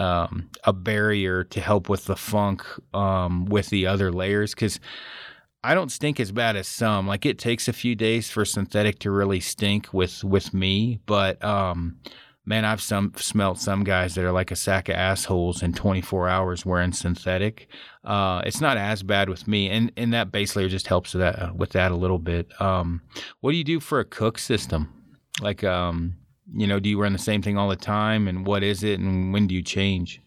um, 0.00 0.50
a 0.64 0.72
barrier 0.72 1.44
to 1.44 1.60
help 1.60 1.88
with 1.88 2.04
the 2.06 2.16
funk 2.16 2.64
um, 2.94 3.46
with 3.46 3.68
the 3.70 3.86
other 3.86 4.12
layers 4.12 4.54
because 4.54 4.80
I 5.62 5.74
don't 5.74 5.90
stink 5.90 6.20
as 6.20 6.30
bad 6.30 6.56
as 6.56 6.68
some. 6.68 7.06
Like 7.06 7.26
it 7.26 7.38
takes 7.38 7.66
a 7.66 7.72
few 7.72 7.94
days 7.94 8.30
for 8.30 8.44
synthetic 8.44 8.98
to 9.00 9.10
really 9.10 9.40
stink 9.40 9.92
with 9.92 10.22
with 10.22 10.54
me, 10.54 11.00
but 11.06 11.42
um, 11.44 11.96
man, 12.44 12.64
I've 12.64 12.80
some 12.80 13.12
smelt 13.16 13.58
some 13.58 13.82
guys 13.82 14.14
that 14.14 14.24
are 14.24 14.32
like 14.32 14.52
a 14.52 14.56
sack 14.56 14.88
of 14.88 14.94
assholes 14.94 15.62
in 15.62 15.72
24 15.72 16.28
hours 16.28 16.64
wearing 16.64 16.92
synthetic. 16.92 17.68
Uh, 18.04 18.42
it's 18.46 18.60
not 18.60 18.76
as 18.76 19.02
bad 19.02 19.28
with 19.28 19.48
me, 19.48 19.68
and 19.68 19.92
and 19.96 20.12
that 20.12 20.30
base 20.30 20.54
layer 20.54 20.68
just 20.68 20.86
helps 20.86 21.12
with 21.12 21.20
that 21.20 21.56
with 21.56 21.70
that 21.70 21.92
a 21.92 21.96
little 21.96 22.20
bit. 22.20 22.48
Um, 22.60 23.02
what 23.40 23.50
do 23.50 23.56
you 23.56 23.64
do 23.64 23.80
for 23.80 23.98
a 23.98 24.04
cook 24.04 24.38
system? 24.38 24.92
Like 25.40 25.64
um, 25.64 26.14
you 26.54 26.66
know, 26.66 26.78
do 26.78 26.88
you 26.88 27.00
run 27.00 27.12
the 27.12 27.18
same 27.18 27.42
thing 27.42 27.56
all 27.56 27.68
the 27.68 27.76
time? 27.76 28.28
And 28.28 28.46
what 28.46 28.62
is 28.62 28.82
it? 28.82 29.00
And 29.00 29.32
when 29.32 29.46
do 29.46 29.54
you 29.54 29.62
change? 29.62 30.20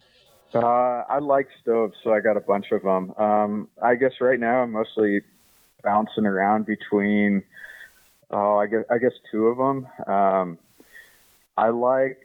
Uh, 0.54 1.04
I 1.08 1.18
like 1.20 1.48
stoves, 1.62 1.94
so 2.02 2.12
I 2.12 2.20
got 2.20 2.36
a 2.36 2.40
bunch 2.40 2.66
of 2.72 2.82
them. 2.82 3.12
Um, 3.16 3.68
I 3.82 3.94
guess 3.94 4.12
right 4.20 4.38
now 4.38 4.62
I'm 4.62 4.72
mostly 4.72 5.20
bouncing 5.82 6.26
around 6.26 6.66
between, 6.66 7.42
oh, 8.30 8.58
I 8.58 8.66
guess 8.66 8.84
I 8.90 8.98
guess 8.98 9.12
two 9.30 9.46
of 9.46 9.58
them. 9.58 9.86
Um, 10.12 10.58
I 11.56 11.68
like 11.68 12.18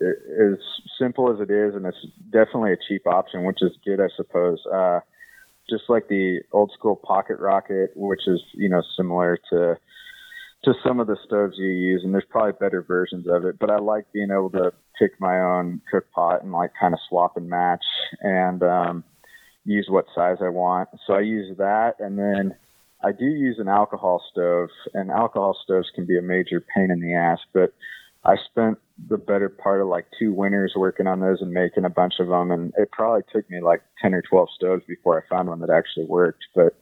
as 0.00 0.58
simple 0.98 1.32
as 1.32 1.40
it 1.40 1.50
is, 1.50 1.74
and 1.74 1.86
it's 1.86 2.06
definitely 2.30 2.72
a 2.72 2.76
cheap 2.88 3.06
option, 3.06 3.44
which 3.44 3.58
is 3.60 3.72
good, 3.84 4.00
I 4.00 4.08
suppose. 4.16 4.64
Uh, 4.66 5.00
just 5.68 5.84
like 5.88 6.06
the 6.08 6.40
old 6.52 6.70
school 6.72 6.94
pocket 6.94 7.40
rocket, 7.40 7.90
which 7.96 8.28
is 8.28 8.40
you 8.54 8.68
know 8.68 8.82
similar 8.96 9.38
to 9.50 9.76
to 10.64 10.74
some 10.84 11.00
of 11.00 11.06
the 11.06 11.16
stoves 11.24 11.54
you 11.58 11.68
use, 11.68 12.02
and 12.04 12.12
there's 12.12 12.24
probably 12.28 12.52
better 12.58 12.82
versions 12.82 13.26
of 13.28 13.44
it. 13.44 13.58
But 13.58 13.70
I 13.70 13.78
like 13.78 14.12
being 14.12 14.30
able 14.30 14.50
to 14.50 14.72
pick 14.98 15.12
my 15.20 15.40
own 15.40 15.80
cook 15.90 16.10
pot 16.12 16.42
and 16.42 16.52
like 16.52 16.72
kind 16.80 16.94
of 16.94 17.00
swap 17.08 17.36
and 17.36 17.48
match 17.48 17.84
and 18.20 18.62
um, 18.62 19.04
use 19.64 19.86
what 19.88 20.06
size 20.14 20.38
I 20.40 20.48
want. 20.48 20.88
So 21.06 21.14
I 21.14 21.20
use 21.20 21.56
that, 21.58 21.94
and 22.00 22.18
then 22.18 22.54
I 23.04 23.12
do 23.12 23.26
use 23.26 23.58
an 23.58 23.68
alcohol 23.68 24.22
stove, 24.32 24.70
and 24.94 25.10
alcohol 25.10 25.56
stoves 25.62 25.88
can 25.94 26.06
be 26.06 26.18
a 26.18 26.22
major 26.22 26.64
pain 26.74 26.90
in 26.90 27.00
the 27.00 27.14
ass. 27.14 27.38
But 27.52 27.72
I 28.24 28.34
spent 28.50 28.78
the 29.08 29.18
better 29.18 29.48
part 29.48 29.80
of 29.80 29.88
like 29.88 30.06
two 30.18 30.32
winters 30.32 30.72
working 30.74 31.06
on 31.06 31.20
those 31.20 31.42
and 31.42 31.52
making 31.52 31.84
a 31.84 31.90
bunch 31.90 32.14
of 32.18 32.28
them, 32.28 32.50
and 32.50 32.72
it 32.76 32.90
probably 32.90 33.22
took 33.32 33.48
me 33.50 33.60
like 33.60 33.82
ten 34.02 34.14
or 34.14 34.22
twelve 34.22 34.48
stoves 34.56 34.82
before 34.88 35.22
I 35.22 35.28
found 35.28 35.48
one 35.48 35.60
that 35.60 35.70
actually 35.70 36.06
worked. 36.06 36.44
But 36.54 36.74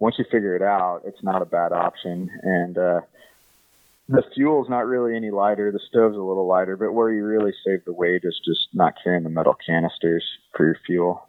once 0.00 0.16
you 0.18 0.24
figure 0.24 0.56
it 0.56 0.62
out, 0.62 1.02
it's 1.04 1.22
not 1.22 1.42
a 1.42 1.46
bad 1.46 1.72
option. 1.72 2.30
And 2.42 2.76
uh, 2.76 3.00
the 4.08 4.24
fuel's 4.34 4.68
not 4.68 4.86
really 4.86 5.14
any 5.14 5.30
lighter. 5.30 5.70
The 5.70 5.80
stove's 5.88 6.16
a 6.16 6.20
little 6.20 6.46
lighter, 6.46 6.76
but 6.76 6.92
where 6.92 7.12
you 7.12 7.24
really 7.24 7.52
save 7.64 7.84
the 7.84 7.92
weight 7.92 8.22
is 8.24 8.40
just 8.44 8.68
not 8.72 8.94
carrying 9.04 9.22
the 9.22 9.30
metal 9.30 9.54
canisters 9.64 10.24
for 10.56 10.66
your 10.66 10.78
fuel. 10.86 11.28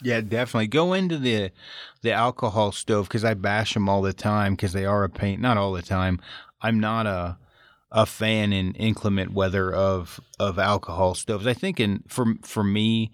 Yeah, 0.00 0.20
definitely 0.20 0.68
go 0.68 0.94
into 0.94 1.18
the 1.18 1.50
the 2.00 2.12
alcohol 2.12 2.72
stove 2.72 3.06
because 3.08 3.24
I 3.24 3.34
bash 3.34 3.74
them 3.74 3.88
all 3.88 4.02
the 4.02 4.12
time 4.12 4.54
because 4.54 4.72
they 4.72 4.84
are 4.84 5.04
a 5.04 5.08
pain. 5.08 5.40
Not 5.40 5.58
all 5.58 5.72
the 5.72 5.82
time. 5.82 6.20
I'm 6.60 6.80
not 6.80 7.06
a 7.06 7.38
a 7.92 8.06
fan 8.06 8.52
in 8.52 8.72
inclement 8.74 9.32
weather 9.32 9.72
of 9.72 10.18
of 10.40 10.58
alcohol 10.58 11.14
stoves. 11.14 11.46
I 11.46 11.54
think 11.54 11.78
in 11.78 12.02
for 12.08 12.34
for 12.42 12.64
me 12.64 13.12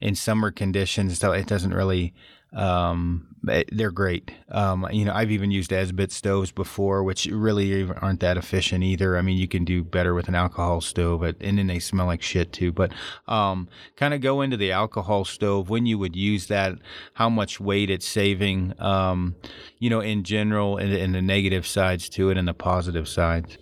in 0.00 0.14
summer 0.14 0.52
conditions, 0.52 1.20
it 1.20 1.46
doesn't 1.46 1.74
really 1.74 2.14
um, 2.52 3.36
eh, 3.48 3.64
they're 3.70 3.90
great. 3.90 4.32
Um, 4.50 4.86
you 4.90 5.04
know, 5.04 5.12
I've 5.12 5.30
even 5.30 5.50
used 5.50 5.70
Esbit 5.70 6.10
stoves 6.10 6.50
before, 6.50 7.02
which 7.02 7.26
really 7.26 7.88
aren't 7.88 8.20
that 8.20 8.36
efficient 8.36 8.84
either. 8.84 9.16
I 9.18 9.22
mean, 9.22 9.36
you 9.36 9.48
can 9.48 9.64
do 9.64 9.84
better 9.84 10.14
with 10.14 10.28
an 10.28 10.34
alcohol 10.34 10.80
stove, 10.80 11.20
but, 11.20 11.36
and 11.40 11.58
then 11.58 11.66
they 11.66 11.78
smell 11.78 12.06
like 12.06 12.22
shit 12.22 12.52
too. 12.52 12.72
But 12.72 12.92
um, 13.26 13.68
kind 13.96 14.14
of 14.14 14.20
go 14.20 14.40
into 14.40 14.56
the 14.56 14.72
alcohol 14.72 15.24
stove 15.24 15.68
when 15.68 15.86
you 15.86 15.98
would 15.98 16.16
use 16.16 16.46
that, 16.46 16.78
how 17.14 17.28
much 17.28 17.60
weight 17.60 17.90
it's 17.90 18.08
saving, 18.08 18.74
um, 18.80 19.36
you 19.78 19.90
know, 19.90 20.00
in 20.00 20.24
general, 20.24 20.78
and, 20.78 20.92
and 20.92 21.14
the 21.14 21.22
negative 21.22 21.66
sides 21.66 22.08
to 22.10 22.30
it 22.30 22.38
and 22.38 22.48
the 22.48 22.54
positive 22.54 23.08
sides. 23.08 23.58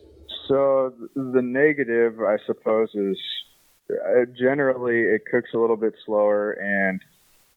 So 0.49 0.95
the 1.17 1.43
negative, 1.43 2.21
I 2.21 2.37
suppose, 2.47 2.91
is 2.95 3.19
uh, 3.91 4.27
generally 4.39 5.01
it 5.01 5.23
cooks 5.29 5.51
a 5.55 5.59
little 5.59 5.77
bit 5.77 5.95
slower 6.05 6.53
and– 6.53 7.01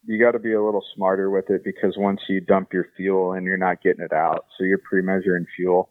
you 0.05 0.19
got 0.19 0.31
to 0.31 0.39
be 0.39 0.53
a 0.53 0.63
little 0.63 0.83
smarter 0.95 1.29
with 1.29 1.49
it 1.49 1.63
because 1.63 1.95
once 1.97 2.21
you 2.29 2.39
dump 2.41 2.73
your 2.73 2.87
fuel 2.95 3.33
and 3.33 3.45
you're 3.45 3.57
not 3.57 3.81
getting 3.81 4.03
it 4.03 4.13
out, 4.13 4.45
so 4.57 4.63
you're 4.63 4.79
pre-measuring 4.79 5.45
fuel. 5.55 5.89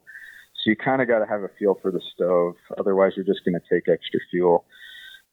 So 0.54 0.70
you 0.70 0.76
kind 0.76 1.00
of 1.00 1.08
got 1.08 1.20
to 1.20 1.26
have 1.26 1.42
a 1.42 1.50
feel 1.58 1.78
for 1.80 1.90
the 1.90 2.00
stove. 2.14 2.54
Otherwise, 2.78 3.12
you're 3.16 3.24
just 3.24 3.44
going 3.44 3.54
to 3.54 3.74
take 3.74 3.88
extra 3.88 4.20
fuel. 4.30 4.64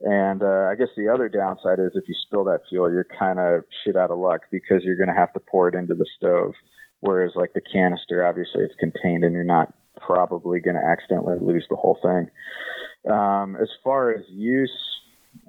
And 0.01 0.43
uh, 0.43 0.67
I 0.69 0.75
guess 0.75 0.89
the 0.97 1.07
other 1.07 1.29
downside 1.29 1.79
is 1.79 1.91
if 1.95 2.07
you 2.07 2.15
spill 2.27 2.43
that 2.45 2.61
fuel, 2.69 2.91
you're 2.91 3.07
kind 3.17 3.39
of 3.39 3.63
shit 3.83 3.95
out 3.95 4.11
of 4.11 4.19
luck 4.19 4.41
because 4.51 4.83
you're 4.83 4.97
going 4.97 5.09
to 5.09 5.15
have 5.15 5.33
to 5.33 5.39
pour 5.39 5.69
it 5.69 5.75
into 5.75 5.95
the 5.95 6.05
stove. 6.17 6.53
Whereas 6.99 7.31
like 7.35 7.53
the 7.53 7.61
canister, 7.61 8.25
obviously 8.25 8.63
it's 8.63 8.75
contained 8.79 9.23
and 9.23 9.33
you're 9.33 9.43
not 9.43 9.73
probably 10.05 10.59
going 10.59 10.75
to 10.75 10.85
accidentally 10.85 11.37
lose 11.39 11.65
the 11.69 11.75
whole 11.75 11.97
thing. 12.01 13.11
Um, 13.11 13.55
as 13.55 13.69
far 13.83 14.11
as 14.11 14.23
use, 14.29 14.71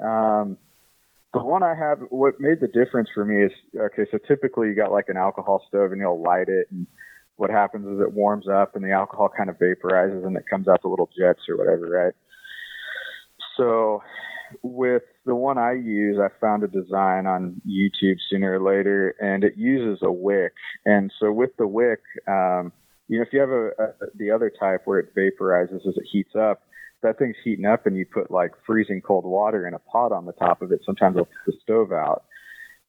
um, 0.02 0.56
the 1.38 1.44
one 1.44 1.62
I 1.62 1.74
have, 1.74 1.98
what 2.10 2.40
made 2.40 2.60
the 2.60 2.68
difference 2.68 3.08
for 3.14 3.24
me 3.24 3.44
is 3.44 3.52
okay. 3.78 4.06
So 4.10 4.18
typically, 4.26 4.68
you 4.68 4.74
got 4.74 4.92
like 4.92 5.08
an 5.08 5.16
alcohol 5.16 5.62
stove, 5.68 5.92
and 5.92 6.00
you'll 6.00 6.22
light 6.22 6.48
it, 6.48 6.66
and 6.70 6.86
what 7.36 7.50
happens 7.50 7.86
is 7.86 8.00
it 8.00 8.12
warms 8.12 8.48
up, 8.48 8.74
and 8.74 8.84
the 8.84 8.92
alcohol 8.92 9.30
kind 9.36 9.50
of 9.50 9.56
vaporizes, 9.58 10.26
and 10.26 10.36
it 10.36 10.44
comes 10.48 10.68
out 10.68 10.82
the 10.82 10.88
little 10.88 11.10
jets 11.18 11.42
or 11.48 11.56
whatever, 11.56 11.88
right? 11.88 12.14
So 13.56 14.02
with 14.62 15.02
the 15.24 15.34
one 15.34 15.58
I 15.58 15.72
use, 15.72 16.18
I 16.18 16.28
found 16.40 16.62
a 16.62 16.68
design 16.68 17.26
on 17.26 17.60
YouTube 17.66 18.16
sooner 18.30 18.58
or 18.58 18.62
later, 18.62 19.14
and 19.20 19.44
it 19.44 19.54
uses 19.56 20.02
a 20.02 20.12
wick. 20.12 20.52
And 20.84 21.12
so 21.18 21.32
with 21.32 21.50
the 21.58 21.66
wick, 21.66 22.00
um, 22.28 22.72
you 23.08 23.18
know, 23.18 23.22
if 23.22 23.32
you 23.32 23.40
have 23.40 23.50
a, 23.50 23.66
a 23.66 23.92
the 24.14 24.30
other 24.30 24.50
type 24.50 24.82
where 24.84 24.98
it 24.98 25.14
vaporizes 25.14 25.86
as 25.86 25.96
it 25.96 26.04
heats 26.10 26.34
up, 26.34 26.62
that 27.02 27.18
thing's 27.18 27.36
heating 27.44 27.66
up 27.66 27.86
and 27.86 27.96
you 27.96 28.06
put 28.06 28.30
like 28.30 28.52
freezing 28.66 29.00
cold 29.00 29.24
water 29.24 29.66
in 29.66 29.74
a 29.74 29.78
pot 29.78 30.12
on 30.12 30.26
the 30.26 30.32
top 30.32 30.62
of 30.62 30.72
it, 30.72 30.80
sometimes 30.84 31.16
it'll 31.16 31.26
put 31.26 31.46
the 31.46 31.58
stove 31.62 31.92
out. 31.92 32.24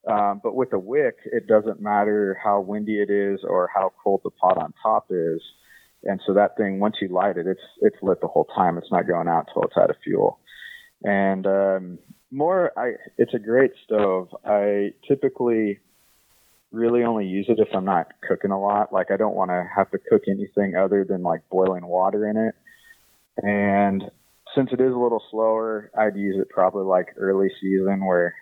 Um, 0.08 0.40
but 0.42 0.54
with 0.54 0.72
a 0.72 0.78
wick, 0.78 1.16
it 1.24 1.46
doesn't 1.46 1.80
matter 1.80 2.38
how 2.42 2.60
windy 2.60 3.00
it 3.00 3.10
is 3.10 3.40
or 3.44 3.68
how 3.74 3.92
cold 4.02 4.22
the 4.24 4.30
pot 4.30 4.56
on 4.56 4.72
top 4.82 5.06
is. 5.10 5.42
And 6.04 6.20
so 6.26 6.34
that 6.34 6.56
thing, 6.56 6.80
once 6.80 6.96
you 7.00 7.08
light 7.08 7.36
it, 7.36 7.46
it's 7.46 7.60
it's 7.80 7.96
lit 8.02 8.20
the 8.20 8.28
whole 8.28 8.46
time. 8.54 8.78
It's 8.78 8.90
not 8.90 9.06
going 9.06 9.28
out 9.28 9.48
till 9.52 9.62
it's 9.62 9.76
out 9.76 9.90
of 9.90 9.96
fuel. 10.02 10.38
And 11.02 11.46
um, 11.46 11.98
more, 12.30 12.72
I 12.78 12.92
it's 13.18 13.34
a 13.34 13.38
great 13.38 13.72
stove. 13.84 14.28
I 14.44 14.92
typically 15.06 15.80
really 16.70 17.02
only 17.02 17.26
use 17.26 17.46
it 17.48 17.58
if 17.58 17.68
I'm 17.74 17.84
not 17.84 18.12
cooking 18.26 18.50
a 18.50 18.60
lot. 18.60 18.92
Like 18.92 19.10
I 19.10 19.16
don't 19.16 19.34
want 19.34 19.50
to 19.50 19.66
have 19.74 19.90
to 19.90 19.98
cook 19.98 20.22
anything 20.28 20.76
other 20.76 21.04
than 21.04 21.22
like 21.22 21.40
boiling 21.50 21.86
water 21.86 22.28
in 22.28 22.36
it. 22.36 22.54
And 23.42 24.04
since 24.54 24.70
it 24.72 24.80
is 24.80 24.92
a 24.92 24.98
little 24.98 25.22
slower, 25.30 25.90
I'd 25.96 26.16
use 26.16 26.36
it 26.40 26.48
probably 26.50 26.84
like 26.84 27.14
early 27.16 27.48
season 27.60 28.04
where 28.04 28.34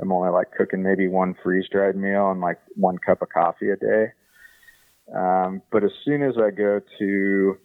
I'm 0.00 0.12
only 0.12 0.30
like 0.30 0.52
cooking 0.56 0.82
maybe 0.82 1.08
one 1.08 1.34
freeze 1.42 1.66
dried 1.70 1.96
meal 1.96 2.30
and 2.30 2.40
like 2.40 2.58
one 2.74 2.98
cup 2.98 3.22
of 3.22 3.28
coffee 3.28 3.70
a 3.70 3.76
day. 3.76 4.06
Um, 5.14 5.62
but 5.70 5.84
as 5.84 5.90
soon 6.04 6.22
as 6.22 6.34
I 6.38 6.50
go 6.50 6.80
to 6.98 7.58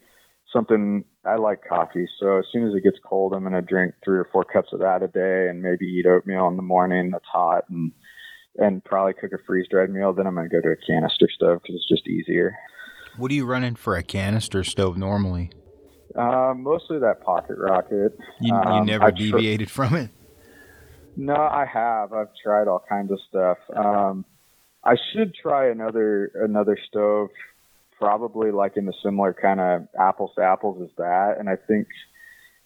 something, 0.52 1.06
I 1.26 1.36
like 1.36 1.64
coffee. 1.68 2.08
So 2.20 2.40
as 2.40 2.46
soon 2.52 2.68
as 2.68 2.76
it 2.76 2.84
gets 2.84 2.98
cold, 3.04 3.34
I'm 3.34 3.42
going 3.42 3.54
to 3.54 3.62
drink 3.62 3.96
three 4.04 4.18
or 4.18 4.28
four 4.32 4.44
cups 4.44 4.70
of 4.74 4.80
that 4.80 5.04
a 5.04 5.08
day 5.08 5.50
and 5.50 5.62
maybe 5.62 5.86
eat 5.86 6.06
oatmeal 6.06 6.48
in 6.48 6.58
the 6.58 6.62
morning 6.62 7.12
that's 7.12 7.26
hot 7.32 7.64
and, 7.70 7.92
and 8.58 8.84
probably 8.84 9.14
cook 9.14 9.32
a 9.34 9.44
freeze 9.46 9.68
dried 9.70 9.90
meal. 9.90 10.14
Then 10.14 10.28
I'm 10.28 10.36
going 10.36 10.50
to 10.50 10.56
go 10.56 10.62
to 10.62 10.74
a 10.74 10.86
canister 10.88 11.28
stove 11.34 11.62
because 11.62 11.76
it's 11.76 11.88
just 11.88 12.08
easier. 12.08 12.56
What 13.18 13.32
are 13.32 13.36
you 13.36 13.46
running 13.46 13.76
for 13.76 13.96
a 13.96 14.04
canister 14.04 14.64
stove 14.64 14.98
normally? 14.98 15.52
Uh, 16.14 16.54
mostly 16.56 17.00
that 17.00 17.22
pocket 17.22 17.58
rocket. 17.58 18.18
You, 18.40 18.54
you 18.54 18.54
um, 18.54 18.86
never 18.86 19.12
deviated 19.12 19.68
tr- 19.68 19.74
from 19.74 19.96
it? 19.96 20.10
No, 21.18 21.36
I 21.36 21.66
have. 21.66 22.14
I've 22.14 22.30
tried 22.44 22.68
all 22.68 22.84
kinds 22.88 23.12
of 23.12 23.20
stuff. 23.30 23.58
Um, 23.76 24.26
I 24.84 24.96
should 25.12 25.34
try 25.34 25.70
another 25.70 26.32
another 26.36 26.78
stove, 26.88 27.30
probably 27.98 28.52
like 28.52 28.78
in 28.78 28.86
the 28.86 28.94
similar 29.04 29.34
kind 29.34 29.60
of 29.60 29.88
apples 30.00 30.32
to 30.36 30.44
apples 30.44 30.82
as 30.84 30.96
that. 30.98 31.38
And 31.40 31.50
I 31.50 31.56
think, 31.56 31.88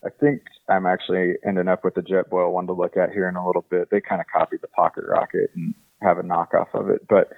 I 0.04 0.10
think 0.10 0.42
I'm 0.68 0.86
actually 0.86 1.36
ending 1.46 1.68
up 1.68 1.84
with 1.84 1.96
the 1.96 2.02
Jetboil 2.02 2.52
one 2.52 2.68
to 2.68 2.74
look 2.74 2.98
at 2.98 3.12
here 3.12 3.30
in 3.30 3.36
a 3.36 3.46
little 3.46 3.66
bit. 3.70 3.90
They 3.90 4.02
kind 4.02 4.20
of 4.20 4.28
copied 4.28 4.62
the 4.62 4.68
Pocket 4.68 5.06
Rocket 5.08 5.52
and 5.56 5.74
have 6.02 6.18
a 6.18 6.24
knockoff 6.24 6.74
of 6.74 6.90
it. 6.90 7.08
But 7.08 7.32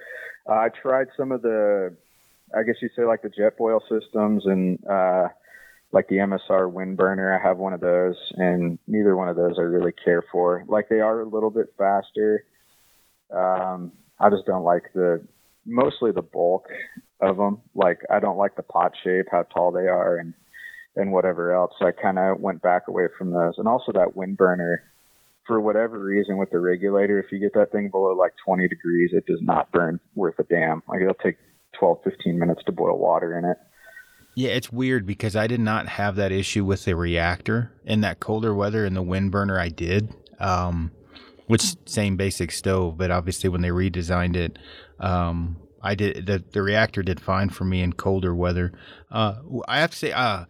uh, 0.48 0.54
I 0.54 0.68
tried 0.70 1.08
some 1.16 1.30
of 1.30 1.42
the, 1.42 1.94
I 2.56 2.62
guess 2.64 2.76
you 2.82 2.88
say 2.96 3.04
like 3.04 3.22
the 3.22 3.28
Jetboil 3.28 3.80
systems 3.88 4.46
and 4.46 4.84
uh, 4.86 5.28
like 5.92 6.08
the 6.08 6.16
MSR 6.16 6.72
WindBurner. 6.72 7.38
I 7.38 7.46
have 7.46 7.58
one 7.58 7.74
of 7.74 7.80
those, 7.80 8.16
and 8.36 8.78
neither 8.86 9.14
one 9.16 9.28
of 9.28 9.36
those 9.36 9.56
I 9.58 9.62
really 9.62 9.92
care 10.04 10.24
for. 10.32 10.64
Like 10.66 10.88
they 10.88 11.00
are 11.00 11.20
a 11.20 11.28
little 11.28 11.50
bit 11.50 11.74
faster. 11.76 12.44
Um, 13.30 13.92
I 14.18 14.30
just 14.30 14.46
don't 14.46 14.64
like 14.64 14.84
the 14.94 15.22
mostly 15.66 16.10
the 16.10 16.22
bulk 16.22 16.66
of 17.20 17.36
them. 17.36 17.60
Like 17.74 18.00
I 18.10 18.20
don't 18.20 18.38
like 18.38 18.56
the 18.56 18.62
pot 18.62 18.92
shape, 19.04 19.26
how 19.30 19.42
tall 19.42 19.70
they 19.70 19.86
are, 19.86 20.16
and 20.16 20.34
and 20.96 21.12
whatever 21.12 21.54
else. 21.54 21.72
So 21.78 21.86
I 21.86 21.92
kind 21.92 22.18
of 22.18 22.40
went 22.40 22.62
back 22.62 22.88
away 22.88 23.04
from 23.18 23.30
those, 23.30 23.54
and 23.58 23.68
also 23.68 23.92
that 23.92 24.16
WindBurner. 24.16 24.76
For 25.44 25.60
whatever 25.60 25.98
reason, 25.98 26.38
with 26.38 26.50
the 26.50 26.60
regulator, 26.60 27.18
if 27.18 27.32
you 27.32 27.40
get 27.40 27.52
that 27.54 27.72
thing 27.72 27.90
below 27.90 28.14
like 28.14 28.30
20 28.46 28.68
degrees, 28.68 29.10
it 29.12 29.26
does 29.26 29.40
not 29.42 29.72
burn 29.72 29.98
worth 30.14 30.38
a 30.38 30.44
damn. 30.44 30.84
Like 30.86 31.00
it'll 31.00 31.14
take 31.14 31.36
12, 31.80 31.98
15 32.04 32.38
minutes 32.38 32.62
to 32.66 32.72
boil 32.72 32.96
water 32.96 33.36
in 33.36 33.44
it. 33.44 33.56
Yeah, 34.34 34.50
it's 34.50 34.72
weird 34.72 35.06
because 35.06 35.36
I 35.36 35.46
did 35.46 35.60
not 35.60 35.88
have 35.88 36.16
that 36.16 36.32
issue 36.32 36.64
with 36.64 36.84
the 36.84 36.96
reactor 36.96 37.72
in 37.84 38.00
that 38.00 38.20
colder 38.20 38.54
weather 38.54 38.86
and 38.86 38.96
the 38.96 39.02
WindBurner 39.02 39.58
I 39.58 39.68
did. 39.68 40.14
Um, 40.38 40.90
which 41.46 41.74
same 41.86 42.16
basic 42.16 42.50
stove, 42.50 42.96
but 42.96 43.10
obviously 43.10 43.50
when 43.50 43.60
they 43.60 43.68
redesigned 43.68 44.36
it, 44.36 44.58
um, 44.98 45.56
I 45.82 45.94
did 45.94 46.26
the 46.26 46.42
the 46.52 46.62
reactor 46.62 47.02
did 47.02 47.20
fine 47.20 47.50
for 47.50 47.64
me 47.64 47.82
in 47.82 47.92
colder 47.92 48.34
weather. 48.34 48.72
Uh, 49.10 49.34
I 49.68 49.80
have 49.80 49.90
to 49.90 49.96
say, 49.96 50.12
uh, 50.12 50.44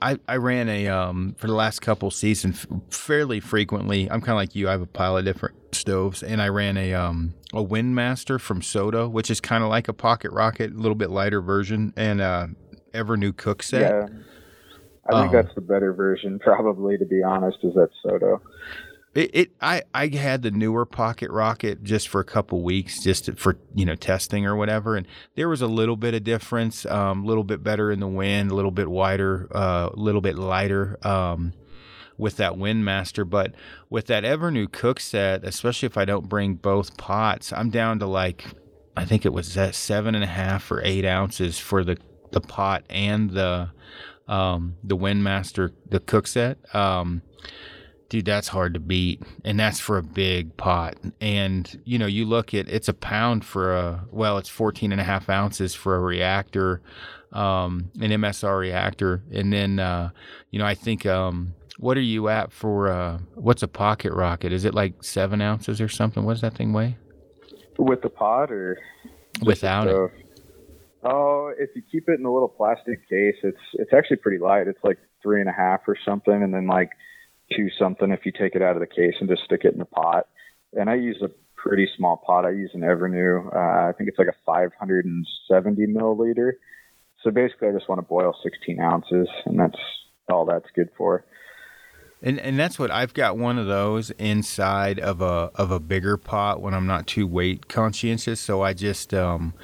I, 0.00 0.18
I 0.26 0.36
ran 0.36 0.68
a 0.68 0.88
um, 0.88 1.36
for 1.38 1.46
the 1.46 1.54
last 1.54 1.80
couple 1.80 2.10
seasons 2.10 2.66
fairly 2.90 3.40
frequently. 3.40 4.10
I'm 4.10 4.20
kind 4.20 4.30
of 4.30 4.36
like 4.36 4.54
you. 4.54 4.68
I 4.68 4.72
have 4.72 4.80
a 4.80 4.86
pile 4.86 5.16
of 5.16 5.24
different 5.24 5.56
stoves, 5.72 6.22
and 6.22 6.40
I 6.40 6.48
ran 6.48 6.76
a 6.78 6.94
um, 6.94 7.34
a 7.52 7.62
Windmaster 7.62 8.40
from 8.40 8.62
SOTO, 8.62 9.10
which 9.10 9.30
is 9.30 9.40
kind 9.40 9.62
of 9.62 9.68
like 9.70 9.88
a 9.88 9.92
Pocket 9.92 10.32
Rocket, 10.32 10.72
a 10.72 10.76
little 10.76 10.94
bit 10.94 11.10
lighter 11.10 11.42
version, 11.42 11.92
and 11.96 12.20
uh, 12.20 12.46
Evernew 12.96 13.36
cook 13.36 13.62
set. 13.62 13.82
Yeah, 13.82 14.06
I 15.08 15.20
think 15.20 15.28
um, 15.28 15.32
that's 15.32 15.54
the 15.54 15.60
better 15.60 15.92
version, 15.92 16.38
probably. 16.42 16.98
To 16.98 17.04
be 17.04 17.22
honest, 17.22 17.58
is 17.62 17.74
that 17.74 17.90
SOTO. 18.04 18.40
It, 19.14 19.30
it, 19.32 19.50
I 19.62 19.82
I 19.94 20.08
had 20.08 20.42
the 20.42 20.50
newer 20.50 20.84
Pocket 20.84 21.30
Rocket 21.30 21.82
just 21.82 22.08
for 22.08 22.20
a 22.20 22.24
couple 22.24 22.62
weeks, 22.62 23.02
just 23.02 23.24
to, 23.24 23.36
for 23.36 23.56
you 23.74 23.86
know 23.86 23.94
testing 23.94 24.44
or 24.44 24.56
whatever, 24.56 24.94
and 24.94 25.06
there 25.36 25.48
was 25.48 25.62
a 25.62 25.66
little 25.66 25.96
bit 25.96 26.12
of 26.12 26.22
difference, 26.22 26.84
a 26.84 26.94
um, 26.94 27.24
little 27.24 27.44
bit 27.44 27.62
better 27.62 27.90
in 27.90 28.00
the 28.00 28.06
wind, 28.06 28.50
a 28.50 28.54
little 28.54 28.70
bit 28.70 28.88
wider, 28.90 29.48
a 29.52 29.56
uh, 29.56 29.90
little 29.94 30.20
bit 30.20 30.36
lighter 30.36 30.98
um, 31.02 31.54
with 32.18 32.36
that 32.36 32.52
Windmaster. 32.52 33.28
But 33.28 33.54
with 33.88 34.06
that 34.08 34.24
Evernew 34.24 34.70
cook 34.70 35.00
set, 35.00 35.44
especially 35.44 35.86
if 35.86 35.96
I 35.96 36.04
don't 36.04 36.28
bring 36.28 36.56
both 36.56 36.98
pots, 36.98 37.54
I'm 37.54 37.70
down 37.70 37.98
to 38.00 38.06
like 38.06 38.44
I 38.96 39.04
think 39.04 39.26
it 39.26 39.32
was 39.32 39.54
that 39.54 39.74
seven 39.74 40.14
and 40.14 40.24
a 40.24 40.28
half 40.28 40.70
or 40.70 40.82
eight 40.82 41.04
ounces 41.04 41.58
for 41.58 41.84
the 41.84 41.96
the 42.32 42.40
pot 42.40 42.84
and 42.90 43.30
the 43.30 43.70
um, 44.28 44.76
the 44.82 44.96
Windmaster 44.96 45.72
the 45.88 46.00
cook 46.00 46.26
set. 46.26 46.58
Um, 46.74 47.22
dude 48.08 48.24
that's 48.24 48.48
hard 48.48 48.74
to 48.74 48.80
beat. 48.80 49.22
And 49.44 49.58
that's 49.58 49.80
for 49.80 49.98
a 49.98 50.02
big 50.02 50.56
pot. 50.56 50.96
And 51.20 51.80
you 51.84 51.98
know 51.98 52.06
you 52.06 52.24
look 52.24 52.54
at 52.54 52.68
it's 52.68 52.88
a 52.88 52.94
pound 52.94 53.44
for 53.44 53.74
a 53.74 54.04
well 54.10 54.38
it's 54.38 54.48
14 54.48 54.92
and 54.92 55.00
a 55.00 55.04
half 55.04 55.28
ounces 55.28 55.74
for 55.74 55.96
a 55.96 56.00
reactor 56.00 56.80
um, 57.32 57.90
an 58.00 58.10
msr 58.10 58.58
reactor. 58.58 59.22
And 59.32 59.52
then 59.52 59.78
uh, 59.78 60.10
you 60.50 60.58
know 60.58 60.66
i 60.66 60.74
think 60.74 61.06
um, 61.06 61.54
what 61.78 61.96
are 61.96 62.02
you 62.02 62.28
at 62.28 62.52
for 62.52 62.88
uh, 62.88 63.18
what's 63.34 63.62
a 63.62 63.68
pocket 63.68 64.12
rocket? 64.12 64.52
Is 64.52 64.64
it 64.64 64.74
like 64.74 65.02
seven 65.04 65.42
ounces 65.42 65.80
or 65.80 65.88
something? 65.88 66.24
What 66.24 66.34
does 66.34 66.40
that 66.40 66.54
thing 66.54 66.72
weigh? 66.72 66.96
With 67.78 68.00
the 68.00 68.08
pot 68.08 68.50
or 68.50 68.78
without 69.42 69.86
it 69.88 70.25
oh 71.06 71.52
if 71.58 71.70
you 71.74 71.82
keep 71.90 72.08
it 72.08 72.18
in 72.18 72.26
a 72.26 72.32
little 72.32 72.48
plastic 72.48 73.08
case 73.08 73.36
it's 73.42 73.58
it's 73.74 73.92
actually 73.92 74.16
pretty 74.16 74.38
light 74.38 74.66
it's 74.66 74.82
like 74.84 74.98
three 75.22 75.40
and 75.40 75.48
a 75.48 75.52
half 75.52 75.80
or 75.86 75.96
something 76.04 76.42
and 76.42 76.52
then 76.52 76.66
like 76.66 76.90
to 77.52 77.68
something 77.78 78.10
if 78.10 78.26
you 78.26 78.32
take 78.32 78.54
it 78.54 78.62
out 78.62 78.76
of 78.76 78.80
the 78.80 78.86
case 78.86 79.14
and 79.20 79.28
just 79.28 79.44
stick 79.44 79.62
it 79.64 79.72
in 79.72 79.78
the 79.78 79.84
pot. 79.84 80.28
And 80.72 80.90
I 80.90 80.94
use 80.94 81.22
a 81.22 81.30
pretty 81.56 81.88
small 81.96 82.16
pot. 82.16 82.44
I 82.44 82.50
use 82.50 82.70
an 82.74 82.80
Evernew. 82.80 83.54
Uh, 83.54 83.88
I 83.88 83.92
think 83.96 84.08
it's 84.08 84.18
like 84.18 84.28
a 84.28 84.36
570 84.44 85.86
milliliter. 85.86 86.52
So 87.22 87.30
basically, 87.30 87.68
I 87.68 87.72
just 87.72 87.88
want 87.88 88.00
to 88.00 88.06
boil 88.06 88.34
16 88.42 88.80
ounces, 88.80 89.28
and 89.46 89.58
that's 89.58 89.78
all 90.28 90.44
that's 90.44 90.68
good 90.74 90.90
for. 90.96 91.24
And 92.22 92.38
and 92.40 92.58
that's 92.58 92.78
what 92.78 92.90
I've 92.90 93.14
got 93.14 93.36
one 93.36 93.58
of 93.58 93.66
those 93.66 94.10
inside 94.12 94.98
of 94.98 95.20
a 95.20 95.50
of 95.54 95.70
a 95.70 95.78
bigger 95.80 96.16
pot 96.16 96.60
when 96.60 96.72
I'm 96.72 96.86
not 96.86 97.06
too 97.06 97.26
weight 97.26 97.68
conscientious. 97.68 98.40
So 98.40 98.62
I 98.62 98.72
just 98.72 99.12
um, 99.12 99.54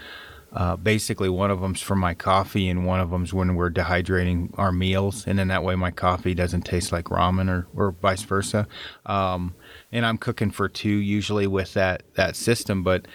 uh, 0.55 0.77
basically, 0.77 1.29
one 1.29 1.51
of 1.51 1.61
them's 1.61 1.81
for 1.81 1.97
my 1.97 2.15
coffee, 2.15 2.69
and 2.69 2.87
one 2.87 3.01
of 3.01 3.11
them's 3.11 3.33
when 3.33 3.55
we're 3.55 3.71
dehydrating 3.71 4.51
our 4.59 4.73
meals, 4.73 5.27
and 5.27 5.39
then 5.39 5.49
that 5.49 5.65
way 5.65 5.75
my 5.77 5.91
coffee 5.91 6.35
doesn't 6.35 6.63
taste 6.63 6.93
like 6.93 7.07
ramen, 7.07 7.49
or, 7.49 7.67
or 7.75 7.93
vice 7.93 8.23
versa. 8.23 8.69
Um, 9.07 9.55
and 9.91 10.05
I'm 10.05 10.19
cooking 10.19 10.51
for 10.51 10.69
two 10.69 10.91
usually 10.91 11.47
with 11.47 11.73
that 11.75 12.03
that 12.15 12.37
system. 12.37 12.83
But 12.83 13.07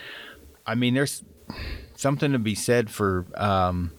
I 0.65 0.73
mean, 0.73 0.95
there's 0.95 1.23
something 1.95 2.31
to 2.31 2.39
be 2.39 2.55
said 2.55 2.89
for 2.89 3.25
um, 3.35 3.91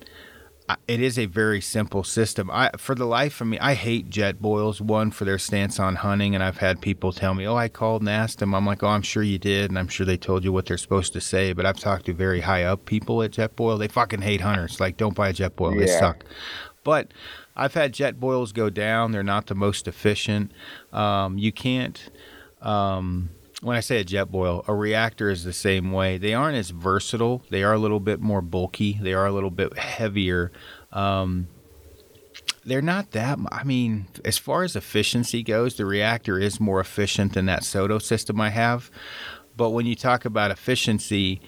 it 0.87 1.01
is 1.01 1.19
a 1.19 1.27
very 1.27 1.61
simple 1.61 2.05
system. 2.05 2.51
I, 2.51 2.71
for 2.77 2.95
the 2.95 3.05
life 3.07 3.41
of 3.41 3.47
me, 3.47 3.59
I 3.59 3.75
hate 3.75 4.11
Jetboils. 4.11 4.81
One 4.81 5.11
for 5.11 5.25
their 5.25 5.39
stance 5.39 5.81
on 5.81 5.97
hunting, 5.97 6.35
and 6.35 6.45
I've 6.45 6.59
had 6.59 6.81
people 6.81 7.13
tell 7.13 7.35
me, 7.35 7.47
"Oh, 7.47 7.57
I 7.57 7.69
called 7.69 8.03
and 8.03 8.09
asked 8.09 8.39
them." 8.39 8.55
I'm 8.55 8.67
like, 8.67 8.83
"Oh, 8.83 8.89
I'm 8.89 9.03
sure 9.03 9.23
you 9.23 9.39
did, 9.39 9.71
and 9.71 9.79
I'm 9.79 9.89
sure 9.89 10.05
they 10.05 10.17
told 10.17 10.45
you 10.45 10.53
what 10.53 10.67
they're 10.67 10.77
supposed 10.77 11.13
to 11.15 11.21
say." 11.21 11.53
But 11.53 11.67
I've 11.67 11.79
talked 11.79 12.07
to 12.07 12.13
very 12.13 12.41
high 12.41 12.65
up 12.65 12.85
people 12.85 13.23
at 13.23 13.33
Jetboil. 13.33 13.79
They 13.79 13.89
fucking 13.89 14.23
hate 14.23 14.41
hunters. 14.43 14.81
Like, 14.81 14.97
don't 14.97 15.15
buy 15.15 15.31
a 15.31 15.33
Jetboil. 15.33 15.75
Yeah. 15.75 15.81
They 15.81 15.87
suck. 15.87 16.25
But 16.85 17.13
I've 17.57 17.75
had 17.75 17.93
Jetboils 17.93 18.55
go 18.55 18.71
down. 18.71 19.13
They're 19.13 19.23
not 19.23 19.47
the 19.47 19.55
most 19.55 19.89
efficient. 19.89 20.53
Um, 20.93 21.39
you 21.39 21.53
can't. 21.53 22.11
Um, 22.63 23.31
when 23.61 23.77
I 23.77 23.81
say 23.81 24.01
a 24.01 24.05
Jetboil, 24.05 24.67
a 24.69 24.75
reactor 24.75 25.31
is 25.31 25.45
the 25.45 25.53
same 25.53 25.91
way. 25.91 26.17
They 26.17 26.35
aren't 26.35 26.57
as 26.57 26.71
versatile. 26.71 27.43
They 27.51 27.63
are 27.63 27.73
a 27.73 27.79
little 27.79 28.01
bit 28.01 28.21
more 28.21 28.41
bulky. 28.41 28.99
They 29.01 29.13
are 29.13 29.27
a 29.27 29.33
little 29.33 29.51
bit 29.51 29.77
heavier. 29.77 30.53
Um, 30.93 31.49
they're 32.65 32.83
not 32.83 33.13
that. 33.13 33.39
I 33.51 33.65
mean, 33.65 34.07
as 34.25 34.39
far 34.39 34.63
as 34.63 34.77
efficiency 34.77 35.43
goes, 35.43 35.75
the 35.75 35.87
reactor 35.87 36.39
is 36.39 36.61
more 36.61 36.81
efficient 36.81 37.35
than 37.35 37.47
that 37.47 37.65
SOTO 37.65 38.01
system 38.01 38.41
I 38.41 38.51
have. 38.51 38.91
But 39.57 39.71
when 39.71 39.87
you 39.87 39.97
talk 39.97 40.25
about 40.25 40.51
efficiency, 40.51 41.41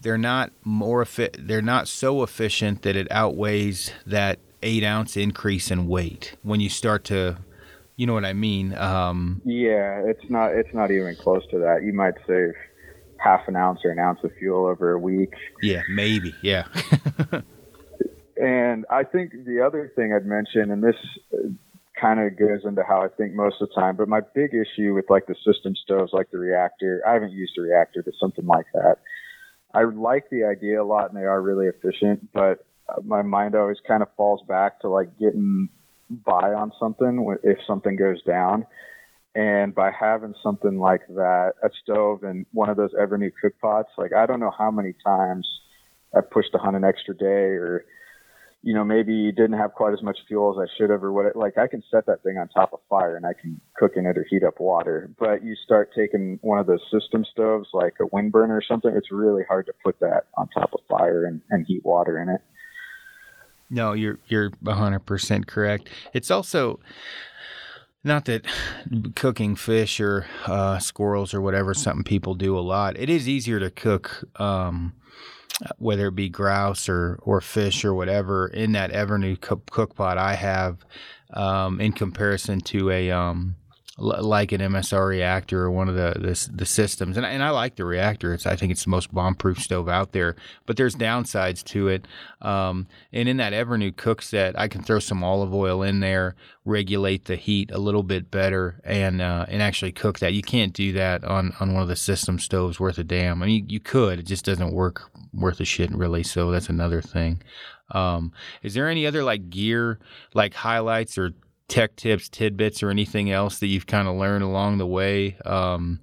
they're 0.00 0.18
not 0.18 0.50
more 0.64 1.06
They're 1.38 1.62
not 1.62 1.86
so 1.86 2.22
efficient 2.24 2.82
that 2.82 2.96
it 2.96 3.06
outweighs 3.12 3.92
that 4.06 4.40
eight 4.62 4.82
ounce 4.82 5.16
increase 5.16 5.70
in 5.70 5.86
weight. 5.86 6.34
When 6.42 6.60
you 6.60 6.68
start 6.68 7.04
to 7.04 7.38
you 7.96 8.06
know 8.06 8.14
what 8.14 8.24
I 8.24 8.32
mean? 8.32 8.74
Um, 8.74 9.40
yeah, 9.44 10.02
it's 10.04 10.28
not 10.28 10.52
it's 10.52 10.72
not 10.74 10.90
even 10.90 11.14
close 11.16 11.42
to 11.50 11.58
that. 11.58 11.82
You 11.84 11.92
might 11.92 12.14
save 12.26 12.54
half 13.18 13.46
an 13.48 13.56
ounce 13.56 13.80
or 13.84 13.90
an 13.90 13.98
ounce 13.98 14.18
of 14.24 14.32
fuel 14.38 14.66
over 14.66 14.92
a 14.92 14.98
week. 14.98 15.32
Yeah, 15.62 15.82
maybe. 15.88 16.34
Yeah. 16.42 16.66
and 18.40 18.84
I 18.90 19.04
think 19.04 19.32
the 19.46 19.64
other 19.64 19.92
thing 19.94 20.12
I'd 20.12 20.26
mention, 20.26 20.70
and 20.70 20.82
this 20.82 20.96
kind 21.98 22.20
of 22.20 22.36
goes 22.36 22.64
into 22.64 22.82
how 22.82 23.02
I 23.02 23.08
think 23.08 23.34
most 23.34 23.56
of 23.60 23.68
the 23.68 23.74
time, 23.80 23.96
but 23.96 24.08
my 24.08 24.20
big 24.34 24.50
issue 24.52 24.94
with 24.94 25.08
like 25.08 25.26
the 25.26 25.36
system 25.46 25.74
stoves, 25.76 26.12
like 26.12 26.30
the 26.30 26.38
reactor, 26.38 27.02
I 27.06 27.14
haven't 27.14 27.32
used 27.32 27.56
a 27.58 27.62
reactor, 27.62 28.02
but 28.04 28.14
something 28.20 28.46
like 28.46 28.66
that. 28.74 28.96
I 29.72 29.84
like 29.84 30.30
the 30.30 30.44
idea 30.44 30.82
a 30.82 30.84
lot, 30.84 31.10
and 31.10 31.16
they 31.16 31.24
are 31.24 31.40
really 31.40 31.66
efficient, 31.66 32.32
but 32.32 32.66
my 33.04 33.22
mind 33.22 33.54
always 33.54 33.78
kind 33.86 34.02
of 34.02 34.08
falls 34.16 34.40
back 34.46 34.80
to 34.80 34.88
like 34.88 35.18
getting 35.18 35.68
buy 36.10 36.52
on 36.52 36.72
something 36.78 37.36
if 37.42 37.58
something 37.66 37.96
goes 37.96 38.22
down. 38.22 38.66
And 39.34 39.74
by 39.74 39.90
having 39.90 40.34
something 40.42 40.78
like 40.78 41.06
that, 41.08 41.54
a 41.62 41.68
stove 41.82 42.22
and 42.22 42.46
one 42.52 42.70
of 42.70 42.76
those 42.76 42.92
Evernew 42.94 43.32
cook 43.40 43.54
pots, 43.60 43.90
like 43.98 44.12
I 44.12 44.26
don't 44.26 44.38
know 44.38 44.52
how 44.56 44.70
many 44.70 44.94
times 45.04 45.48
I've 46.16 46.30
pushed 46.30 46.52
to 46.52 46.58
hunt 46.58 46.76
an 46.76 46.84
extra 46.84 47.16
day 47.16 47.56
or, 47.58 47.84
you 48.62 48.72
know, 48.72 48.84
maybe 48.84 49.32
didn't 49.32 49.58
have 49.58 49.72
quite 49.72 49.92
as 49.92 50.02
much 50.02 50.18
fuel 50.28 50.54
as 50.56 50.68
I 50.68 50.72
should 50.78 50.90
have 50.90 51.02
or 51.02 51.12
what, 51.12 51.34
like 51.34 51.58
I 51.58 51.66
can 51.66 51.82
set 51.90 52.06
that 52.06 52.22
thing 52.22 52.38
on 52.38 52.48
top 52.48 52.72
of 52.72 52.78
fire 52.88 53.16
and 53.16 53.26
I 53.26 53.32
can 53.32 53.60
cook 53.76 53.92
in 53.96 54.06
it 54.06 54.16
or 54.16 54.24
heat 54.30 54.44
up 54.44 54.60
water. 54.60 55.10
But 55.18 55.42
you 55.42 55.56
start 55.64 55.90
taking 55.96 56.38
one 56.42 56.60
of 56.60 56.68
those 56.68 56.82
system 56.92 57.24
stoves, 57.24 57.68
like 57.72 57.94
a 58.00 58.04
WindBurner 58.04 58.50
or 58.50 58.62
something, 58.66 58.92
it's 58.94 59.10
really 59.10 59.42
hard 59.48 59.66
to 59.66 59.72
put 59.82 59.98
that 59.98 60.26
on 60.38 60.48
top 60.48 60.70
of 60.74 60.80
fire 60.88 61.24
and, 61.24 61.40
and 61.50 61.66
heat 61.66 61.84
water 61.84 62.22
in 62.22 62.28
it. 62.28 62.40
No, 63.74 63.92
you're 63.92 64.20
you're 64.28 64.52
hundred 64.64 65.00
percent 65.00 65.48
correct. 65.48 65.88
It's 66.12 66.30
also 66.30 66.78
not 68.04 68.26
that 68.26 68.46
cooking 69.16 69.56
fish 69.56 69.98
or 69.98 70.26
uh, 70.46 70.78
squirrels 70.78 71.34
or 71.34 71.40
whatever 71.40 71.74
something 71.74 72.04
people 72.04 72.34
do 72.36 72.56
a 72.56 72.60
lot. 72.60 72.96
It 72.96 73.10
is 73.10 73.28
easier 73.28 73.58
to 73.58 73.70
cook, 73.70 74.28
um, 74.36 74.92
whether 75.78 76.06
it 76.06 76.14
be 76.14 76.28
grouse 76.28 76.88
or 76.88 77.18
or 77.22 77.40
fish 77.40 77.84
or 77.84 77.92
whatever, 77.94 78.46
in 78.46 78.72
that 78.72 78.92
Evernew 78.92 79.40
cook 79.40 79.96
pot 79.96 80.18
I 80.18 80.34
have, 80.36 80.84
um, 81.32 81.80
in 81.80 81.90
comparison 81.92 82.60
to 82.60 82.90
a 82.90 83.10
um, 83.10 83.56
like 83.96 84.50
an 84.50 84.60
MSR 84.60 85.08
reactor 85.08 85.62
or 85.62 85.70
one 85.70 85.88
of 85.88 85.94
the 85.94 86.14
the, 86.18 86.50
the 86.52 86.66
systems. 86.66 87.16
And, 87.16 87.24
and 87.24 87.42
I 87.42 87.50
like 87.50 87.76
the 87.76 87.84
reactor. 87.84 88.34
It's 88.34 88.46
I 88.46 88.56
think 88.56 88.72
it's 88.72 88.84
the 88.84 88.90
most 88.90 89.14
bomb 89.14 89.34
proof 89.34 89.60
stove 89.60 89.88
out 89.88 90.12
there. 90.12 90.36
But 90.66 90.76
there's 90.76 90.96
downsides 90.96 91.62
to 91.64 91.88
it. 91.88 92.06
Um, 92.42 92.86
and 93.12 93.28
in 93.28 93.36
that 93.36 93.52
Evernew 93.52 93.94
cook 93.94 94.22
set, 94.22 94.58
I 94.58 94.68
can 94.68 94.82
throw 94.82 94.98
some 94.98 95.22
olive 95.22 95.54
oil 95.54 95.82
in 95.82 96.00
there, 96.00 96.34
regulate 96.64 97.26
the 97.26 97.36
heat 97.36 97.70
a 97.70 97.78
little 97.78 98.02
bit 98.02 98.30
better, 98.30 98.80
and 98.84 99.22
uh, 99.22 99.46
and 99.48 99.62
actually 99.62 99.92
cook 99.92 100.18
that. 100.18 100.34
You 100.34 100.42
can't 100.42 100.72
do 100.72 100.92
that 100.92 101.24
on, 101.24 101.54
on 101.60 101.72
one 101.72 101.82
of 101.82 101.88
the 101.88 101.96
system 101.96 102.38
stoves 102.38 102.80
worth 102.80 102.98
a 102.98 103.04
damn. 103.04 103.42
I 103.42 103.46
mean, 103.46 103.64
you, 103.64 103.74
you 103.74 103.80
could. 103.80 104.18
It 104.18 104.26
just 104.26 104.44
doesn't 104.44 104.72
work 104.72 105.10
worth 105.32 105.60
a 105.60 105.64
shit 105.64 105.90
really. 105.92 106.22
So 106.22 106.50
that's 106.50 106.68
another 106.68 107.00
thing. 107.00 107.42
Um, 107.90 108.32
is 108.62 108.74
there 108.74 108.88
any 108.88 109.06
other 109.06 109.22
like 109.22 109.50
gear, 109.50 109.98
like 110.32 110.54
highlights 110.54 111.18
or 111.18 111.32
tech 111.68 111.96
tips, 111.96 112.28
tidbits, 112.28 112.82
or 112.82 112.90
anything 112.90 113.30
else 113.30 113.58
that 113.58 113.68
you've 113.68 113.86
kind 113.86 114.08
of 114.08 114.16
learned 114.16 114.44
along 114.44 114.78
the 114.78 114.86
way? 114.86 115.36
Um, 115.44 116.00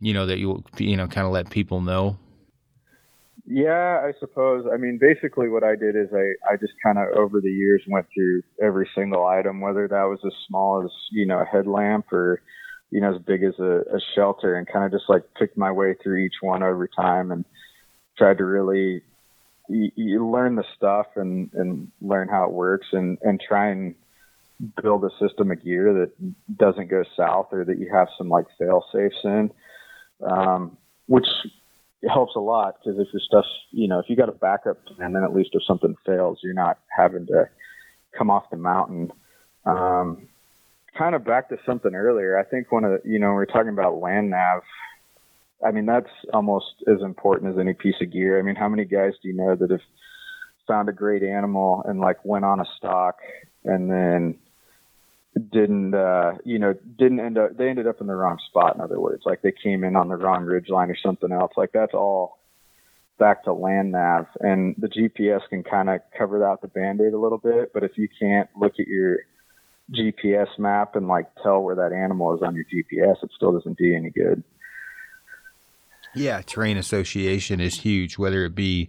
you 0.00 0.14
know 0.14 0.26
that 0.26 0.38
you 0.38 0.64
you 0.78 0.96
know 0.96 1.06
kind 1.06 1.26
of 1.26 1.32
let 1.32 1.50
people 1.50 1.80
know. 1.80 2.18
Yeah, 3.46 4.02
I 4.04 4.12
suppose. 4.20 4.64
I 4.72 4.76
mean, 4.76 4.98
basically, 4.98 5.48
what 5.48 5.64
I 5.64 5.74
did 5.76 5.96
is 5.96 6.08
I 6.12 6.52
I 6.52 6.56
just 6.56 6.72
kind 6.82 6.98
of 6.98 7.08
over 7.16 7.40
the 7.40 7.50
years 7.50 7.82
went 7.88 8.06
through 8.14 8.42
every 8.62 8.88
single 8.94 9.26
item, 9.26 9.60
whether 9.60 9.88
that 9.88 10.04
was 10.04 10.20
as 10.24 10.32
small 10.46 10.84
as 10.84 10.90
you 11.10 11.26
know 11.26 11.40
a 11.40 11.44
headlamp 11.44 12.12
or 12.12 12.42
you 12.90 13.00
know 13.00 13.14
as 13.14 13.22
big 13.22 13.42
as 13.42 13.58
a, 13.58 13.80
a 13.92 14.00
shelter, 14.14 14.54
and 14.54 14.66
kind 14.66 14.84
of 14.84 14.92
just 14.92 15.08
like 15.08 15.22
picked 15.38 15.58
my 15.58 15.72
way 15.72 15.94
through 16.02 16.18
each 16.18 16.36
one 16.40 16.62
over 16.62 16.86
time 16.86 17.32
and 17.32 17.44
tried 18.16 18.38
to 18.38 18.44
really 18.44 19.02
you, 19.68 19.90
you 19.96 20.28
learn 20.28 20.56
the 20.56 20.64
stuff 20.76 21.06
and 21.16 21.50
and 21.54 21.90
learn 22.00 22.28
how 22.28 22.44
it 22.44 22.52
works 22.52 22.86
and 22.92 23.18
and 23.22 23.40
try 23.40 23.70
and 23.70 23.94
build 24.82 25.04
a 25.04 25.10
system 25.18 25.50
of 25.50 25.64
gear 25.64 25.92
that 25.94 26.56
doesn't 26.56 26.88
go 26.88 27.02
south 27.16 27.48
or 27.52 27.64
that 27.64 27.78
you 27.78 27.90
have 27.92 28.08
some 28.18 28.28
like 28.28 28.46
fail 28.58 28.84
safes 28.92 29.20
in, 29.24 29.50
um, 30.28 30.76
which 31.06 31.26
helps 32.08 32.34
a 32.36 32.40
lot 32.40 32.76
because 32.78 32.98
if 32.98 33.08
your 33.12 33.20
stuff, 33.20 33.44
you 33.70 33.88
know, 33.88 33.98
if 33.98 34.06
you 34.08 34.16
got 34.16 34.28
a 34.28 34.32
backup 34.32 34.84
plan, 34.86 35.12
then 35.12 35.24
at 35.24 35.34
least 35.34 35.50
if 35.52 35.62
something 35.66 35.94
fails, 36.06 36.38
you're 36.42 36.54
not 36.54 36.78
having 36.96 37.26
to 37.26 37.48
come 38.16 38.30
off 38.30 38.50
the 38.50 38.56
mountain. 38.56 39.12
Um, 39.64 40.28
kind 40.96 41.14
of 41.14 41.24
back 41.24 41.48
to 41.50 41.58
something 41.64 41.94
earlier. 41.94 42.38
I 42.38 42.44
think 42.44 42.72
one 42.72 42.84
of 42.84 42.90
the, 43.02 43.08
you 43.08 43.18
know, 43.18 43.30
we 43.30 43.42
are 43.42 43.46
talking 43.46 43.70
about 43.70 44.00
land 44.00 44.30
nav. 44.30 44.62
I 45.64 45.70
mean, 45.72 45.86
that's 45.86 46.10
almost 46.32 46.82
as 46.86 47.02
important 47.02 47.52
as 47.52 47.58
any 47.58 47.74
piece 47.74 47.96
of 48.00 48.12
gear. 48.12 48.38
I 48.38 48.42
mean, 48.42 48.56
how 48.56 48.68
many 48.68 48.84
guys 48.84 49.12
do 49.22 49.28
you 49.28 49.34
know 49.34 49.54
that 49.56 49.70
have 49.70 49.80
found 50.66 50.88
a 50.88 50.92
great 50.92 51.22
animal 51.22 51.82
and 51.86 52.00
like 52.00 52.24
went 52.24 52.44
on 52.44 52.60
a 52.60 52.64
stock 52.76 53.16
and 53.64 53.90
then 53.90 54.38
didn't 55.40 55.94
uh 55.94 56.32
you 56.44 56.58
know 56.58 56.74
didn't 56.98 57.20
end 57.20 57.38
up 57.38 57.56
they 57.56 57.68
ended 57.68 57.86
up 57.86 58.00
in 58.00 58.06
the 58.06 58.14
wrong 58.14 58.38
spot 58.48 58.74
in 58.74 58.80
other 58.80 59.00
words. 59.00 59.22
Like 59.24 59.42
they 59.42 59.52
came 59.52 59.84
in 59.84 59.96
on 59.96 60.08
the 60.08 60.16
wrong 60.16 60.44
ridge 60.44 60.68
line 60.68 60.90
or 60.90 60.96
something 60.96 61.32
else. 61.32 61.52
Like 61.56 61.70
that's 61.72 61.94
all 61.94 62.38
back 63.18 63.44
to 63.44 63.52
land 63.52 63.92
nav. 63.92 64.26
And 64.40 64.74
the 64.78 64.88
gps 64.88 65.40
can 65.48 65.62
kind 65.62 65.90
of 65.90 66.00
cover 66.16 66.46
out 66.46 66.62
the 66.62 66.68
band-aid 66.68 67.12
a 67.12 67.18
little 67.18 67.38
bit 67.38 67.72
but 67.72 67.84
if 67.84 67.96
you 67.96 68.08
can't 68.20 68.48
look 68.58 68.74
at 68.78 68.86
your 68.86 69.18
gps 69.92 70.58
map 70.58 70.96
and 70.96 71.08
like 71.08 71.26
tell 71.42 71.60
where 71.60 71.76
that 71.76 71.92
animal 71.92 72.34
is 72.34 72.42
on 72.42 72.54
your 72.54 72.64
gps 72.64 73.22
it 73.22 73.30
still 73.34 73.52
doesn't 73.52 73.78
do 73.78 73.84
you 73.84 73.96
any 73.96 74.10
good. 74.10 74.42
Yeah 76.14 76.42
terrain 76.42 76.76
association 76.76 77.60
is 77.60 77.80
huge 77.80 78.18
whether 78.18 78.44
it 78.44 78.54
be 78.54 78.88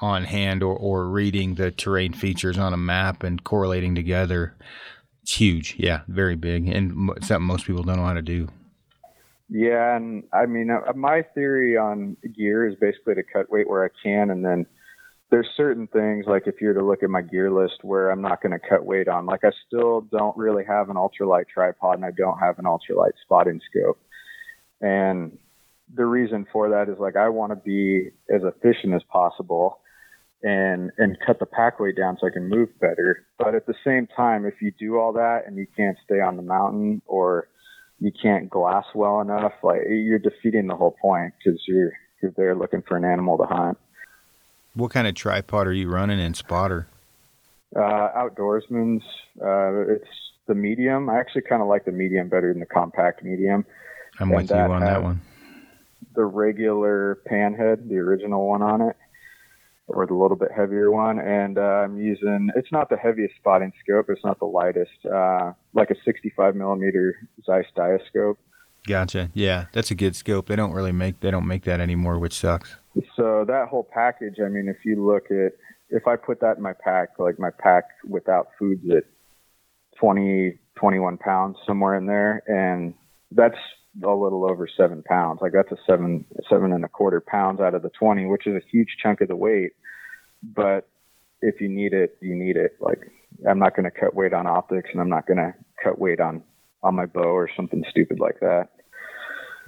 on 0.00 0.24
hand 0.24 0.62
or, 0.62 0.74
or 0.74 1.06
reading 1.06 1.54
the 1.54 1.70
terrain 1.70 2.12
features 2.12 2.58
on 2.58 2.72
a 2.72 2.76
map 2.76 3.22
and 3.22 3.44
correlating 3.44 3.94
together 3.94 4.54
it's 5.30 5.38
huge. 5.38 5.76
Yeah, 5.78 6.00
very 6.08 6.34
big, 6.34 6.66
and 6.68 7.12
something 7.22 7.46
most 7.46 7.64
people 7.64 7.84
don't 7.84 7.96
know 7.96 8.04
how 8.04 8.14
to 8.14 8.22
do. 8.22 8.48
Yeah, 9.48 9.94
and 9.94 10.24
I 10.32 10.46
mean, 10.46 10.70
uh, 10.70 10.92
my 10.94 11.22
theory 11.34 11.76
on 11.76 12.16
gear 12.36 12.66
is 12.66 12.74
basically 12.80 13.14
to 13.14 13.22
cut 13.22 13.48
weight 13.48 13.68
where 13.68 13.84
I 13.84 13.90
can, 14.02 14.30
and 14.30 14.44
then 14.44 14.66
there's 15.30 15.46
certain 15.56 15.86
things 15.86 16.26
like 16.26 16.48
if 16.48 16.60
you're 16.60 16.74
to 16.74 16.84
look 16.84 17.04
at 17.04 17.10
my 17.10 17.22
gear 17.22 17.52
list 17.52 17.82
where 17.82 18.10
I'm 18.10 18.20
not 18.20 18.42
going 18.42 18.58
to 18.58 18.68
cut 18.68 18.84
weight 18.84 19.06
on. 19.06 19.26
Like 19.26 19.44
I 19.44 19.52
still 19.68 20.00
don't 20.00 20.36
really 20.36 20.64
have 20.64 20.90
an 20.90 20.96
ultralight 20.96 21.46
tripod, 21.46 21.94
and 21.94 22.04
I 22.04 22.10
don't 22.10 22.38
have 22.38 22.58
an 22.58 22.64
ultralight 22.64 23.12
spotting 23.22 23.60
scope, 23.70 24.00
and 24.80 25.38
the 25.94 26.06
reason 26.06 26.44
for 26.52 26.70
that 26.70 26.88
is 26.88 26.98
like 26.98 27.14
I 27.14 27.28
want 27.28 27.52
to 27.52 27.56
be 27.56 28.10
as 28.34 28.42
efficient 28.42 28.94
as 28.94 29.02
possible 29.04 29.78
and 30.42 30.90
and 30.98 31.18
cut 31.26 31.38
the 31.38 31.46
pack 31.46 31.78
weight 31.80 31.96
down 31.96 32.16
so 32.20 32.26
I 32.26 32.30
can 32.30 32.48
move 32.48 32.68
better. 32.80 33.26
But 33.38 33.54
at 33.54 33.66
the 33.66 33.74
same 33.84 34.06
time, 34.16 34.46
if 34.46 34.54
you 34.60 34.72
do 34.78 34.98
all 34.98 35.12
that 35.14 35.42
and 35.46 35.56
you 35.56 35.66
can't 35.76 35.96
stay 36.04 36.20
on 36.20 36.36
the 36.36 36.42
mountain 36.42 37.02
or 37.06 37.48
you 37.98 38.10
can't 38.10 38.48
glass 38.48 38.86
well 38.94 39.20
enough, 39.20 39.52
like 39.62 39.82
you're 39.88 40.18
defeating 40.18 40.66
the 40.66 40.76
whole 40.76 40.96
point 41.00 41.34
because 41.38 41.60
you're 41.66 41.92
you're 42.22 42.32
there 42.36 42.54
looking 42.54 42.82
for 42.82 42.96
an 42.96 43.04
animal 43.04 43.36
to 43.38 43.44
hunt. 43.44 43.78
What 44.74 44.92
kind 44.92 45.06
of 45.06 45.14
tripod 45.14 45.66
are 45.66 45.72
you 45.72 45.88
running 45.88 46.20
in 46.20 46.34
spotter? 46.34 46.86
Uh, 47.74 48.08
outdoorsman's. 48.16 49.02
Uh, 49.40 49.94
it's 49.94 50.08
the 50.46 50.54
medium. 50.54 51.08
I 51.10 51.18
actually 51.18 51.42
kind 51.42 51.62
of 51.62 51.68
like 51.68 51.84
the 51.84 51.92
medium 51.92 52.28
better 52.28 52.52
than 52.52 52.60
the 52.60 52.66
compact 52.66 53.22
medium. 53.22 53.64
I'm 54.18 54.30
with 54.30 54.50
you 54.50 54.56
on 54.56 54.80
that 54.80 55.02
one. 55.02 55.20
The 56.14 56.24
regular 56.24 57.20
panhead, 57.30 57.88
the 57.88 57.96
original 57.96 58.48
one 58.48 58.62
on 58.62 58.80
it 58.80 58.96
or 59.94 60.06
the 60.06 60.14
little 60.14 60.36
bit 60.36 60.50
heavier 60.54 60.90
one. 60.90 61.18
And 61.18 61.58
uh, 61.58 61.84
I'm 61.84 61.96
using, 61.96 62.50
it's 62.56 62.70
not 62.72 62.88
the 62.88 62.96
heaviest 62.96 63.34
spotting 63.36 63.72
scope, 63.84 64.06
it's 64.08 64.24
not 64.24 64.38
the 64.38 64.46
lightest, 64.46 65.04
uh, 65.12 65.52
like 65.74 65.90
a 65.90 65.96
65 66.04 66.54
millimeter 66.54 67.28
Zeiss 67.44 67.66
Diascope. 67.76 68.36
Gotcha. 68.86 69.30
Yeah, 69.34 69.66
that's 69.72 69.90
a 69.90 69.94
good 69.94 70.16
scope. 70.16 70.46
They 70.46 70.56
don't 70.56 70.72
really 70.72 70.92
make 70.92 71.20
they 71.20 71.30
don't 71.30 71.46
make 71.46 71.64
that 71.64 71.80
anymore, 71.80 72.18
which 72.18 72.34
sucks. 72.34 72.76
So 73.14 73.44
that 73.46 73.68
whole 73.68 73.86
package, 73.92 74.36
I 74.42 74.48
mean, 74.48 74.68
if 74.68 74.84
you 74.84 75.04
look 75.04 75.30
at 75.30 75.52
if 75.90 76.06
I 76.06 76.16
put 76.16 76.40
that 76.40 76.56
in 76.56 76.62
my 76.62 76.72
pack, 76.72 77.18
like 77.18 77.38
my 77.38 77.50
pack 77.50 77.84
without 78.08 78.48
foods 78.58 78.84
at 78.90 79.04
20, 79.98 80.58
21 80.76 81.18
pounds 81.18 81.56
somewhere 81.66 81.96
in 81.96 82.06
there, 82.06 82.42
and 82.46 82.94
that's 83.32 83.58
a 84.02 84.14
little 84.14 84.48
over 84.48 84.68
seven 84.76 85.02
pounds. 85.02 85.40
I 85.42 85.48
got 85.48 85.68
to 85.68 85.76
seven 85.86 86.24
seven 86.48 86.72
and 86.72 86.84
a 86.84 86.88
quarter 86.88 87.20
pounds 87.20 87.60
out 87.60 87.74
of 87.74 87.82
the 87.82 87.90
twenty, 87.90 88.26
which 88.26 88.46
is 88.46 88.54
a 88.54 88.66
huge 88.70 88.96
chunk 89.02 89.20
of 89.20 89.28
the 89.28 89.36
weight. 89.36 89.72
But 90.42 90.88
if 91.42 91.60
you 91.60 91.68
need 91.68 91.92
it, 91.92 92.16
you 92.20 92.34
need 92.34 92.56
it. 92.56 92.76
Like 92.80 93.00
I'm 93.48 93.58
not 93.58 93.76
going 93.76 93.90
to 93.90 94.00
cut 94.00 94.14
weight 94.14 94.32
on 94.32 94.46
optics, 94.46 94.90
and 94.92 95.00
I'm 95.00 95.08
not 95.08 95.26
going 95.26 95.38
to 95.38 95.54
cut 95.82 95.98
weight 95.98 96.20
on 96.20 96.42
on 96.82 96.94
my 96.94 97.06
bow 97.06 97.22
or 97.22 97.50
something 97.56 97.84
stupid 97.90 98.20
like 98.20 98.40
that. 98.40 98.68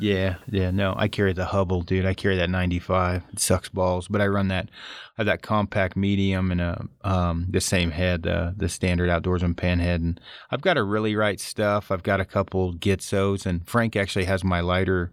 Yeah, 0.02 0.38
yeah, 0.50 0.72
no, 0.72 0.94
I 0.96 1.06
carry 1.06 1.32
the 1.32 1.44
Hubble, 1.44 1.82
dude. 1.82 2.06
I 2.06 2.12
carry 2.14 2.36
that 2.38 2.50
95. 2.50 3.22
It 3.32 3.38
sucks 3.38 3.68
balls, 3.68 4.08
but 4.08 4.20
I 4.20 4.26
run 4.26 4.48
that. 4.48 4.68
I 4.68 5.20
have 5.20 5.26
that 5.26 5.42
compact 5.42 5.96
medium 5.96 6.50
and 6.50 6.60
a 6.60 6.88
um 7.04 7.46
the 7.48 7.60
same 7.60 7.92
head, 7.92 8.26
uh, 8.26 8.50
the 8.56 8.68
standard 8.68 9.08
outdoorsman 9.08 9.54
panhead, 9.54 9.96
and 9.96 10.20
I've 10.50 10.60
got 10.60 10.76
a 10.76 10.82
really 10.82 11.14
right 11.14 11.38
stuff. 11.38 11.92
I've 11.92 12.02
got 12.02 12.18
a 12.18 12.24
couple 12.24 12.74
Gitzos, 12.74 13.46
and 13.46 13.64
Frank 13.68 13.94
actually 13.94 14.24
has 14.24 14.42
my 14.42 14.58
lighter, 14.58 15.12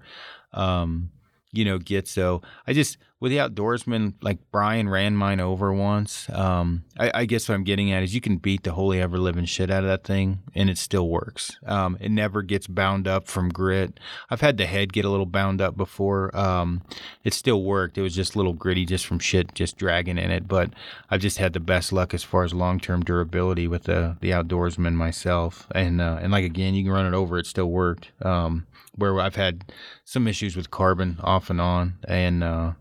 um, 0.54 1.12
you 1.52 1.66
know, 1.66 1.80
Gitzo. 1.80 2.44
I 2.68 2.74
just 2.74 2.98
with 3.20 3.32
the 3.34 3.38
outdoorsman, 3.38 4.14
like 4.22 4.40
Brian 4.50 4.88
ran 4.88 5.16
mine 5.16 5.42
over 5.42 5.74
once. 5.74 6.30
Um, 6.30 6.86
I, 6.98 7.12
I, 7.14 7.26
guess 7.26 7.50
what 7.50 7.56
I'm 7.56 7.66
getting 7.66 7.92
at 7.92 8.02
is 8.02 8.16
you 8.16 8.22
can 8.22 8.38
beat 8.38 8.64
the 8.64 8.72
holy 8.72 9.02
ever 9.02 9.18
living 9.18 9.44
shit 9.44 9.70
out 9.70 9.84
of 9.84 9.90
that 9.90 10.06
thing, 10.06 10.40
and 10.56 10.70
it 10.70 10.78
still 10.78 11.10
works. 11.10 11.58
Um, 11.66 11.98
it 12.00 12.12
never 12.12 12.42
gets 12.44 12.68
bound 12.68 13.10
up 13.10 13.28
from 13.28 13.50
grit. 13.50 14.00
I've 14.30 14.40
had 14.40 14.56
the 14.58 14.66
head 14.66 14.94
get 14.94 15.04
a 15.04 15.10
little 15.10 15.26
bound 15.26 15.60
up 15.60 15.76
before. 15.76 16.36
Um, 16.36 16.82
it 17.26 17.34
still 17.34 17.62
worked. 17.62 17.98
It 17.98 18.04
was 18.04 18.16
just 18.16 18.36
a 18.36 18.38
little 18.38 18.54
gritty, 18.54 18.86
just 18.86 19.06
from 19.06 19.20
shit 19.20 19.54
just 19.54 19.78
dragging 19.78 20.18
in 20.18 20.32
it. 20.32 20.48
But 20.48 20.72
I've 21.10 21.22
just 21.22 21.40
had 21.40 21.52
the 21.52 21.60
best 21.60 21.92
luck 21.92 22.14
as 22.14 22.24
far 22.24 22.46
as 22.46 22.54
long 22.54 22.80
term 22.80 23.04
durability 23.04 23.68
with 23.68 23.84
the 23.84 24.16
the 24.22 24.30
outdoorsman 24.30 24.94
myself. 24.94 25.68
And 25.76 26.00
uh, 26.00 26.20
and 26.22 26.32
like 26.32 26.46
again, 26.46 26.74
you 26.74 26.84
can 26.86 26.94
run 26.94 27.06
it 27.06 27.14
over, 27.14 27.38
it 27.38 27.48
still 27.48 27.70
worked. 27.70 28.12
Um, 28.22 28.66
where 29.00 29.20
I've 29.20 29.36
had 29.36 29.72
some 30.06 30.28
issues 30.28 30.56
with 30.56 30.72
carbon 30.72 31.18
off 31.22 31.50
and 31.50 31.60
on, 31.60 32.00
and 32.08 32.44
uh, 32.44 32.74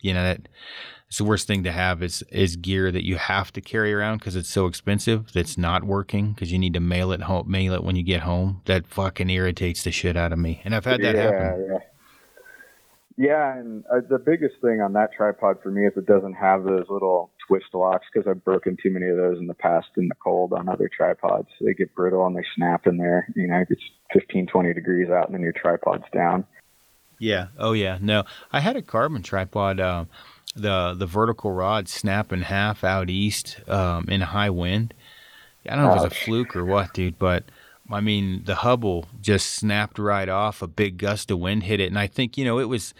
you 0.00 0.14
know 0.14 0.22
that 0.22 0.48
it's 1.08 1.18
the 1.18 1.24
worst 1.24 1.46
thing 1.46 1.62
to 1.64 1.72
have 1.72 2.02
is 2.02 2.22
is 2.30 2.56
gear 2.56 2.90
that 2.90 3.04
you 3.04 3.16
have 3.16 3.52
to 3.52 3.60
carry 3.60 3.92
around 3.92 4.18
because 4.18 4.36
it's 4.36 4.48
so 4.48 4.66
expensive 4.66 5.32
that's 5.32 5.58
not 5.58 5.84
working 5.84 6.32
because 6.32 6.52
you 6.52 6.58
need 6.58 6.74
to 6.74 6.80
mail 6.80 7.12
it 7.12 7.22
home 7.22 7.50
mail 7.50 7.74
it 7.74 7.84
when 7.84 7.96
you 7.96 8.02
get 8.02 8.22
home. 8.22 8.62
That 8.64 8.86
fucking 8.86 9.30
irritates 9.30 9.82
the 9.84 9.90
shit 9.90 10.16
out 10.16 10.32
of 10.32 10.38
me 10.38 10.60
and 10.64 10.74
i've 10.74 10.84
had 10.84 11.02
that 11.02 11.14
yeah, 11.14 11.22
happen. 11.22 11.68
Yeah 11.70 11.78
yeah 13.16 13.56
and 13.56 13.84
uh, 13.92 14.00
the 14.08 14.18
biggest 14.18 14.54
thing 14.60 14.80
on 14.80 14.92
that 14.94 15.12
tripod 15.12 15.58
for 15.62 15.70
me 15.70 15.86
is 15.86 15.92
it 15.96 16.06
doesn't 16.06 16.34
have 16.34 16.64
those 16.64 16.86
little 16.88 17.30
twist 17.46 17.66
locks 17.72 18.06
because 18.12 18.28
I've 18.28 18.44
broken 18.44 18.76
too 18.82 18.90
many 18.90 19.08
of 19.08 19.16
those 19.16 19.38
in 19.38 19.46
the 19.46 19.54
past 19.54 19.88
in 19.96 20.08
the 20.08 20.14
cold 20.22 20.52
on 20.52 20.68
other 20.68 20.88
tripods. 20.94 21.48
They 21.60 21.74
get 21.74 21.94
brittle 21.94 22.26
and 22.26 22.36
they 22.36 22.44
snap 22.56 22.86
in 22.86 22.96
there. 22.96 23.28
You 23.34 23.48
know, 23.48 23.64
it's 23.68 23.82
15, 24.12 24.46
20 24.46 24.74
degrees 24.74 25.10
out 25.10 25.26
and 25.26 25.34
then 25.34 25.42
your 25.42 25.52
tripod's 25.52 26.04
down. 26.12 26.44
Yeah. 27.18 27.48
Oh 27.58 27.72
yeah. 27.72 27.98
No, 28.00 28.24
I 28.52 28.60
had 28.60 28.76
a 28.76 28.82
carbon 28.82 29.22
tripod. 29.22 29.78
Uh, 29.78 30.04
the 30.54 30.94
the 30.96 31.06
vertical 31.06 31.52
rod 31.52 31.88
snap 31.88 32.32
in 32.32 32.42
half 32.42 32.84
out 32.84 33.08
east 33.08 33.60
um, 33.68 34.06
in 34.08 34.22
a 34.22 34.26
high 34.26 34.50
wind. 34.50 34.94
I 35.68 35.76
don't 35.76 35.84
know 35.84 35.92
if 35.92 36.00
it 36.00 36.04
was 36.04 36.12
a 36.12 36.24
fluke 36.24 36.56
or 36.56 36.64
what, 36.64 36.92
dude, 36.92 37.18
but 37.18 37.44
I 37.90 38.00
mean 38.00 38.42
the 38.44 38.56
Hubble 38.56 39.06
just 39.20 39.50
snapped 39.50 39.98
right 39.98 40.28
off. 40.28 40.62
A 40.62 40.66
big 40.66 40.98
gust 40.98 41.30
of 41.30 41.38
wind 41.38 41.62
hit 41.62 41.80
it, 41.80 41.86
and 41.86 41.98
I 41.98 42.06
think 42.06 42.36
you 42.36 42.44
know 42.44 42.58
it 42.58 42.68
was 42.68 42.92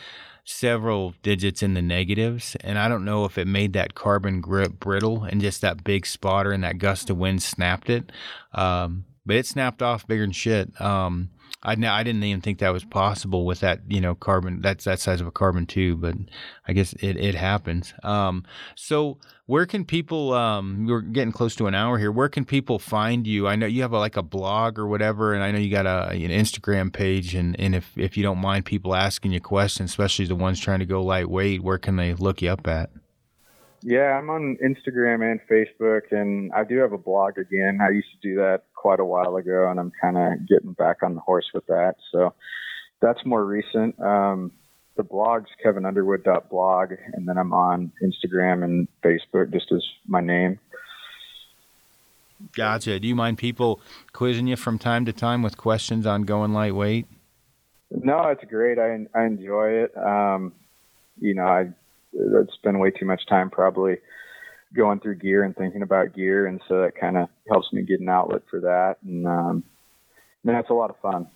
several 0.44 1.14
digits 1.22 1.62
in 1.62 1.74
the 1.74 1.82
negatives, 1.82 2.56
and 2.60 2.78
I 2.78 2.88
don't 2.88 3.04
know 3.04 3.24
if 3.24 3.38
it 3.38 3.46
made 3.46 3.72
that 3.74 3.94
carbon 3.94 4.40
grip 4.40 4.80
brittle 4.80 5.24
and 5.24 5.40
just 5.40 5.60
that 5.60 5.84
big 5.84 6.06
spotter 6.06 6.52
and 6.52 6.64
that 6.64 6.78
gust 6.78 7.10
of 7.10 7.16
wind 7.16 7.42
snapped 7.42 7.88
it. 7.90 8.10
Um, 8.52 9.04
but 9.24 9.36
it 9.36 9.46
snapped 9.46 9.82
off 9.82 10.06
bigger 10.06 10.24
than 10.24 10.32
shit. 10.32 10.80
Um, 10.80 11.30
I 11.62 11.72
I 11.72 12.02
didn't 12.02 12.22
even 12.24 12.40
think 12.40 12.58
that 12.58 12.72
was 12.72 12.84
possible 12.84 13.46
with 13.46 13.60
that 13.60 13.80
you 13.88 14.00
know 14.00 14.14
carbon 14.14 14.60
that's 14.60 14.84
that 14.84 14.98
size 14.98 15.20
of 15.20 15.26
a 15.26 15.30
carbon 15.30 15.66
tube, 15.66 16.00
but 16.00 16.14
I 16.66 16.72
guess 16.72 16.92
it 16.94 17.16
it 17.16 17.34
happens. 17.34 17.94
Um, 18.02 18.44
so 18.74 19.18
where 19.46 19.66
can 19.66 19.84
people? 19.84 20.32
Um, 20.32 20.86
we're 20.86 21.00
getting 21.00 21.32
close 21.32 21.54
to 21.56 21.66
an 21.66 21.74
hour 21.74 21.98
here. 21.98 22.10
Where 22.10 22.28
can 22.28 22.44
people 22.44 22.78
find 22.78 23.26
you? 23.26 23.46
I 23.46 23.56
know 23.56 23.66
you 23.66 23.82
have 23.82 23.92
a, 23.92 23.98
like 23.98 24.16
a 24.16 24.22
blog 24.22 24.78
or 24.78 24.86
whatever, 24.86 25.34
and 25.34 25.42
I 25.42 25.50
know 25.50 25.58
you 25.58 25.70
got 25.70 25.86
a 25.86 26.10
an 26.10 26.30
Instagram 26.30 26.92
page. 26.92 27.34
And 27.34 27.58
and 27.60 27.74
if 27.74 27.92
if 27.96 28.16
you 28.16 28.22
don't 28.22 28.38
mind 28.38 28.64
people 28.64 28.94
asking 28.94 29.32
you 29.32 29.40
questions, 29.40 29.90
especially 29.90 30.26
the 30.26 30.34
ones 30.34 30.58
trying 30.58 30.80
to 30.80 30.86
go 30.86 31.02
lightweight, 31.02 31.62
where 31.62 31.78
can 31.78 31.96
they 31.96 32.14
look 32.14 32.42
you 32.42 32.50
up 32.50 32.66
at? 32.66 32.90
Yeah, 33.82 34.16
I'm 34.16 34.30
on 34.30 34.56
Instagram 34.64 35.28
and 35.28 35.40
Facebook, 35.50 36.12
and 36.12 36.52
I 36.52 36.62
do 36.62 36.78
have 36.78 36.92
a 36.92 36.98
blog 36.98 37.36
again. 37.36 37.78
I 37.82 37.90
used 37.90 38.08
to 38.12 38.28
do 38.28 38.36
that 38.36 38.62
quite 38.82 38.98
a 38.98 39.04
while 39.04 39.36
ago, 39.36 39.70
and 39.70 39.78
I'm 39.78 39.92
kind 40.00 40.18
of 40.18 40.48
getting 40.48 40.72
back 40.72 41.04
on 41.04 41.14
the 41.14 41.20
horse 41.20 41.46
with 41.54 41.64
that. 41.66 41.94
So 42.10 42.34
that's 43.00 43.24
more 43.24 43.44
recent. 43.44 43.98
Um, 44.00 44.50
the 44.96 45.04
blog's 45.04 45.50
kevinunderwood.blog, 45.64 46.94
and 47.12 47.28
then 47.28 47.38
I'm 47.38 47.52
on 47.52 47.92
Instagram 48.02 48.64
and 48.64 48.88
Facebook 49.04 49.52
just 49.52 49.70
as 49.70 49.84
my 50.08 50.20
name. 50.20 50.58
Gotcha. 52.56 52.98
Do 52.98 53.06
you 53.06 53.14
mind 53.14 53.38
people 53.38 53.80
quizzing 54.12 54.48
you 54.48 54.56
from 54.56 54.80
time 54.80 55.04
to 55.04 55.12
time 55.12 55.42
with 55.42 55.56
questions 55.56 56.04
on 56.04 56.22
going 56.22 56.52
lightweight? 56.52 57.06
No, 57.92 58.26
it's 58.30 58.42
great. 58.50 58.80
I 58.80 59.06
I 59.14 59.26
enjoy 59.26 59.84
it. 59.84 59.96
Um, 59.96 60.52
you 61.20 61.34
know, 61.34 61.46
I 61.46 61.68
spend 62.54 62.80
way 62.80 62.90
too 62.90 63.06
much 63.06 63.26
time 63.26 63.48
probably 63.48 63.98
going 64.74 65.00
through 65.00 65.16
gear 65.16 65.44
and 65.44 65.56
thinking 65.56 65.82
about 65.82 66.14
gear, 66.14 66.46
and 66.46 66.60
so 66.68 66.82
that 66.82 66.96
kind 66.96 67.16
of 67.16 67.28
helps 67.48 67.72
me 67.72 67.82
get 67.82 68.00
an 68.00 68.08
outlet 68.08 68.42
for 68.50 68.60
that, 68.60 68.96
and 69.04 69.26
um, 69.26 69.64
that's 70.44 70.70
a 70.70 70.74
lot 70.74 70.90
of 70.90 70.96
fun. 71.00 71.26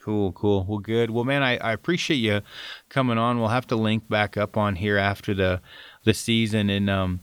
Cool, 0.00 0.32
cool. 0.32 0.64
Well, 0.66 0.78
good. 0.78 1.10
Well, 1.10 1.24
man, 1.24 1.42
I, 1.42 1.58
I 1.58 1.72
appreciate 1.72 2.16
you 2.16 2.40
coming 2.88 3.18
on. 3.18 3.38
We'll 3.38 3.48
have 3.48 3.66
to 3.66 3.76
link 3.76 4.08
back 4.08 4.36
up 4.36 4.56
on 4.56 4.76
here 4.76 4.96
after 4.96 5.34
the 5.34 5.60
the 6.04 6.14
season, 6.14 6.70
and 6.70 6.88
um, 6.88 7.20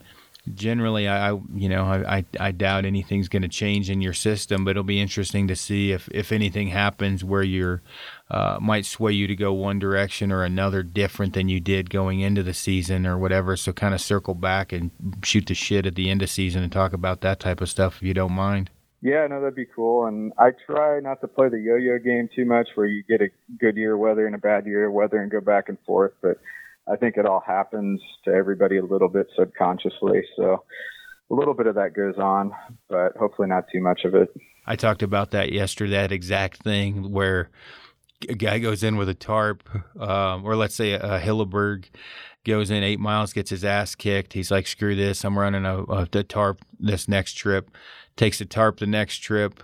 generally, 0.54 1.08
I, 1.08 1.30
I 1.30 1.40
you 1.54 1.68
know 1.68 1.84
I, 1.84 2.24
I 2.38 2.52
doubt 2.52 2.84
anything's 2.84 3.28
going 3.28 3.42
to 3.42 3.48
change 3.48 3.90
in 3.90 4.00
your 4.00 4.12
system, 4.12 4.64
but 4.64 4.72
it'll 4.72 4.84
be 4.84 5.00
interesting 5.00 5.48
to 5.48 5.56
see 5.56 5.90
if 5.90 6.08
if 6.12 6.30
anything 6.30 6.68
happens 6.68 7.24
where 7.24 7.42
you're 7.42 7.82
uh, 8.30 8.58
might 8.60 8.84
sway 8.84 9.12
you 9.12 9.26
to 9.26 9.36
go 9.36 9.52
one 9.52 9.78
direction 9.78 10.30
or 10.30 10.44
another 10.44 10.82
different 10.82 11.32
than 11.32 11.48
you 11.48 11.60
did 11.60 11.88
going 11.90 12.20
into 12.20 12.42
the 12.42 12.54
season 12.54 13.06
or 13.06 13.16
whatever. 13.16 13.56
So 13.56 13.72
kind 13.72 13.94
of 13.94 14.00
circle 14.00 14.34
back 14.34 14.72
and 14.72 14.90
shoot 15.22 15.46
the 15.46 15.54
shit 15.54 15.86
at 15.86 15.94
the 15.94 16.10
end 16.10 16.22
of 16.22 16.30
season 16.30 16.62
and 16.62 16.70
talk 16.70 16.92
about 16.92 17.22
that 17.22 17.40
type 17.40 17.60
of 17.60 17.70
stuff 17.70 17.96
if 17.96 18.02
you 18.02 18.14
don't 18.14 18.32
mind. 18.32 18.70
Yeah, 19.00 19.26
no, 19.28 19.40
that'd 19.40 19.54
be 19.54 19.64
cool. 19.64 20.06
And 20.06 20.32
I 20.38 20.50
try 20.66 20.98
not 21.00 21.20
to 21.20 21.28
play 21.28 21.48
the 21.48 21.60
yo-yo 21.60 21.98
game 21.98 22.28
too 22.34 22.44
much, 22.44 22.68
where 22.74 22.86
you 22.86 23.04
get 23.04 23.20
a 23.22 23.28
good 23.58 23.76
year 23.76 23.96
weather 23.96 24.26
and 24.26 24.34
a 24.34 24.38
bad 24.38 24.66
year 24.66 24.90
weather 24.90 25.22
and 25.22 25.30
go 25.30 25.40
back 25.40 25.68
and 25.68 25.78
forth. 25.86 26.12
But 26.20 26.38
I 26.90 26.96
think 26.96 27.16
it 27.16 27.24
all 27.24 27.40
happens 27.46 28.00
to 28.24 28.32
everybody 28.32 28.76
a 28.78 28.84
little 28.84 29.08
bit 29.08 29.28
subconsciously. 29.38 30.22
So 30.36 30.64
a 31.30 31.34
little 31.34 31.54
bit 31.54 31.68
of 31.68 31.76
that 31.76 31.94
goes 31.94 32.16
on, 32.18 32.52
but 32.88 33.16
hopefully 33.16 33.46
not 33.46 33.66
too 33.72 33.80
much 33.80 34.04
of 34.04 34.14
it. 34.14 34.34
I 34.66 34.74
talked 34.74 35.02
about 35.02 35.30
that 35.30 35.52
yesterday, 35.52 35.92
that 35.92 36.12
exact 36.12 36.62
thing 36.62 37.12
where 37.12 37.50
a 38.28 38.34
guy 38.34 38.58
goes 38.58 38.82
in 38.82 38.96
with 38.96 39.08
a 39.08 39.14
tarp, 39.14 39.68
um, 40.00 40.44
or 40.44 40.56
let's 40.56 40.74
say 40.74 40.92
a, 40.92 41.20
Hilleberg 41.20 41.86
goes 42.44 42.70
in 42.70 42.82
eight 42.82 43.00
miles, 43.00 43.32
gets 43.32 43.50
his 43.50 43.64
ass 43.64 43.94
kicked. 43.94 44.32
He's 44.32 44.50
like, 44.50 44.66
screw 44.66 44.94
this. 44.94 45.24
I'm 45.24 45.38
running 45.38 45.64
a, 45.64 45.82
a, 45.84 46.06
tarp 46.06 46.60
this 46.78 47.08
next 47.08 47.34
trip. 47.34 47.70
Takes 48.16 48.40
a 48.40 48.46
tarp 48.46 48.78
the 48.78 48.86
next 48.86 49.18
trip. 49.18 49.62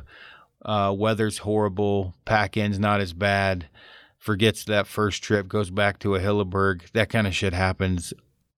Uh, 0.62 0.94
weather's 0.96 1.38
horrible. 1.38 2.14
Pack 2.24 2.56
end's 2.56 2.78
not 2.78 3.00
as 3.00 3.12
bad. 3.12 3.68
Forgets 4.18 4.64
that 4.64 4.86
first 4.86 5.22
trip, 5.22 5.48
goes 5.48 5.70
back 5.70 5.98
to 5.98 6.14
a 6.14 6.20
Hilleberg. 6.20 6.90
That 6.92 7.10
kind 7.10 7.26
of 7.26 7.34
shit 7.34 7.52
happens 7.52 8.14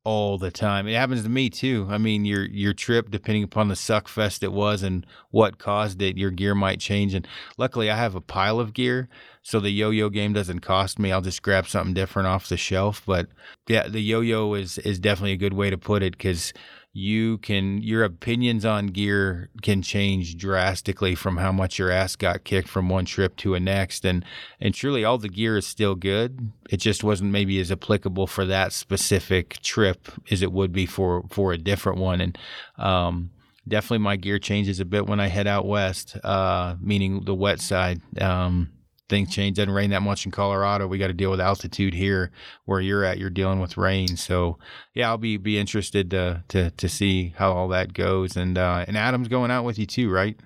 all 0.07 0.39
the 0.39 0.53
time. 0.53 0.87
It 0.87 0.95
happens 0.95 1.25
to 1.25 1.29
me 1.29 1.51
too. 1.51 1.89
I 1.91 1.99
mean, 1.99 2.25
your 2.25 2.45
your 2.45 2.73
trip, 2.73 3.11
depending 3.11 3.43
upon 3.43 3.67
the 3.67 3.75
suck 3.75 4.07
fest 4.07 4.45
it 4.45 4.53
was 4.53 4.85
and 4.85 5.05
what 5.33 5.59
caused 5.59 6.01
it, 6.01 6.17
your 6.17 6.31
gear 6.31 6.55
might 6.55 6.79
change. 6.79 7.13
And 7.13 7.27
luckily, 7.59 7.91
I 7.91 7.97
have 7.97 8.15
a 8.15 8.21
pile 8.21 8.61
of 8.61 8.73
gear, 8.73 9.09
so 9.43 9.59
the 9.59 9.71
yo-yo 9.71 10.09
game 10.09 10.33
doesn't 10.33 10.61
cost 10.61 11.01
me. 11.01 11.11
I'll 11.11 11.23
just 11.23 11.43
grab 11.43 11.67
something 11.67 11.93
different 11.93 12.29
off 12.29 12.49
the 12.49 12.57
shelf. 12.57 13.03
But 13.05 13.27
yeah, 13.67 13.89
the 13.89 14.01
yo-yo 14.01 14.55
is 14.55 14.79
is 14.79 15.01
definitely 15.01 15.33
a 15.33 15.37
good 15.37 15.55
way 15.55 15.71
to 15.71 15.77
put 15.77 16.05
it 16.05 16.13
because 16.13 16.53
you 16.97 17.37
can 17.39 17.83
your 17.83 18.05
opinions 18.05 18.65
on 18.65 18.87
gear 18.87 19.51
can 19.61 19.83
change 19.83 20.35
drastically 20.39 21.15
from 21.15 21.37
how 21.37 21.53
much 21.53 21.79
your 21.79 21.91
ass 21.91 22.17
got 22.17 22.43
kicked 22.45 22.69
from 22.69 22.89
one 22.89 23.05
trip 23.05 23.37
to 23.37 23.55
a 23.55 23.61
next. 23.61 24.07
And 24.07 24.25
and 24.61 24.73
truly 24.75 25.05
all 25.05 25.19
the 25.19 25.29
gear 25.29 25.59
is 25.59 25.67
still 25.67 25.95
good. 25.95 26.51
It 26.71 26.79
just 26.79 27.05
wasn't 27.05 27.33
maybe 27.33 27.61
as 27.61 27.71
applicable 27.71 28.27
for 28.27 28.47
that 28.47 28.73
specific 28.73 29.59
trip 29.63 30.09
as 30.31 30.41
it 30.41 30.53
would 30.53 30.73
be 30.73 30.87
for 30.87 31.25
for 31.29 31.53
a 31.53 31.59
different 31.59 31.99
one. 31.99 32.23
And 32.23 32.39
um, 32.79 33.31
definitely 33.69 33.99
my 33.99 34.17
gear 34.17 34.39
changes 34.39 34.81
a 34.81 34.87
bit 34.87 35.07
when 35.07 35.21
I 35.21 35.27
head 35.27 35.47
out 35.47 35.67
west 35.67 36.17
uh, 36.25 36.77
meaning 36.81 37.25
the 37.27 37.35
wet 37.35 37.61
side. 37.61 38.01
Um, 38.19 38.73
things 39.09 39.33
change. 39.33 39.57
Doesn't 39.57 39.73
rain 39.73 39.91
that 39.91 40.03
much 40.03 40.25
in 40.27 40.33
Colorado. 40.33 40.87
We 40.87 40.99
got 40.99 41.09
to 41.09 41.13
deal 41.13 41.31
with 41.31 41.41
altitude 41.41 41.95
here 41.95 42.31
where 42.65 42.81
you're 42.81 43.05
at. 43.05 43.19
You're 43.19 43.31
dealing 43.31 43.61
with 43.61 43.77
rain. 43.77 44.17
So 44.17 44.59
yeah, 44.95 45.09
I'll 45.09 45.19
be 45.19 45.37
be 45.37 45.59
interested 45.59 46.11
to 46.11 46.45
to 46.49 46.71
to 46.71 46.89
see 46.89 47.35
how 47.37 47.53
all 47.53 47.69
that 47.69 47.93
goes. 47.93 48.37
And 48.37 48.59
uh, 48.59 48.85
and 48.87 48.97
Adam's 48.97 49.29
going 49.29 49.51
out 49.51 49.65
with 49.65 49.79
you 49.79 49.87
too, 49.87 50.11
right? 50.11 50.39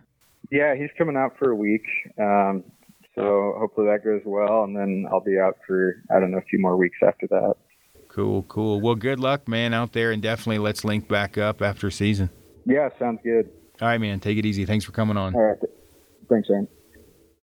Yeah, 0.51 0.75
he's 0.75 0.91
coming 0.99 1.17
out 1.17 1.39
for 1.39 1.51
a 1.51 1.57
week. 1.57 1.85
Um, 2.19 2.65
so 3.15 3.55
hopefully 3.59 3.87
that 3.89 4.05
goes 4.05 4.23
well, 4.25 4.65
and 4.65 4.77
then 4.77 5.07
I'll 5.11 5.21
be 5.21 5.39
out 5.39 5.59
for 5.67 6.03
I 6.15 6.21
don't 6.21 6.31
know 6.31 6.39
a 6.39 6.43
few 6.43 6.59
more 6.59 6.77
weeks 6.77 6.99
after 7.07 7.27
that. 7.29 7.55
Cool, 8.09 8.43
cool. 8.45 8.81
Well, 8.81 8.97
good 8.97 9.21
luck, 9.21 9.47
man, 9.47 9.73
out 9.73 9.93
there, 9.93 10.11
and 10.11 10.21
definitely 10.21 10.59
let's 10.59 10.85
link 10.85 11.07
back 11.07 11.39
up 11.39 11.63
after 11.63 11.91
season. 11.93 12.31
Yeah, 12.67 12.89
sounds 12.99 13.21
good. 13.23 13.51
All 13.81 13.89
right, 13.89 14.01
man. 14.01 14.21
Take 14.21 14.37
it 14.37 14.45
easy. 14.45 14.67
Thanks 14.67 14.85
for 14.85 14.93
coming 14.93 15.17
on. 15.17 15.35
All 15.35 15.41
right. 15.41 15.59
Thanks, 16.29 16.49
Aaron. 16.51 16.69